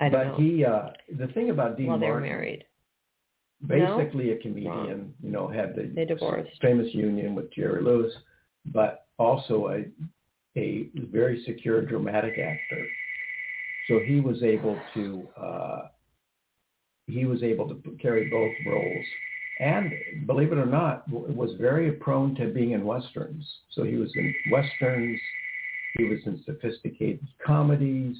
I 0.00 0.08
don't 0.08 0.12
but 0.12 0.38
know. 0.38 0.44
he, 0.44 0.64
uh, 0.64 0.88
the 1.18 1.26
thing 1.28 1.50
about 1.50 1.76
Dean 1.76 1.88
while 1.88 1.98
they 1.98 2.10
were 2.10 2.20
married. 2.20 2.64
No? 3.62 3.98
basically 3.98 4.32
a 4.32 4.38
comedian, 4.38 4.72
Wrong. 4.72 5.14
you 5.22 5.30
know, 5.30 5.46
had 5.46 5.76
the 5.76 5.82
They 5.94 6.06
divorced. 6.06 6.50
famous 6.62 6.94
union 6.94 7.34
with 7.34 7.52
Jerry 7.52 7.82
Lewis, 7.82 8.12
but 8.66 9.06
also 9.18 9.68
a 9.68 9.84
a 10.56 10.90
very 11.12 11.44
secure 11.46 11.80
dramatic 11.82 12.38
actor. 12.38 12.86
So 13.88 14.00
he 14.00 14.20
was 14.20 14.42
able 14.42 14.78
to 14.94 15.28
uh, 15.40 15.82
he 17.06 17.24
was 17.24 17.42
able 17.42 17.68
to 17.68 17.98
carry 18.00 18.28
both 18.28 18.52
roles, 18.66 19.06
and 19.60 19.92
believe 20.26 20.52
it 20.52 20.58
or 20.58 20.66
not, 20.66 21.08
was 21.10 21.50
very 21.58 21.92
prone 21.92 22.34
to 22.36 22.46
being 22.46 22.72
in 22.72 22.84
westerns. 22.84 23.46
So 23.72 23.84
he 23.84 23.96
was 23.96 24.10
in 24.14 24.34
westerns, 24.50 25.20
he 25.96 26.04
was 26.04 26.20
in 26.26 26.42
sophisticated 26.44 27.26
comedies, 27.44 28.16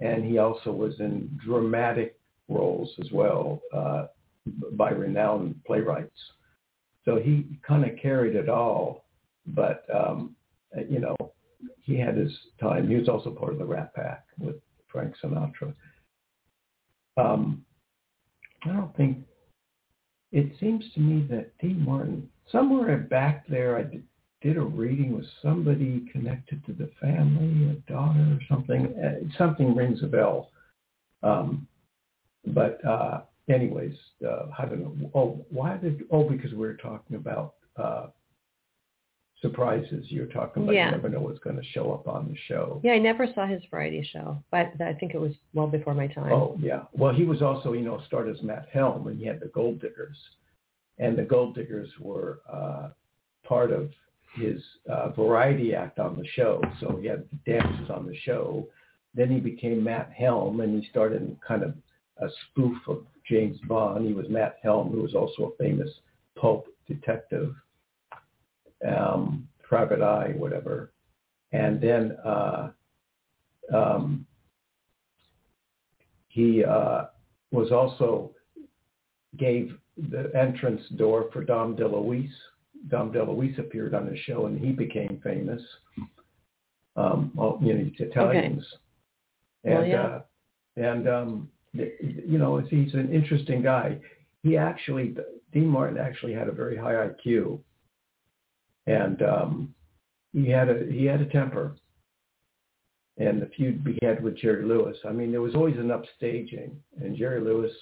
and 0.00 0.24
he 0.24 0.38
also 0.38 0.70
was 0.70 0.98
in 1.00 1.38
dramatic 1.44 2.18
roles 2.48 2.90
as 3.00 3.10
well 3.12 3.60
uh, 3.74 4.06
by 4.72 4.90
renowned 4.90 5.56
playwrights. 5.66 6.18
So 7.04 7.16
he 7.16 7.58
kind 7.66 7.84
of 7.84 7.98
carried 8.00 8.36
it 8.36 8.48
all, 8.48 9.04
but 9.54 9.84
um, 9.94 10.34
you 10.88 11.00
know, 11.00 11.16
he 11.82 11.98
had 11.98 12.16
his 12.16 12.32
time. 12.60 12.88
He 12.88 12.96
was 12.96 13.08
also 13.08 13.30
part 13.30 13.52
of 13.52 13.58
the 13.58 13.64
Rat 13.64 13.94
Pack 13.94 14.24
with 14.38 14.56
Frank 14.88 15.14
Sinatra. 15.22 15.74
Um, 17.16 17.64
I 18.64 18.68
don't 18.68 18.96
think 18.96 19.18
it 20.32 20.52
seems 20.60 20.84
to 20.94 21.00
me 21.00 21.26
that 21.30 21.56
Dean 21.58 21.84
Martin 21.84 22.28
somewhere 22.50 22.98
back 22.98 23.46
there, 23.48 23.76
I 23.76 23.82
did, 23.82 24.04
did 24.42 24.56
a 24.56 24.62
reading 24.62 25.16
with 25.16 25.26
somebody 25.42 26.06
connected 26.12 26.64
to 26.66 26.72
the 26.72 26.90
family, 27.00 27.70
a 27.70 27.90
daughter 27.90 28.20
or 28.20 28.38
something. 28.48 28.94
Uh, 28.96 29.36
something 29.36 29.74
rings 29.74 30.02
a 30.02 30.06
bell. 30.06 30.50
Um, 31.22 31.66
but 32.46 32.84
uh, 32.84 33.22
anyways, 33.48 33.94
uh, 34.24 34.46
I 34.58 34.66
don't 34.66 34.80
know. 34.80 35.10
Oh, 35.14 35.44
why 35.50 35.76
did? 35.76 36.04
Oh, 36.10 36.28
because 36.28 36.52
we 36.52 36.58
were 36.58 36.74
talking 36.74 37.16
about 37.16 37.54
uh, 37.76 38.06
surprises. 39.40 40.06
You're 40.08 40.26
talking 40.26 40.64
about 40.64 40.74
Yeah. 40.74 40.86
you 40.86 40.92
never 40.92 41.08
know 41.08 41.20
what's 41.20 41.38
going 41.38 41.56
to 41.56 41.64
show 41.64 41.92
up 41.92 42.08
on 42.08 42.28
the 42.28 42.36
show. 42.46 42.80
Yeah, 42.82 42.92
I 42.92 42.98
never 42.98 43.26
saw 43.34 43.46
his 43.46 43.62
variety 43.70 44.02
show, 44.02 44.42
but 44.50 44.72
I 44.80 44.94
think 44.94 45.14
it 45.14 45.20
was 45.20 45.32
well 45.54 45.68
before 45.68 45.94
my 45.94 46.08
time. 46.08 46.32
Oh 46.32 46.56
yeah. 46.60 46.82
Well, 46.92 47.14
he 47.14 47.24
was 47.24 47.42
also 47.42 47.72
you 47.72 47.82
know 47.82 48.00
starred 48.06 48.28
as 48.28 48.42
Matt 48.42 48.68
Helm, 48.72 49.06
and 49.06 49.18
he 49.18 49.26
had 49.26 49.40
the 49.40 49.46
Gold 49.48 49.80
Diggers, 49.80 50.16
and 50.98 51.16
the 51.16 51.22
Gold 51.22 51.54
Diggers 51.54 51.90
were 52.00 52.40
uh, 52.52 52.88
part 53.44 53.70
of 53.70 53.90
his 54.34 54.62
uh, 54.90 55.10
variety 55.10 55.74
act 55.74 55.98
on 55.98 56.16
the 56.16 56.26
show. 56.34 56.60
So 56.80 56.98
he 57.00 57.06
had 57.06 57.24
dances 57.46 57.90
on 57.90 58.06
the 58.06 58.16
show. 58.16 58.68
Then 59.14 59.30
he 59.30 59.40
became 59.40 59.82
Matt 59.82 60.12
Helm, 60.12 60.60
and 60.60 60.82
he 60.82 60.88
started 60.90 61.22
in 61.22 61.36
kind 61.46 61.62
of 61.62 61.74
a 62.20 62.28
spoof 62.50 62.76
of 62.88 63.04
James 63.28 63.58
Bond. 63.68 64.06
He 64.06 64.12
was 64.12 64.28
Matt 64.28 64.56
Helm, 64.62 64.90
who 64.90 65.02
was 65.02 65.14
also 65.14 65.52
a 65.52 65.62
famous 65.62 65.88
pulp 66.36 66.66
detective, 66.86 67.54
um, 68.86 69.48
private 69.62 70.02
eye, 70.02 70.34
whatever. 70.36 70.92
And 71.52 71.80
then 71.80 72.16
uh, 72.24 72.70
um, 73.74 74.26
he 76.28 76.64
uh, 76.64 77.04
was 77.50 77.72
also 77.72 78.32
gave 79.36 79.76
the 80.10 80.30
entrance 80.34 80.82
door 80.96 81.28
for 81.32 81.44
Dom 81.44 81.76
DeLuise. 81.76 82.30
Dom 82.88 83.12
DeLuise 83.12 83.58
appeared 83.58 83.94
on 83.94 84.06
the 84.06 84.16
show, 84.18 84.46
and 84.46 84.58
he 84.58 84.70
became 84.70 85.20
famous. 85.22 85.62
Um, 86.96 87.32
well, 87.34 87.58
you 87.62 87.74
know, 87.74 87.90
Italians. 87.98 88.64
Well, 89.64 89.80
And 89.80 89.90
yeah. 89.90 90.02
uh, 90.02 90.22
and 90.76 91.08
um, 91.08 91.48
you 91.72 92.38
know, 92.38 92.58
he's 92.58 92.94
an 92.94 93.12
interesting 93.12 93.62
guy. 93.62 93.98
He 94.42 94.56
actually, 94.56 95.16
Dean 95.52 95.66
Martin 95.66 95.98
actually 95.98 96.32
had 96.32 96.48
a 96.48 96.52
very 96.52 96.76
high 96.76 96.94
IQ, 96.94 97.58
and 98.88 99.22
um, 99.22 99.74
he 100.32 100.48
had 100.48 100.68
a 100.68 100.86
he 100.90 101.04
had 101.04 101.20
a 101.20 101.26
temper. 101.26 101.76
And 103.18 103.42
the 103.42 103.46
feud 103.46 103.84
he 103.84 104.06
had 104.06 104.22
with 104.22 104.38
Jerry 104.38 104.64
Lewis, 104.64 104.96
I 105.04 105.10
mean, 105.10 105.32
there 105.32 105.42
was 105.42 105.56
always 105.56 105.76
an 105.76 105.88
upstaging, 105.88 106.70
and 107.02 107.16
Jerry 107.16 107.40
Lewis 107.40 107.72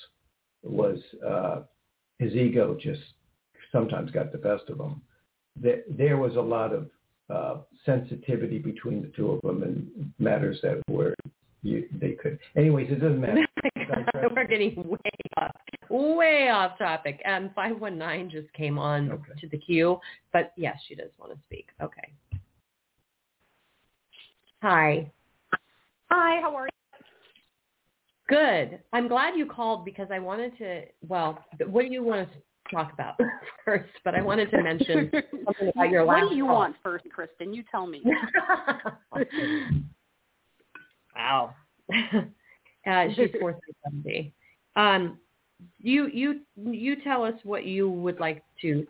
was 0.62 0.98
uh, 1.26 1.60
his 2.18 2.32
ego 2.32 2.74
just 2.80 3.02
sometimes 3.70 4.10
got 4.10 4.32
the 4.32 4.38
best 4.38 4.70
of 4.70 4.80
him. 4.80 5.02
There, 5.54 5.82
there 5.90 6.16
was 6.16 6.36
a 6.36 6.40
lot 6.40 6.72
of 6.72 6.90
uh, 7.28 7.56
sensitivity 7.84 8.58
between 8.58 9.02
the 9.02 9.08
two 9.08 9.32
of 9.32 9.42
them 9.42 9.62
and 9.62 10.12
matters 10.18 10.58
that 10.62 10.80
were 10.88 11.14
you, 11.62 11.86
they 12.00 12.12
could. 12.12 12.38
Anyways, 12.56 12.90
it 12.90 13.00
doesn't 13.00 13.20
matter. 13.20 13.45
We're 14.34 14.46
getting 14.46 14.74
way 14.88 14.98
off, 15.38 15.50
way 15.90 16.48
off 16.50 16.78
topic. 16.78 17.20
Um, 17.26 17.50
five 17.54 17.78
one 17.80 17.98
nine 17.98 18.30
just 18.30 18.52
came 18.52 18.78
on 18.78 19.10
Okay. 19.12 19.32
to 19.40 19.48
the 19.48 19.58
queue, 19.58 19.98
but 20.32 20.52
yes, 20.56 20.76
she 20.88 20.94
does 20.94 21.10
want 21.18 21.32
to 21.32 21.38
speak. 21.46 21.68
Okay. 21.82 22.12
Hi. 24.62 25.10
Hi, 26.10 26.40
how 26.40 26.54
are 26.54 26.66
you? 26.66 26.70
Good. 28.28 28.80
I'm 28.92 29.06
glad 29.08 29.36
you 29.36 29.46
called 29.46 29.84
because 29.84 30.08
I 30.10 30.18
wanted 30.18 30.56
to. 30.58 30.82
Well, 31.06 31.38
what 31.66 31.82
do 31.82 31.88
you 31.92 32.02
want 32.02 32.28
to 32.28 32.74
talk 32.74 32.92
about 32.92 33.14
first? 33.64 33.90
But 34.04 34.14
I 34.16 34.22
wanted 34.22 34.50
to 34.50 34.62
mention 34.62 35.10
something 35.44 35.68
about 35.74 35.90
your 35.90 36.04
last. 36.04 36.22
what 36.22 36.30
do 36.30 36.36
you 36.36 36.46
call. 36.46 36.54
want 36.56 36.76
first, 36.82 37.04
Kristin? 37.16 37.54
You 37.54 37.62
tell 37.70 37.86
me. 37.86 38.02
wow. 41.14 41.54
Uh, 42.86 43.06
she's 43.14 43.30
four 43.40 43.52
through 43.52 43.74
seventy. 43.84 44.32
Um, 44.76 45.18
you 45.80 46.08
you 46.12 46.40
you 46.56 46.96
tell 47.02 47.24
us 47.24 47.34
what 47.44 47.64
you 47.64 47.88
would 47.88 48.20
like 48.20 48.42
to 48.62 48.86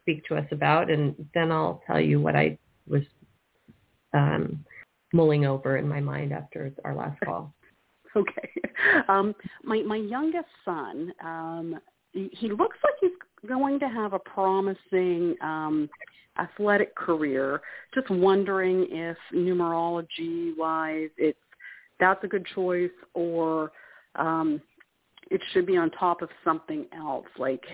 speak 0.00 0.24
to 0.26 0.36
us 0.36 0.46
about, 0.50 0.90
and 0.90 1.14
then 1.34 1.50
I'll 1.50 1.82
tell 1.86 2.00
you 2.00 2.20
what 2.20 2.36
I 2.36 2.58
was 2.86 3.02
um, 4.12 4.64
mulling 5.12 5.44
over 5.44 5.76
in 5.76 5.88
my 5.88 6.00
mind 6.00 6.32
after 6.32 6.72
our 6.84 6.94
last 6.94 7.18
call. 7.24 7.52
okay. 8.16 8.50
Um, 9.08 9.34
my 9.64 9.82
my 9.82 9.96
youngest 9.96 10.48
son, 10.64 11.12
um, 11.22 11.80
he, 12.12 12.30
he 12.32 12.48
looks 12.48 12.76
like 12.82 12.94
he's 13.00 13.48
going 13.48 13.78
to 13.80 13.88
have 13.88 14.12
a 14.12 14.18
promising 14.18 15.34
um, 15.42 15.88
athletic 16.38 16.94
career. 16.94 17.60
Just 17.94 18.10
wondering 18.10 18.86
if 18.90 19.16
numerology 19.34 20.56
wise, 20.56 21.10
it's 21.16 21.38
that's 22.00 22.22
a 22.24 22.26
good 22.26 22.46
choice 22.54 22.90
or 23.14 23.72
um 24.16 24.60
it 25.30 25.40
should 25.52 25.66
be 25.66 25.76
on 25.76 25.90
top 25.90 26.22
of 26.22 26.28
something 26.44 26.86
else. 26.96 27.26
Like 27.38 27.64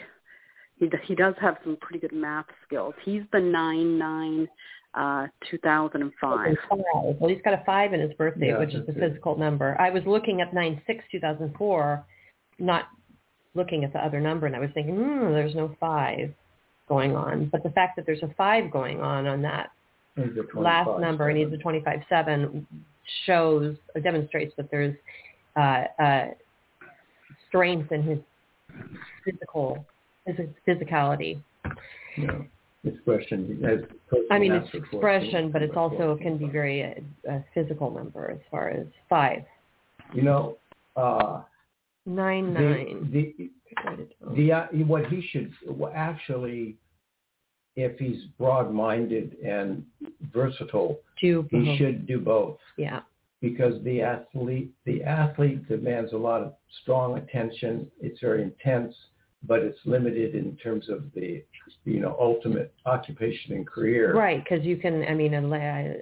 he 0.77 0.91
he 1.05 1.15
does 1.15 1.35
have 1.41 1.59
some 1.65 1.77
pretty 1.81 1.99
good 1.99 2.15
math 2.15 2.47
skills. 2.67 2.95
He's 3.05 3.23
the 3.33 3.41
nine 3.41 3.99
nine 3.99 4.49
uh 4.95 5.27
2005 5.51 6.55
well 6.71 7.31
he's 7.31 7.41
got 7.43 7.55
a 7.55 7.63
five 7.65 7.95
in 7.95 8.01
his 8.01 8.13
birthday 8.13 8.49
yeah, 8.49 8.59
which 8.59 8.75
is 8.75 8.87
the 8.87 8.93
physical 8.93 9.39
number. 9.39 9.75
I 9.81 9.89
was 9.89 10.03
looking 10.05 10.43
at 10.43 10.53
nine 10.53 10.83
six 10.87 11.03
2004 11.11 12.05
not 12.59 12.89
looking 13.55 13.85
at 13.85 13.93
the 13.95 13.99
other 13.99 14.21
number 14.21 14.47
and 14.47 14.55
i 14.55 14.59
was 14.59 14.69
thinking 14.75 14.97
hmm 14.97 15.33
there's 15.33 15.55
no 15.55 15.75
five 15.81 16.35
going 16.89 17.17
on. 17.17 17.49
But 17.51 17.63
the 17.63 17.71
fact 17.71 17.97
that 17.97 18.07
there's 18.07 18.23
a 18.23 18.35
five 18.37 18.71
going 18.71 19.01
on 19.01 19.27
on 19.27 19.43
that 19.43 19.71
last 20.55 20.89
number 21.01 21.25
seven. 21.31 21.43
and 21.43 21.53
he's 21.53 21.61
a 21.61 21.63
25-7 21.63 22.65
shows 23.27 23.77
or 23.95 24.01
demonstrates 24.01 24.55
that 24.57 24.71
there's 24.71 24.95
uh, 25.57 25.85
uh, 26.03 26.27
strength 27.49 27.93
in 27.93 28.03
his 28.03 28.19
physical 29.25 29.85
his 30.27 30.49
physicality. 30.67 31.41
You 32.17 32.27
know, 32.27 32.47
expression. 32.85 33.63
I 34.31 34.39
mean, 34.39 34.53
it's 34.53 34.69
expression, 34.75 35.51
but 35.51 35.63
it's 35.63 35.77
also 35.77 36.17
can 36.21 36.39
be 36.39 36.47
very 36.47 36.85
uh, 36.85 37.33
a 37.33 37.45
physical 37.55 37.91
number 37.91 38.31
as 38.31 38.39
far 38.51 38.71
as 38.71 38.87
five 39.09 39.43
You 40.15 40.23
know, 40.23 40.59
uh, 40.97 41.43
nine 42.07 42.55
the, 42.55 42.61
nine. 42.61 43.11
the 43.13 43.51
the 44.35 44.53
uh, 44.53 44.67
what 44.87 45.07
he 45.07 45.27
should 45.31 45.53
actually, 45.95 46.77
if 47.77 47.99
he's 47.99 48.25
broad-minded 48.39 49.37
and 49.45 49.85
versatile, 50.33 51.01
Do 51.21 51.47
he 51.51 51.77
should 51.79 52.07
do 52.07 52.19
both 52.21 52.59
Yeah. 52.77 53.01
because 53.41 53.83
the 53.83 54.03
athlete 54.03 54.73
the 54.85 55.03
athlete 55.05 55.67
demands 55.69 56.13
a 56.13 56.17
lot 56.19 56.43
of 56.43 56.55
strong 56.83 57.19
attention. 57.19 57.91
It's 58.01 58.21
very 58.21 58.43
intense, 58.43 58.95
but 59.45 59.61
it's 59.63 59.79
limited 59.87 60.35
in 60.35 60.57
terms 60.57 60.89
of 60.89 61.13
the 61.15 61.45
you 61.85 62.01
know 62.01 62.17
ultimate 62.21 62.73
occupation 62.87 63.55
and 63.55 63.67
career. 63.67 64.15
Right, 64.15 64.43
because 64.43 64.65
you 64.65 64.77
can. 64.77 65.05
I 65.05 65.15
mean, 65.15 65.35
an 65.35 65.53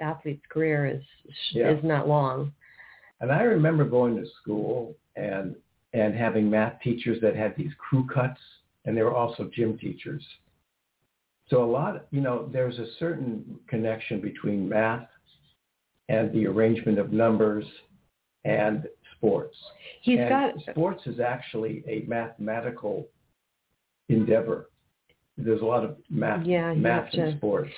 athlete's 0.01 0.47
career 0.49 0.87
is 0.87 1.05
Yeah. 1.53 1.71
is 1.71 1.85
not 1.85 2.09
long. 2.09 2.53
And 3.21 3.31
I 3.31 3.43
remember 3.43 3.85
going 3.85 4.17
to 4.17 4.27
school 4.43 4.97
and 5.17 5.55
and 5.93 6.15
having 6.15 6.49
math 6.49 6.81
teachers 6.81 7.21
that 7.21 7.35
had 7.37 7.55
these 7.57 7.73
crew 7.75 8.07
cuts, 8.07 8.41
and 8.85 8.97
they 8.97 9.03
were 9.03 9.15
also 9.15 9.45
gym 9.55 9.77
teachers. 9.79 10.25
So 11.51 11.65
a 11.65 11.67
lot, 11.71 12.07
you 12.13 12.21
know, 12.21 12.49
there's 12.53 12.79
a 12.79 12.87
certain 12.99 13.59
connection 13.69 14.21
between 14.21 14.69
math 14.69 15.09
and 16.09 16.33
the 16.33 16.47
arrangement 16.47 16.99
of 16.99 17.13
numbers 17.13 17.65
and 18.45 18.87
sports. 19.17 19.57
He's 20.03 20.19
and 20.21 20.29
got 20.29 20.55
sports 20.71 21.03
is 21.07 21.19
actually 21.19 21.83
a 21.89 22.05
mathematical 22.09 23.09
endeavor. 24.09 24.71
There's 25.37 25.61
a 25.61 25.65
lot 25.65 25.85
of 25.85 25.97
math, 26.09 26.47
Yeah, 26.47 26.73
math 26.75 27.11
to- 27.13 27.27
in 27.27 27.37
sports. 27.37 27.73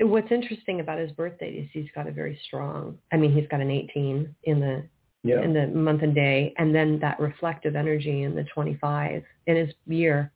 What's 0.00 0.30
interesting 0.30 0.78
about 0.78 1.00
his 1.00 1.10
birthday 1.12 1.54
is 1.54 1.68
he's 1.72 1.90
got 1.92 2.06
a 2.06 2.12
very 2.12 2.38
strong. 2.46 2.98
I 3.10 3.16
mean, 3.16 3.32
he's 3.32 3.48
got 3.48 3.60
an 3.60 3.70
18 3.70 4.34
in 4.44 4.60
the 4.60 4.84
Yeah, 5.24 5.42
in 5.42 5.52
the 5.52 5.66
month 5.66 6.02
and 6.02 6.14
day, 6.14 6.54
and 6.58 6.72
then 6.72 7.00
that 7.00 7.18
reflective 7.18 7.74
energy 7.74 8.22
in 8.22 8.36
the 8.36 8.44
25 8.44 9.24
in 9.48 9.56
his 9.56 9.74
year 9.88 10.30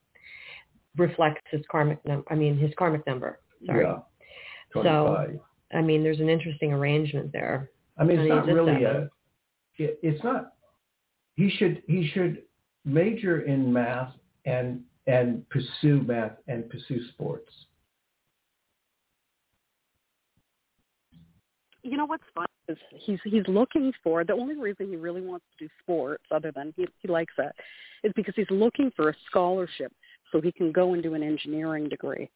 reflects 0.97 1.43
his 1.51 1.63
karmic 1.71 2.05
number. 2.05 2.25
I 2.31 2.35
mean, 2.35 2.59
his 2.59 2.73
karmic 2.79 3.07
number. 3.07 3.41
Sorry. 3.67 3.85
yeah, 3.85 3.99
So, 4.83 5.39
I 5.73 5.81
mean, 5.81 6.03
there's 6.03 6.21
an 6.21 6.29
interesting 6.29 6.73
arrangement 6.73 7.33
there. 7.33 7.71
I 7.99 8.05
mean, 8.05 8.21
it's 8.21 8.29
not 8.29 8.47
really 8.47 8.83
seven. 8.83 9.09
a. 9.79 9.83
It, 9.83 9.99
it's 10.03 10.23
not. 10.23 10.53
He 11.35 11.51
should 11.51 11.83
he 11.87 12.09
should 12.13 12.43
major 12.85 13.43
in 13.43 13.73
math 13.73 14.13
and 14.45 14.83
and 15.07 15.49
pursue 15.49 16.03
math 16.03 16.33
and 16.47 16.69
pursue 16.69 17.01
sports. 17.09 17.51
you 21.83 21.97
know 21.97 22.07
what's 22.07 22.25
fun 22.35 22.47
is 22.69 22.79
he's 22.95 23.19
he's 23.25 23.47
looking 23.49 23.93
for 24.03 24.25
the 24.25 24.33
only 24.33 24.57
reason 24.57 24.89
he 24.89 24.97
really 24.97 25.21
wants 25.21 25.45
to 25.59 25.65
do 25.65 25.71
sports 25.83 26.25
other 26.31 26.53
than 26.55 26.73
he 26.77 26.87
he 27.01 27.09
likes 27.09 27.35
it 27.39 27.53
is 28.05 28.13
because 28.15 28.35
he's 28.37 28.51
looking 28.51 28.91
for 28.95 29.11
a 29.11 29.15
scholarship 29.29 29.93
so 30.33 30.41
he 30.41 30.51
can 30.53 30.73
go 30.73 30.95
and 30.95 31.03
do 31.03 31.15
an 31.15 31.23
engineering 31.23 31.89
degree 31.89 32.29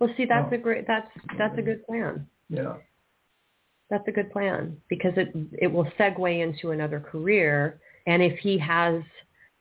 Well, 0.00 0.10
see, 0.16 0.24
that's 0.24 0.50
Oh. 0.50 0.54
a 0.56 0.58
great. 0.58 0.86
That's 0.86 1.10
that's 1.38 1.56
a 1.58 1.62
good 1.62 1.86
plan. 1.86 2.26
Yeah, 2.48 2.76
That's 3.90 4.06
a 4.08 4.12
good 4.12 4.30
plan 4.32 4.80
because 4.88 5.12
it 5.16 5.28
it 5.64 5.68
will 5.70 5.84
segue 5.98 6.40
into 6.46 6.70
another 6.72 6.98
career, 7.00 7.78
and 8.06 8.22
if 8.22 8.38
he 8.38 8.58
has 8.58 9.02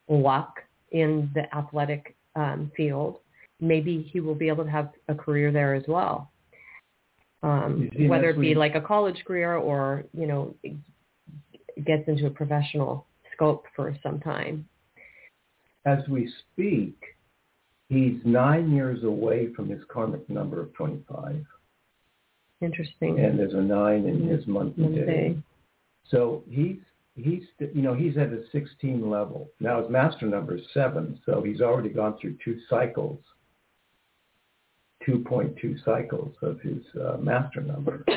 luck 0.07 0.61
in 0.91 1.29
the 1.35 1.43
athletic 1.55 2.15
um, 2.35 2.71
field, 2.75 3.19
maybe 3.59 4.01
he 4.11 4.19
will 4.21 4.33
be 4.35 4.47
able 4.47 4.63
to 4.63 4.71
have 4.71 4.89
a 5.09 5.15
career 5.15 5.51
there 5.51 5.73
as 5.75 5.83
well. 5.87 6.31
Um, 7.43 7.89
see, 7.95 8.07
whether 8.07 8.29
it 8.29 8.39
be 8.39 8.49
what- 8.55 8.59
like 8.65 8.75
a 8.75 8.81
college 8.81 9.23
career 9.25 9.55
or 9.55 10.05
you 10.13 10.25
know 10.25 10.55
it 10.63 10.73
gets 11.85 12.07
into 12.07 12.25
a 12.27 12.31
professional 12.41 13.05
scope 13.33 13.65
for 13.75 13.95
some 14.03 14.19
time. 14.19 14.67
As 15.89 16.07
we 16.07 16.31
speak, 16.53 16.95
he's 17.89 18.19
nine 18.23 18.71
years 18.71 19.03
away 19.03 19.53
from 19.55 19.69
his 19.69 19.81
karmic 19.91 20.29
number 20.29 20.61
of 20.61 20.73
twenty-five, 20.73 21.45
Interesting. 22.61 23.19
and 23.19 23.39
there's 23.39 23.53
a 23.53 23.61
nine 23.61 24.05
in 24.05 24.27
his 24.27 24.45
month 24.47 24.77
and 24.77 24.95
day. 24.95 25.37
So 26.11 26.43
he's 26.49 26.77
he's 27.15 27.43
you 27.59 27.81
know 27.81 27.93
he's 27.93 28.17
at 28.17 28.33
a 28.33 28.43
16 28.51 29.09
level 29.09 29.49
now. 29.59 29.81
His 29.81 29.89
master 29.89 30.25
number 30.25 30.55
is 30.55 30.63
seven, 30.73 31.19
so 31.25 31.41
he's 31.41 31.61
already 31.61 31.89
gone 31.89 32.17
through 32.19 32.37
two 32.43 32.59
cycles, 32.69 33.19
2.2 35.07 35.83
cycles 35.83 36.35
of 36.41 36.59
his 36.61 36.83
uh, 37.01 37.17
master 37.17 37.61
number. 37.61 38.05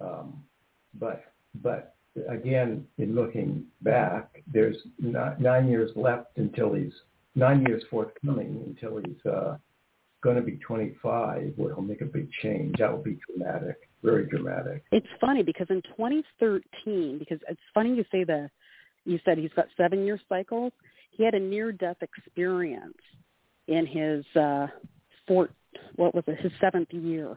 Um, 0.00 0.42
but 0.94 1.22
but 1.62 1.94
again, 2.28 2.84
in 2.98 3.14
looking 3.14 3.66
back, 3.82 4.31
there's 4.52 4.76
ni- 4.98 5.36
nine 5.38 5.68
years 5.68 5.90
left 5.96 6.36
until 6.36 6.74
he's 6.74 6.92
nine 7.34 7.64
years 7.66 7.82
forthcoming 7.90 8.62
until 8.66 8.98
he's 8.98 9.30
uh, 9.30 9.56
going 10.22 10.36
to 10.36 10.42
be 10.42 10.58
25, 10.66 11.52
where 11.56 11.74
he'll 11.74 11.82
make 11.82 12.00
a 12.00 12.06
big 12.06 12.28
change. 12.42 12.76
That 12.78 12.92
will 12.92 13.02
be 13.02 13.18
dramatic, 13.28 13.88
very 14.02 14.26
dramatic. 14.26 14.84
it's 14.92 15.06
funny 15.20 15.42
because 15.42 15.66
in 15.70 15.82
2013 15.96 17.18
because 17.18 17.38
it's 17.48 17.60
funny 17.74 17.94
you 17.94 18.04
say 18.10 18.24
the 18.24 18.48
you 19.04 19.18
said 19.24 19.36
he's 19.36 19.52
got 19.56 19.66
seven 19.76 20.04
year 20.04 20.20
cycles. 20.28 20.72
He 21.10 21.24
had 21.24 21.34
a 21.34 21.40
near 21.40 21.72
death 21.72 21.96
experience 22.02 22.94
in 23.68 23.86
his 23.86 24.24
uh 24.40 24.66
fort 25.26 25.50
what 25.96 26.14
was 26.14 26.24
it, 26.26 26.38
his 26.40 26.52
seventh 26.60 26.92
year. 26.92 27.36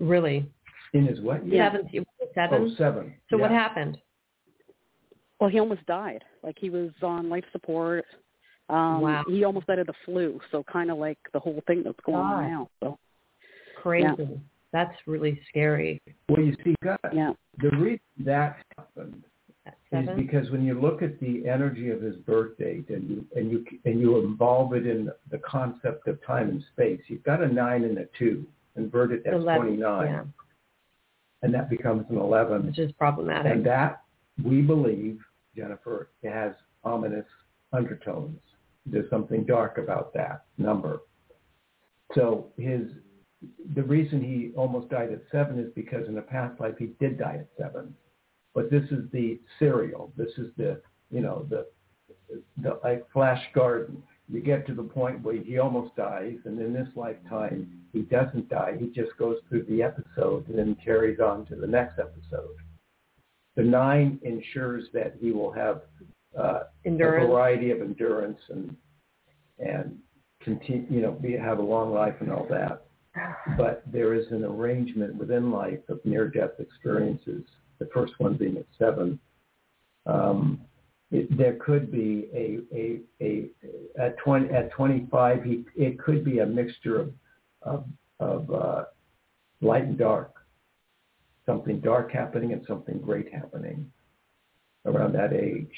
Really? 0.00 0.50
In 0.94 1.06
his 1.06 1.20
what? 1.20 1.46
Year? 1.46 1.70
Seven? 1.70 2.04
Seven? 2.34 2.62
Oh, 2.62 2.74
seven. 2.76 3.14
So 3.30 3.36
what 3.36 3.50
happened? 3.50 3.98
Well, 5.40 5.50
he 5.50 5.58
almost 5.60 5.84
died. 5.86 6.24
Like 6.42 6.56
he 6.58 6.70
was 6.70 6.90
on 7.02 7.28
life 7.28 7.44
support. 7.52 8.04
Um 8.68 9.00
Wow. 9.00 9.24
he 9.28 9.44
almost 9.44 9.66
died 9.66 9.78
of 9.78 9.86
the 9.86 9.94
flu, 10.04 10.40
so 10.50 10.64
kinda 10.72 10.94
like 10.94 11.18
the 11.32 11.40
whole 11.40 11.62
thing 11.66 11.82
that's 11.84 12.00
going 12.04 12.18
on 12.18 12.50
now. 12.50 12.70
So 12.80 12.98
Crazy. 13.76 14.40
That's 14.72 14.94
really 15.06 15.40
scary. 15.48 16.00
Well, 16.28 16.42
you 16.42 16.54
see, 16.62 16.74
God, 16.82 16.98
yeah. 17.12 17.32
the 17.62 17.70
reason 17.70 18.00
that 18.18 18.58
happened 18.76 19.22
At 19.64 20.04
is 20.04 20.08
because 20.16 20.50
when 20.50 20.62
you 20.62 20.78
look 20.78 21.00
at 21.00 21.18
the 21.20 21.48
energy 21.48 21.90
of 21.90 22.02
his 22.02 22.16
birth 22.16 22.58
date 22.58 22.90
and 22.90 23.08
you 23.08 23.26
and 23.34 23.50
you 23.50 23.64
and 23.86 23.98
you 24.00 24.18
involve 24.18 24.74
it 24.74 24.86
in 24.86 25.10
the 25.30 25.38
concept 25.38 26.06
of 26.08 26.22
time 26.26 26.50
and 26.50 26.62
space, 26.74 27.00
you've 27.06 27.22
got 27.22 27.42
a 27.42 27.48
nine 27.48 27.84
and 27.84 27.96
a 27.98 28.06
two 28.18 28.44
inverted. 28.76 29.22
That's 29.24 29.36
Eleven, 29.36 29.62
twenty 29.62 29.76
nine, 29.80 30.06
Yeah, 30.08 30.24
and 31.42 31.54
that 31.54 31.70
becomes 31.70 32.04
an 32.10 32.18
eleven. 32.18 32.66
which 32.66 32.78
is 32.78 32.92
problematic. 32.92 33.50
And 33.50 33.64
that 33.64 34.02
we 34.44 34.60
believe, 34.60 35.20
Jennifer, 35.56 36.10
it 36.22 36.32
has 36.32 36.52
ominous 36.84 37.26
undertones. 37.72 38.38
There's 38.86 39.10
something 39.10 39.44
dark 39.44 39.78
about 39.78 40.14
that 40.14 40.44
number. 40.56 41.00
So 42.14 42.48
his 42.56 42.82
the 43.74 43.82
reason 43.82 44.22
he 44.22 44.52
almost 44.56 44.88
died 44.88 45.12
at 45.12 45.22
seven 45.30 45.58
is 45.60 45.70
because 45.74 46.08
in 46.08 46.18
a 46.18 46.22
past 46.22 46.58
life 46.60 46.74
he 46.78 46.86
did 46.98 47.18
die 47.18 47.38
at 47.40 47.48
seven. 47.56 47.94
But 48.54 48.70
this 48.70 48.84
is 48.90 49.08
the 49.12 49.38
serial. 49.58 50.12
This 50.16 50.32
is 50.38 50.48
the 50.56 50.80
you 51.10 51.20
know 51.20 51.46
the 51.48 51.66
the 52.62 52.80
like 52.82 53.06
flash 53.12 53.42
garden. 53.54 54.02
You 54.30 54.40
get 54.40 54.66
to 54.66 54.74
the 54.74 54.82
point 54.82 55.22
where 55.22 55.36
he 55.36 55.58
almost 55.58 55.96
dies, 55.96 56.36
and 56.44 56.60
in 56.60 56.72
this 56.72 56.88
lifetime 56.94 57.82
he 57.92 58.02
doesn't 58.02 58.48
die. 58.48 58.76
He 58.78 58.88
just 58.88 59.16
goes 59.18 59.38
through 59.48 59.64
the 59.64 59.82
episode 59.82 60.48
and 60.48 60.58
then 60.58 60.76
carries 60.84 61.20
on 61.20 61.46
to 61.46 61.56
the 61.56 61.66
next 61.66 61.98
episode. 61.98 62.56
The 63.58 63.64
nine 63.64 64.20
ensures 64.22 64.84
that 64.92 65.16
he 65.20 65.32
will 65.32 65.50
have 65.50 65.82
uh, 66.38 66.60
a 66.86 66.90
variety 66.90 67.72
of 67.72 67.80
endurance 67.80 68.38
and 68.50 68.76
and 69.58 69.98
continue, 70.40 70.86
you 70.88 71.00
know, 71.02 71.10
be, 71.10 71.32
have 71.32 71.58
a 71.58 71.62
long 71.62 71.92
life 71.92 72.14
and 72.20 72.30
all 72.30 72.46
that. 72.50 72.84
But 73.56 73.82
there 73.90 74.14
is 74.14 74.30
an 74.30 74.44
arrangement 74.44 75.16
within 75.16 75.50
life 75.50 75.80
of 75.88 75.98
near-death 76.04 76.60
experiences. 76.60 77.42
The 77.80 77.88
first 77.92 78.12
one 78.18 78.36
being 78.36 78.58
at 78.58 78.66
seven. 78.78 79.18
Um, 80.06 80.60
it, 81.10 81.36
there 81.36 81.54
could 81.54 81.90
be 81.90 82.28
a 82.32 82.60
a 82.72 83.00
a 83.20 83.50
at 84.00 84.18
twenty 84.18 84.54
at 84.54 84.70
twenty 84.70 85.08
five. 85.10 85.42
He 85.42 85.64
it 85.74 85.98
could 85.98 86.24
be 86.24 86.38
a 86.38 86.46
mixture 86.46 87.00
of 87.00 87.12
of, 87.62 87.84
of 88.20 88.50
uh, 88.52 88.84
light 89.60 89.82
and 89.82 89.98
dark. 89.98 90.37
Something 91.48 91.80
dark 91.80 92.12
happening 92.12 92.52
and 92.52 92.62
something 92.68 92.98
great 92.98 93.32
happening 93.32 93.90
around 94.84 95.14
that 95.14 95.32
age. 95.32 95.72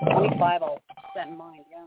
Um, 0.00 0.12
Twenty 0.16 0.38
five 0.38 0.62
I'll 0.62 0.80
keep 0.88 1.04
that 1.16 1.26
in 1.26 1.36
mind, 1.36 1.64
yeah. 1.72 1.86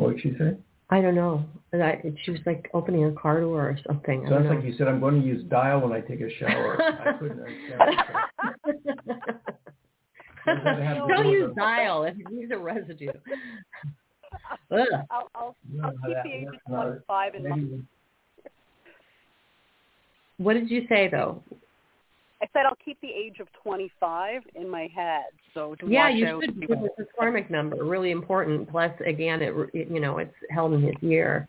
what 0.00 0.14
did 0.14 0.22
she 0.22 0.30
say? 0.38 0.56
I 0.90 1.00
don't 1.00 1.16
know. 1.16 1.44
And 1.72 1.82
I, 1.82 2.00
she 2.22 2.30
was 2.30 2.38
like 2.46 2.70
opening 2.74 3.04
a 3.06 3.12
car 3.12 3.40
door 3.40 3.62
or 3.70 3.76
something. 3.84 4.24
I 4.24 4.28
Sounds 4.30 4.44
don't 4.46 4.56
like 4.56 4.64
you 4.64 4.74
said, 4.78 4.86
I'm 4.86 5.00
going 5.00 5.20
to 5.20 5.26
use 5.26 5.42
dial 5.50 5.80
when 5.80 5.90
I 5.92 6.00
take 6.00 6.20
a 6.20 6.30
shower. 6.38 6.80
I 6.82 7.12
couldn't 7.18 7.40
understand. 7.40 7.80
know. 9.06 9.14
Does 10.44 10.58
that 10.64 10.78
have 10.82 10.96
to 11.08 11.14
don't 11.14 11.22
do 11.24 11.28
with 11.30 11.32
use 11.40 11.48
the- 11.56 11.60
dial 11.60 12.04
if 12.04 12.16
you 12.18 12.26
use 12.30 12.50
a 12.54 12.58
residue. 12.58 13.10
I'll, 14.70 15.28
I'll, 15.34 15.56
I'll 15.82 15.90
keep 15.90 16.00
the 16.24 16.30
age 16.32 16.46
of 16.46 16.52
that's 16.52 16.62
not- 16.68 16.82
25 16.84 17.34
in 17.34 17.48
mind. 17.48 17.70
maybe- 17.72 17.82
What 20.38 20.54
did 20.54 20.70
you 20.70 20.86
say 20.88 21.08
though? 21.08 21.42
I 22.42 22.46
said 22.52 22.66
I'll 22.66 22.76
keep 22.84 23.00
the 23.00 23.08
age 23.08 23.38
of 23.40 23.46
25 23.62 24.42
in 24.56 24.68
my 24.68 24.88
head. 24.94 25.26
So 25.54 25.76
to 25.76 25.86
Yeah, 25.86 26.08
watch 26.08 26.14
you 26.16 26.26
out 26.26 26.44
should 26.44 26.54
for 26.54 26.60
because 26.60 26.76
people. 26.78 26.94
it's 26.98 27.08
a 27.08 27.16
karmic 27.16 27.50
number, 27.50 27.84
really 27.84 28.10
important. 28.10 28.68
Plus, 28.68 28.90
again, 29.06 29.42
it, 29.42 29.54
it 29.72 29.88
you 29.88 30.00
know 30.00 30.18
it's 30.18 30.34
held 30.50 30.72
in 30.72 30.82
his 30.82 30.96
year. 31.00 31.48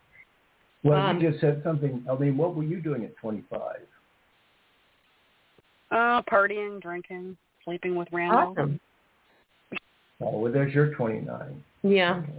Well, 0.83 0.99
Um, 0.99 1.19
you 1.19 1.31
just 1.31 1.41
said 1.41 1.61
something. 1.63 2.05
I 2.09 2.15
mean, 2.15 2.37
what 2.37 2.55
were 2.55 2.63
you 2.63 2.81
doing 2.81 3.03
at 3.05 3.15
25? 3.17 3.61
Uh 5.91 6.21
partying, 6.23 6.81
drinking, 6.81 7.37
sleeping 7.63 7.95
with 7.95 8.07
Randall. 8.11 8.51
Awesome. 8.51 8.79
Oh, 10.21 10.39
well, 10.39 10.51
there's 10.51 10.73
your 10.73 10.93
29. 10.95 11.63
Yeah. 11.83 12.21
Okay. 12.23 12.31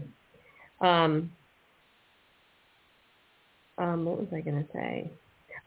Um, 0.80 1.30
um, 3.78 4.04
what 4.04 4.18
was 4.18 4.28
I 4.34 4.40
going 4.40 4.64
to 4.64 4.72
say? 4.72 5.10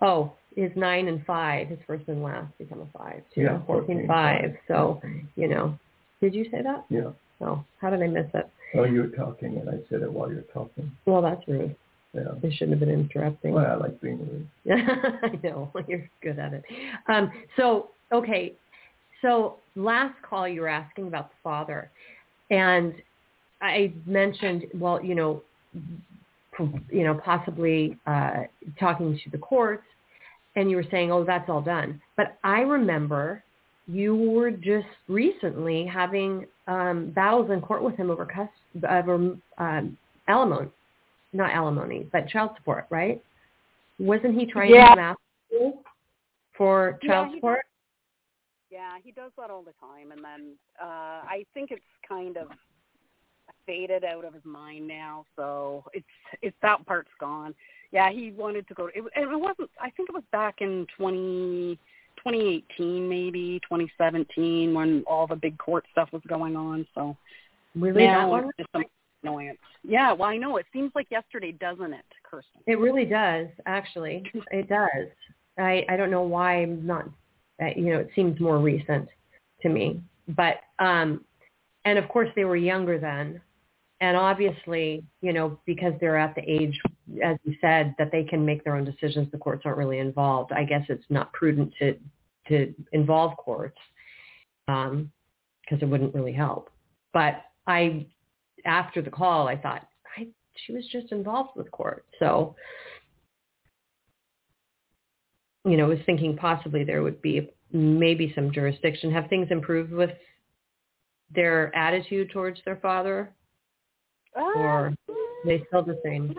Oh, 0.01 0.33
his 0.57 0.71
nine 0.75 1.07
and 1.07 1.23
five, 1.25 1.67
his 1.67 1.77
first 1.85 2.03
and 2.07 2.23
last 2.23 2.51
become 2.57 2.81
a 2.81 2.97
five 2.97 3.21
too. 3.33 3.41
Yeah, 3.41 3.59
14, 3.67 3.85
14, 3.85 4.07
five. 4.07 4.41
five. 4.41 4.55
So, 4.67 5.01
you 5.35 5.47
know, 5.47 5.77
did 6.19 6.33
you 6.33 6.45
say 6.45 6.63
that? 6.63 6.83
Yeah. 6.89 7.11
Oh, 7.39 7.63
how 7.79 7.91
did 7.91 8.01
I 8.01 8.07
miss 8.07 8.25
it? 8.33 8.49
Oh, 8.75 8.83
you 8.83 9.01
were 9.01 9.07
talking, 9.07 9.57
and 9.57 9.69
I 9.69 9.73
said 9.87 10.01
it 10.01 10.11
while 10.11 10.29
you 10.29 10.37
were 10.37 10.53
talking. 10.53 10.91
Well, 11.05 11.21
that's 11.21 11.47
rude. 11.47 11.75
Yeah. 12.13 12.23
I 12.43 12.49
shouldn't 12.49 12.71
have 12.71 12.79
been 12.79 12.89
interrupting. 12.89 13.53
Well, 13.53 13.65
I 13.67 13.75
like 13.75 14.01
being 14.01 14.17
rude. 14.17 14.47
I 15.23 15.39
know 15.43 15.71
you're 15.87 16.09
good 16.23 16.39
at 16.39 16.53
it. 16.53 16.63
Um, 17.07 17.31
so 17.55 17.89
okay, 18.11 18.53
so 19.21 19.57
last 19.75 20.19
call 20.23 20.47
you 20.47 20.61
were 20.61 20.67
asking 20.67 21.07
about 21.07 21.29
the 21.29 21.35
father, 21.43 21.91
and 22.49 22.95
I 23.61 23.93
mentioned 24.07 24.65
well, 24.73 25.03
you 25.03 25.13
know, 25.13 25.43
you 26.89 27.03
know, 27.03 27.21
possibly 27.23 27.95
uh, 28.07 28.45
talking 28.79 29.19
to 29.23 29.29
the 29.29 29.37
courts, 29.37 29.83
and 30.57 30.69
you 30.71 30.75
were 30.75 30.85
saying, 30.89 31.11
oh, 31.11 31.23
that's 31.23 31.49
all 31.49 31.61
done. 31.61 32.01
But 32.17 32.37
I 32.43 32.61
remember 32.61 33.43
you 33.85 34.15
were 34.15 34.51
just 34.51 34.87
recently 35.07 35.85
having 35.85 36.45
um, 36.67 37.11
battles 37.11 37.51
in 37.51 37.61
court 37.61 37.83
with 37.83 37.95
him 37.95 38.09
over 38.09 38.25
cust- 38.25 38.85
over 38.89 39.37
um, 39.59 39.97
alimony, 40.27 40.69
not 41.31 41.51
alimony, 41.51 42.09
but 42.11 42.27
child 42.27 42.51
support, 42.57 42.87
right? 42.89 43.23
Wasn't 43.99 44.37
he 44.37 44.45
trying 44.45 44.71
Yeah. 44.71 44.81
to 44.81 44.89
come 44.89 44.99
after 44.99 45.21
you 45.51 45.73
for 46.57 46.99
child 47.05 47.29
he 47.29 47.35
support? 47.35 47.61
Yeah, 48.69 48.97
he 49.01 49.11
does 49.11 49.31
that 49.37 49.49
all 49.49 49.61
the 49.61 49.73
time, 49.79 50.11
and 50.11 50.23
then 50.23 50.55
uh 50.81 51.21
I 51.23 51.45
think 51.53 51.71
it's 51.71 51.81
kind 52.07 52.35
of 52.35 52.49
faded 53.67 54.03
out 54.03 54.25
of 54.25 54.33
his 54.33 54.43
mind 54.45 54.87
now. 54.87 55.25
So 55.35 55.83
it's 55.93 56.05
it's 56.41 56.57
that 56.63 56.83
part's 56.87 57.11
gone. 57.19 57.53
Yeah, 57.91 58.09
he 58.11 58.31
wanted 58.31 58.67
to 58.69 58.73
go. 58.73 58.87
It, 58.87 59.03
and 59.15 59.31
it 59.31 59.39
wasn't. 59.39 59.69
I 59.79 59.91
think 59.91 60.09
it 60.09 60.15
was 60.15 60.23
back 60.31 60.55
in 60.61 60.87
twenty. 60.97 61.77
2018 62.23 63.07
maybe 63.07 63.59
2017 63.69 64.73
when 64.73 65.03
all 65.05 65.27
the 65.27 65.35
big 65.35 65.55
court 65.59 65.85
stuff 65.91 66.09
was 66.11 66.21
going 66.27 66.55
on 66.55 66.85
so 66.95 67.15
Really, 67.75 68.05
that 68.07 68.11
now 68.13 68.29
one? 68.29 68.45
it's 68.45 68.57
just 68.57 68.69
some 68.73 68.83
annoyance 69.21 69.59
yeah 69.83 70.11
well 70.13 70.27
i 70.27 70.35
know 70.35 70.57
it 70.57 70.65
seems 70.73 70.91
like 70.95 71.05
yesterday 71.11 71.51
doesn't 71.51 71.93
it 71.93 72.03
Kristin 72.29 72.61
It 72.65 72.79
really 72.79 73.05
does, 73.05 73.47
actually. 73.65 74.23
It 74.51 74.67
does. 74.67 75.07
I 75.57 75.85
I 75.89 75.95
don't 75.95 76.11
know 76.11 76.23
why 76.23 76.63
I'm 76.63 76.85
not. 76.85 77.05
uh, 77.61 77.67
You 77.75 77.85
know, 77.93 77.99
it 77.99 78.09
seems 78.15 78.39
more 78.39 78.57
recent 78.59 79.07
to 79.61 79.69
me. 79.69 80.01
But 80.29 80.55
um, 80.79 81.23
and 81.85 81.97
of 81.97 82.07
course 82.09 82.29
they 82.35 82.45
were 82.45 82.57
younger 82.57 82.99
then, 82.99 83.41
and 83.99 84.15
obviously, 84.15 85.03
you 85.21 85.33
know, 85.33 85.59
because 85.65 85.93
they're 85.99 86.17
at 86.17 86.35
the 86.35 86.41
age, 86.41 86.79
as 87.23 87.37
you 87.43 87.55
said, 87.61 87.95
that 87.97 88.11
they 88.11 88.23
can 88.23 88.45
make 88.45 88.63
their 88.63 88.75
own 88.75 88.85
decisions. 88.85 89.27
The 89.31 89.37
courts 89.39 89.63
aren't 89.65 89.77
really 89.77 89.97
involved. 89.97 90.51
I 90.51 90.63
guess 90.63 90.85
it's 90.89 91.05
not 91.09 91.33
prudent 91.33 91.73
to 91.79 91.97
to 92.47 92.73
involve 92.93 93.35
courts 93.37 93.77
um, 94.67 95.11
because 95.61 95.81
it 95.81 95.85
wouldn't 95.85 96.15
really 96.15 96.31
help. 96.31 96.69
But 97.11 97.43
I, 97.65 98.05
after 98.65 99.01
the 99.01 99.09
call, 99.09 99.47
I 99.47 99.57
thought 99.57 99.87
I 100.17 100.27
she 100.65 100.73
was 100.73 100.87
just 100.91 101.11
involved 101.11 101.51
with 101.55 101.69
court. 101.71 102.05
So, 102.19 102.55
you 105.65 105.75
know, 105.75 105.85
I 105.85 105.89
was 105.89 105.99
thinking 106.05 106.37
possibly 106.37 106.83
there 106.83 107.03
would 107.03 107.21
be 107.21 107.49
maybe 107.71 108.31
some 108.35 108.51
jurisdiction. 108.51 109.11
Have 109.11 109.27
things 109.27 109.47
improved 109.49 109.91
with 109.91 110.11
their 111.33 111.75
attitude 111.75 112.29
towards 112.31 112.61
their 112.63 112.77
father, 112.77 113.33
or 114.37 114.87
Uh, 115.09 115.13
they 115.45 115.63
still 115.67 115.83
the 115.83 115.99
same? 116.03 116.35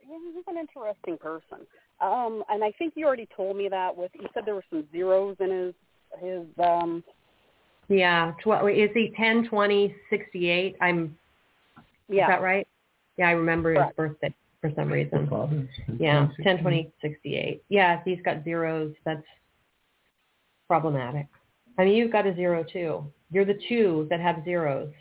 he's 0.00 0.44
an 0.46 0.56
interesting 0.56 1.16
person. 1.18 1.66
Um, 2.00 2.44
and 2.48 2.62
I 2.62 2.72
think 2.72 2.94
you 2.96 3.06
already 3.06 3.28
told 3.36 3.56
me 3.56 3.68
that 3.68 3.96
with 3.96 4.10
you 4.14 4.28
said 4.34 4.44
there 4.46 4.54
were 4.54 4.64
some 4.70 4.86
zeros 4.92 5.36
in 5.40 5.50
his 5.50 5.74
his 6.20 6.46
um 6.64 7.04
Yeah, 7.88 8.32
tw- 8.42 8.64
is 8.70 8.90
he 8.94 9.12
ten, 9.16 9.46
twenty, 9.48 9.94
sixty-eight? 10.10 10.76
I'm. 10.80 11.16
yeah. 12.08 12.24
Is 12.24 12.28
that 12.28 12.42
right? 12.42 12.66
Yeah, 13.16 13.28
I 13.28 13.32
remember 13.32 13.70
his 13.72 13.78
Correct. 13.78 13.96
birthday 13.96 14.34
for 14.60 14.72
some 14.76 14.90
reason. 14.92 15.28
Yeah, 15.98 16.26
10, 16.26 16.34
16. 16.36 16.58
20, 16.58 16.92
68. 17.00 17.62
Yeah, 17.68 18.00
he's 18.04 18.20
got 18.22 18.44
zeros. 18.44 18.94
That's 19.04 19.22
problematic. 20.66 21.26
I 21.78 21.84
mean, 21.84 21.94
you've 21.94 22.12
got 22.12 22.26
a 22.26 22.34
zero 22.34 22.64
too. 22.64 23.04
You're 23.30 23.44
the 23.44 23.58
two 23.68 24.06
that 24.10 24.20
have 24.20 24.44
zeros 24.44 24.92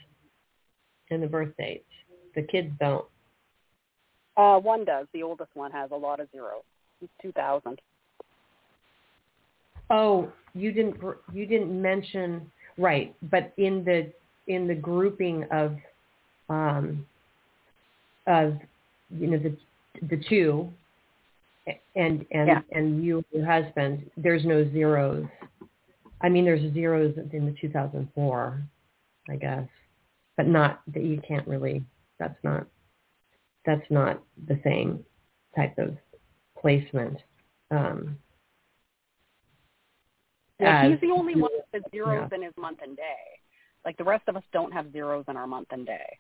in 1.10 1.22
the 1.22 1.28
birth 1.28 1.54
dates. 1.58 1.86
The 2.38 2.44
kids 2.44 2.70
don't. 2.80 3.04
Uh, 4.38 4.60
one 4.60 4.86
does. 4.86 5.08
The 5.12 5.24
oldest 5.24 5.50
one 5.56 5.72
has 5.72 5.90
a 5.90 5.96
lot 5.96 6.20
of 6.20 6.28
zeros. 6.32 6.62
He's 7.00 7.10
2000. 7.20 7.82
Oh, 9.90 10.32
you 10.54 10.72
didn't 10.72 10.98
you 11.34 11.48
didn't 11.48 11.82
mention 11.82 12.52
right, 12.78 13.16
but 13.32 13.54
in 13.58 13.84
the 13.84 14.12
in 14.46 14.68
the 14.68 14.76
grouping 14.76 15.46
of 15.52 15.78
um 16.50 17.08
of 18.28 18.54
you 19.10 19.26
know 19.28 19.40
the 19.40 19.58
the 20.10 20.22
two 20.30 20.70
and 21.96 22.24
and 22.32 22.48
Yeah. 22.48 22.62
and 22.72 23.04
you 23.04 23.26
your 23.32 23.48
husband, 23.48 24.12
there's 24.16 24.46
no 24.46 24.70
zeros. 24.72 25.26
I 26.22 26.30
mean, 26.30 26.46
there's 26.46 26.72
zeros 26.74 27.16
in 27.34 27.46
the 27.48 27.56
2004, 27.60 28.62
I 29.30 29.36
guess, 29.36 29.68
but 30.36 30.48
not 30.48 30.82
that 30.94 31.04
you 31.04 31.20
can't 31.28 31.48
really. 31.48 31.84
That's 32.20 32.38
not 32.44 32.68
that's 33.66 33.90
not 33.90 34.24
the 34.48 34.60
same 34.64 35.04
type 35.56 35.78
of 35.78 35.98
placement. 36.60 37.18
Um, 37.70 38.18
Yeah, 40.60 40.90
he's 40.90 41.00
the 41.02 41.12
only 41.12 41.36
one 41.36 41.52
with 41.74 41.84
zeros 41.92 42.30
Yeah. 42.32 42.36
in 42.36 42.44
his 42.44 42.54
month 42.58 42.80
and 42.82 42.96
day. 42.96 43.42
Like 43.86 43.98
the 43.98 44.04
rest 44.04 44.28
of 44.28 44.36
us 44.36 44.44
don't 44.52 44.72
have 44.72 44.92
zeros 44.92 45.26
in 45.28 45.38
our 45.38 45.48
month 45.48 45.68
and 45.72 45.86
day. 45.86 46.18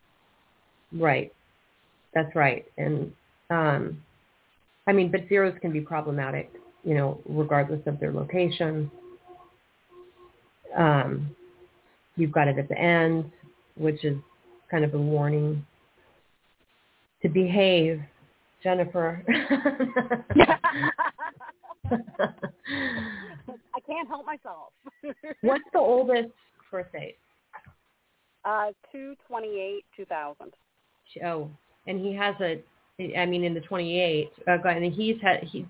Right. 0.93 1.33
That's 2.13 2.33
right. 2.35 2.65
And 2.77 3.13
um 3.49 4.03
I 4.85 4.93
mean, 4.93 5.11
but 5.11 5.27
zeros 5.27 5.57
can 5.59 5.71
be 5.71 5.81
problematic, 5.81 6.51
you 6.83 6.93
know, 6.95 7.19
regardless 7.25 7.85
of 7.87 7.99
their 7.99 8.11
location. 8.13 8.91
Um 10.75 11.35
you've 12.15 12.31
got 12.31 12.47
it 12.47 12.57
at 12.57 12.69
the 12.69 12.77
end, 12.77 13.31
which 13.75 14.03
is 14.03 14.17
kind 14.69 14.83
of 14.83 14.93
a 14.93 14.97
warning 14.97 15.65
to 17.21 17.29
behave, 17.29 18.01
Jennifer. 18.63 19.23
I 23.77 23.79
can't 23.85 24.07
help 24.07 24.25
myself. 24.25 24.73
What's 25.41 25.63
the 25.73 25.79
oldest 25.79 26.29
birth 26.71 26.91
date? 26.91 27.17
uh, 28.47 28.71
two 28.91 29.13
twenty 29.27 29.59
eight 29.59 29.83
two 29.95 30.05
thousand. 30.05 30.53
Oh, 31.23 31.49
and 31.85 31.99
he 31.99 32.15
has 32.15 32.35
a. 32.41 32.63
I 33.15 33.27
mean, 33.27 33.43
in 33.43 33.53
the 33.53 33.59
28, 33.59 34.31
uh, 34.47 34.57
go- 34.57 34.69
and 34.69 34.91
he's 34.91 35.17
had 35.21 35.43
he 35.43 35.67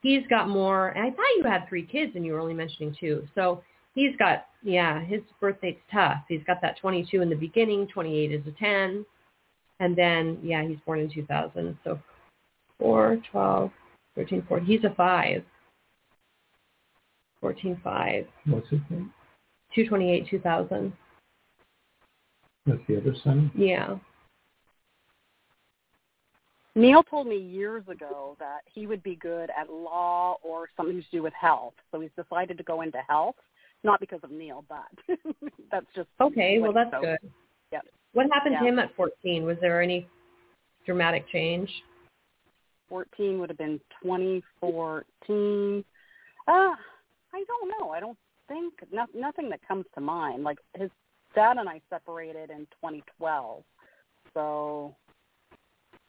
he's 0.00 0.22
got 0.30 0.48
more. 0.48 0.88
And 0.88 1.06
I 1.06 1.10
thought 1.10 1.26
you 1.36 1.44
had 1.44 1.68
three 1.68 1.84
kids, 1.84 2.12
and 2.14 2.24
you 2.24 2.32
were 2.32 2.40
only 2.40 2.54
mentioning 2.54 2.96
two. 2.98 3.28
So 3.34 3.62
he's 3.94 4.16
got 4.16 4.46
yeah, 4.62 5.04
his 5.04 5.20
birth 5.40 5.56
date's 5.60 5.80
tough. 5.92 6.24
He's 6.26 6.42
got 6.46 6.62
that 6.62 6.78
22 6.80 7.20
in 7.20 7.28
the 7.28 7.36
beginning, 7.36 7.86
28 7.92 8.32
is 8.32 8.46
a 8.46 8.52
10, 8.52 9.04
and 9.84 9.94
then 9.94 10.38
yeah, 10.42 10.66
he's 10.66 10.78
born 10.86 10.98
in 11.00 11.12
2000. 11.12 11.76
So 11.84 12.00
4, 12.78 13.18
12, 13.30 13.70
13, 14.16 14.46
14. 14.48 14.66
He's 14.66 14.84
a 14.84 14.94
five. 14.94 15.44
14, 17.40 17.78
5, 17.84 18.24
What's 18.46 18.70
his 18.70 18.80
name? 18.88 19.12
228, 19.74 20.26
2000. 20.30 20.92
That's 22.64 22.78
the 22.88 22.96
other 22.96 23.14
son. 23.22 23.52
Yeah. 23.54 23.96
Neil 26.74 27.02
told 27.02 27.26
me 27.26 27.36
years 27.36 27.84
ago 27.86 28.36
that 28.40 28.60
he 28.64 28.86
would 28.86 29.02
be 29.02 29.16
good 29.16 29.50
at 29.60 29.70
law 29.70 30.38
or 30.42 30.68
something 30.74 30.96
to 30.96 31.06
do 31.12 31.22
with 31.22 31.34
health. 31.34 31.74
So 31.92 32.00
he's 32.00 32.10
decided 32.16 32.56
to 32.56 32.64
go 32.64 32.80
into 32.80 32.98
health, 33.06 33.36
not 33.84 34.00
because 34.00 34.20
of 34.22 34.30
Neil, 34.30 34.64
but 34.66 34.88
that's 35.70 35.86
just 35.94 36.08
Okay, 36.18 36.58
well 36.58 36.72
that's 36.72 36.90
felt. 36.90 37.02
good. 37.02 37.30
Yep. 37.74 37.86
What 38.12 38.26
happened 38.32 38.56
to 38.60 38.64
him 38.66 38.78
at 38.78 38.94
14? 38.94 39.44
Was 39.44 39.56
there 39.60 39.82
any 39.82 40.06
dramatic 40.86 41.28
change? 41.30 41.68
14 42.88 43.40
would 43.40 43.48
have 43.50 43.58
been 43.58 43.80
2014. 44.02 45.84
Uh, 46.46 46.52
I 46.52 46.74
don't 47.48 47.72
know. 47.80 47.90
I 47.90 47.98
don't 47.98 48.16
think 48.46 48.74
no, 48.92 49.06
nothing 49.14 49.48
that 49.50 49.60
comes 49.66 49.86
to 49.96 50.00
mind. 50.00 50.44
Like 50.44 50.58
his 50.76 50.90
dad 51.34 51.56
and 51.56 51.68
I 51.68 51.80
separated 51.90 52.50
in 52.50 52.60
2012, 52.80 53.64
so 54.34 54.94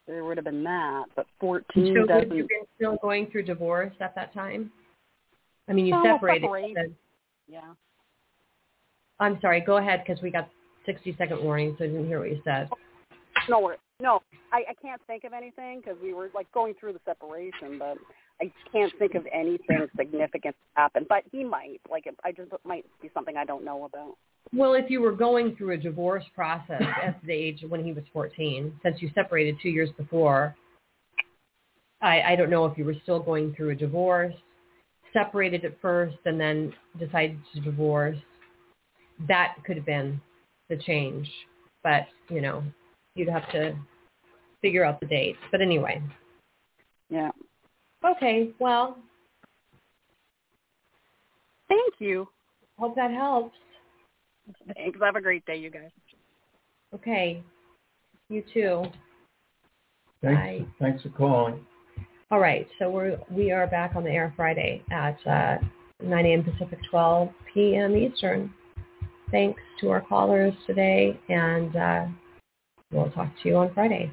there 0.05 0.23
would 0.23 0.37
have 0.37 0.43
been 0.45 0.63
that. 0.65 1.05
But 1.15 1.25
14 1.39 1.95
So 1.99 2.05
doesn't. 2.05 2.29
you 2.35 2.43
been 2.43 2.67
still 2.75 2.97
going 3.01 3.27
through 3.31 3.43
divorce 3.43 3.93
at 4.01 4.13
that 4.13 4.31
time? 4.35 4.71
I 5.67 5.73
mean, 5.73 5.87
you 5.87 5.95
Oh, 5.95 6.03
separated. 6.03 6.43
separate. 6.43 6.73
said- 6.75 6.95
Yeah. 7.47 7.73
I'm 9.19 9.39
sorry. 9.41 9.61
Go 9.61 9.77
ahead 9.77 10.03
because 10.05 10.21
we 10.21 10.29
got 10.29 10.49
60 10.85 11.15
second 11.17 11.43
warning, 11.43 11.75
so 11.77 11.85
I 11.85 11.87
didn't 11.87 12.07
hear 12.07 12.19
what 12.19 12.29
you 12.29 12.41
said. 12.43 12.69
No, 13.49 13.59
wor- 13.59 13.77
no. 14.01 14.21
I, 14.51 14.63
I 14.69 14.73
can't 14.81 15.01
think 15.07 15.23
of 15.23 15.33
anything 15.33 15.81
because 15.81 15.97
we 16.01 16.13
were 16.13 16.29
like 16.33 16.51
going 16.51 16.73
through 16.79 16.93
the 16.93 16.99
separation, 17.05 17.77
but 17.79 17.97
I 18.41 18.51
can't 18.71 18.91
think 18.99 19.15
of 19.15 19.25
anything 19.33 19.87
significant 19.97 20.55
that 20.75 20.81
happened. 20.81 21.07
But 21.09 21.23
he 21.31 21.43
might. 21.43 21.81
Like 21.89 22.05
I 22.23 22.31
just 22.31 22.51
it 22.51 22.59
might 22.65 22.85
be 23.01 23.09
something 23.13 23.37
I 23.37 23.45
don't 23.45 23.63
know 23.63 23.85
about. 23.85 24.15
Well, 24.53 24.73
if 24.73 24.89
you 24.89 25.01
were 25.01 25.11
going 25.11 25.55
through 25.55 25.71
a 25.71 25.77
divorce 25.77 26.23
process 26.33 26.81
at 27.03 27.19
the 27.25 27.33
age 27.33 27.63
when 27.67 27.83
he 27.83 27.91
was 27.91 28.03
14, 28.13 28.79
since 28.83 29.01
you 29.01 29.09
separated 29.15 29.57
two 29.61 29.69
years 29.69 29.89
before, 29.97 30.55
I, 32.01 32.21
I 32.21 32.35
don't 32.35 32.49
know 32.49 32.65
if 32.65 32.77
you 32.77 32.85
were 32.85 32.95
still 33.03 33.19
going 33.19 33.53
through 33.55 33.71
a 33.71 33.75
divorce, 33.75 34.35
separated 35.13 35.65
at 35.65 35.79
first, 35.81 36.17
and 36.25 36.39
then 36.39 36.73
decided 36.99 37.39
to 37.53 37.61
divorce. 37.61 38.17
That 39.27 39.55
could 39.65 39.77
have 39.77 39.85
been 39.85 40.21
the 40.69 40.77
change, 40.77 41.29
but 41.83 42.03
you 42.29 42.41
know, 42.41 42.63
you'd 43.15 43.29
have 43.29 43.49
to 43.51 43.75
figure 44.61 44.83
out 44.83 44.99
the 44.99 45.05
date. 45.05 45.35
But 45.51 45.61
anyway, 45.61 46.01
Yeah. 47.09 47.31
okay. 48.03 48.51
Well, 48.59 48.97
Thank 51.67 51.95
you. 51.99 52.27
hope 52.77 52.95
that 52.95 53.09
helps. 53.11 53.55
Thanks. 54.75 54.99
Have 55.01 55.15
a 55.15 55.21
great 55.21 55.43
day, 55.45 55.55
you 55.57 55.71
guys. 55.71 55.89
Okay, 56.93 57.41
you 58.29 58.43
too. 58.53 58.83
Thanks. 60.21 60.39
Bye. 60.39 60.65
Thanks 60.79 61.01
for 61.03 61.09
calling. 61.09 61.65
All 62.31 62.39
right, 62.39 62.67
so 62.79 62.89
we're 62.89 63.17
we 63.31 63.51
are 63.51 63.65
back 63.67 63.95
on 63.95 64.03
the 64.03 64.11
air 64.11 64.33
Friday 64.35 64.83
at 64.91 65.17
uh, 65.27 65.57
9 66.03 66.25
a.m. 66.25 66.43
Pacific, 66.43 66.79
12 66.89 67.29
p.m. 67.53 67.95
Eastern. 67.95 68.53
Thanks 69.31 69.61
to 69.81 69.89
our 69.89 70.01
callers 70.01 70.53
today, 70.67 71.19
and 71.29 71.75
uh, 71.75 72.05
we'll 72.91 73.11
talk 73.11 73.29
to 73.41 73.49
you 73.49 73.55
on 73.55 73.73
Friday. 73.73 74.11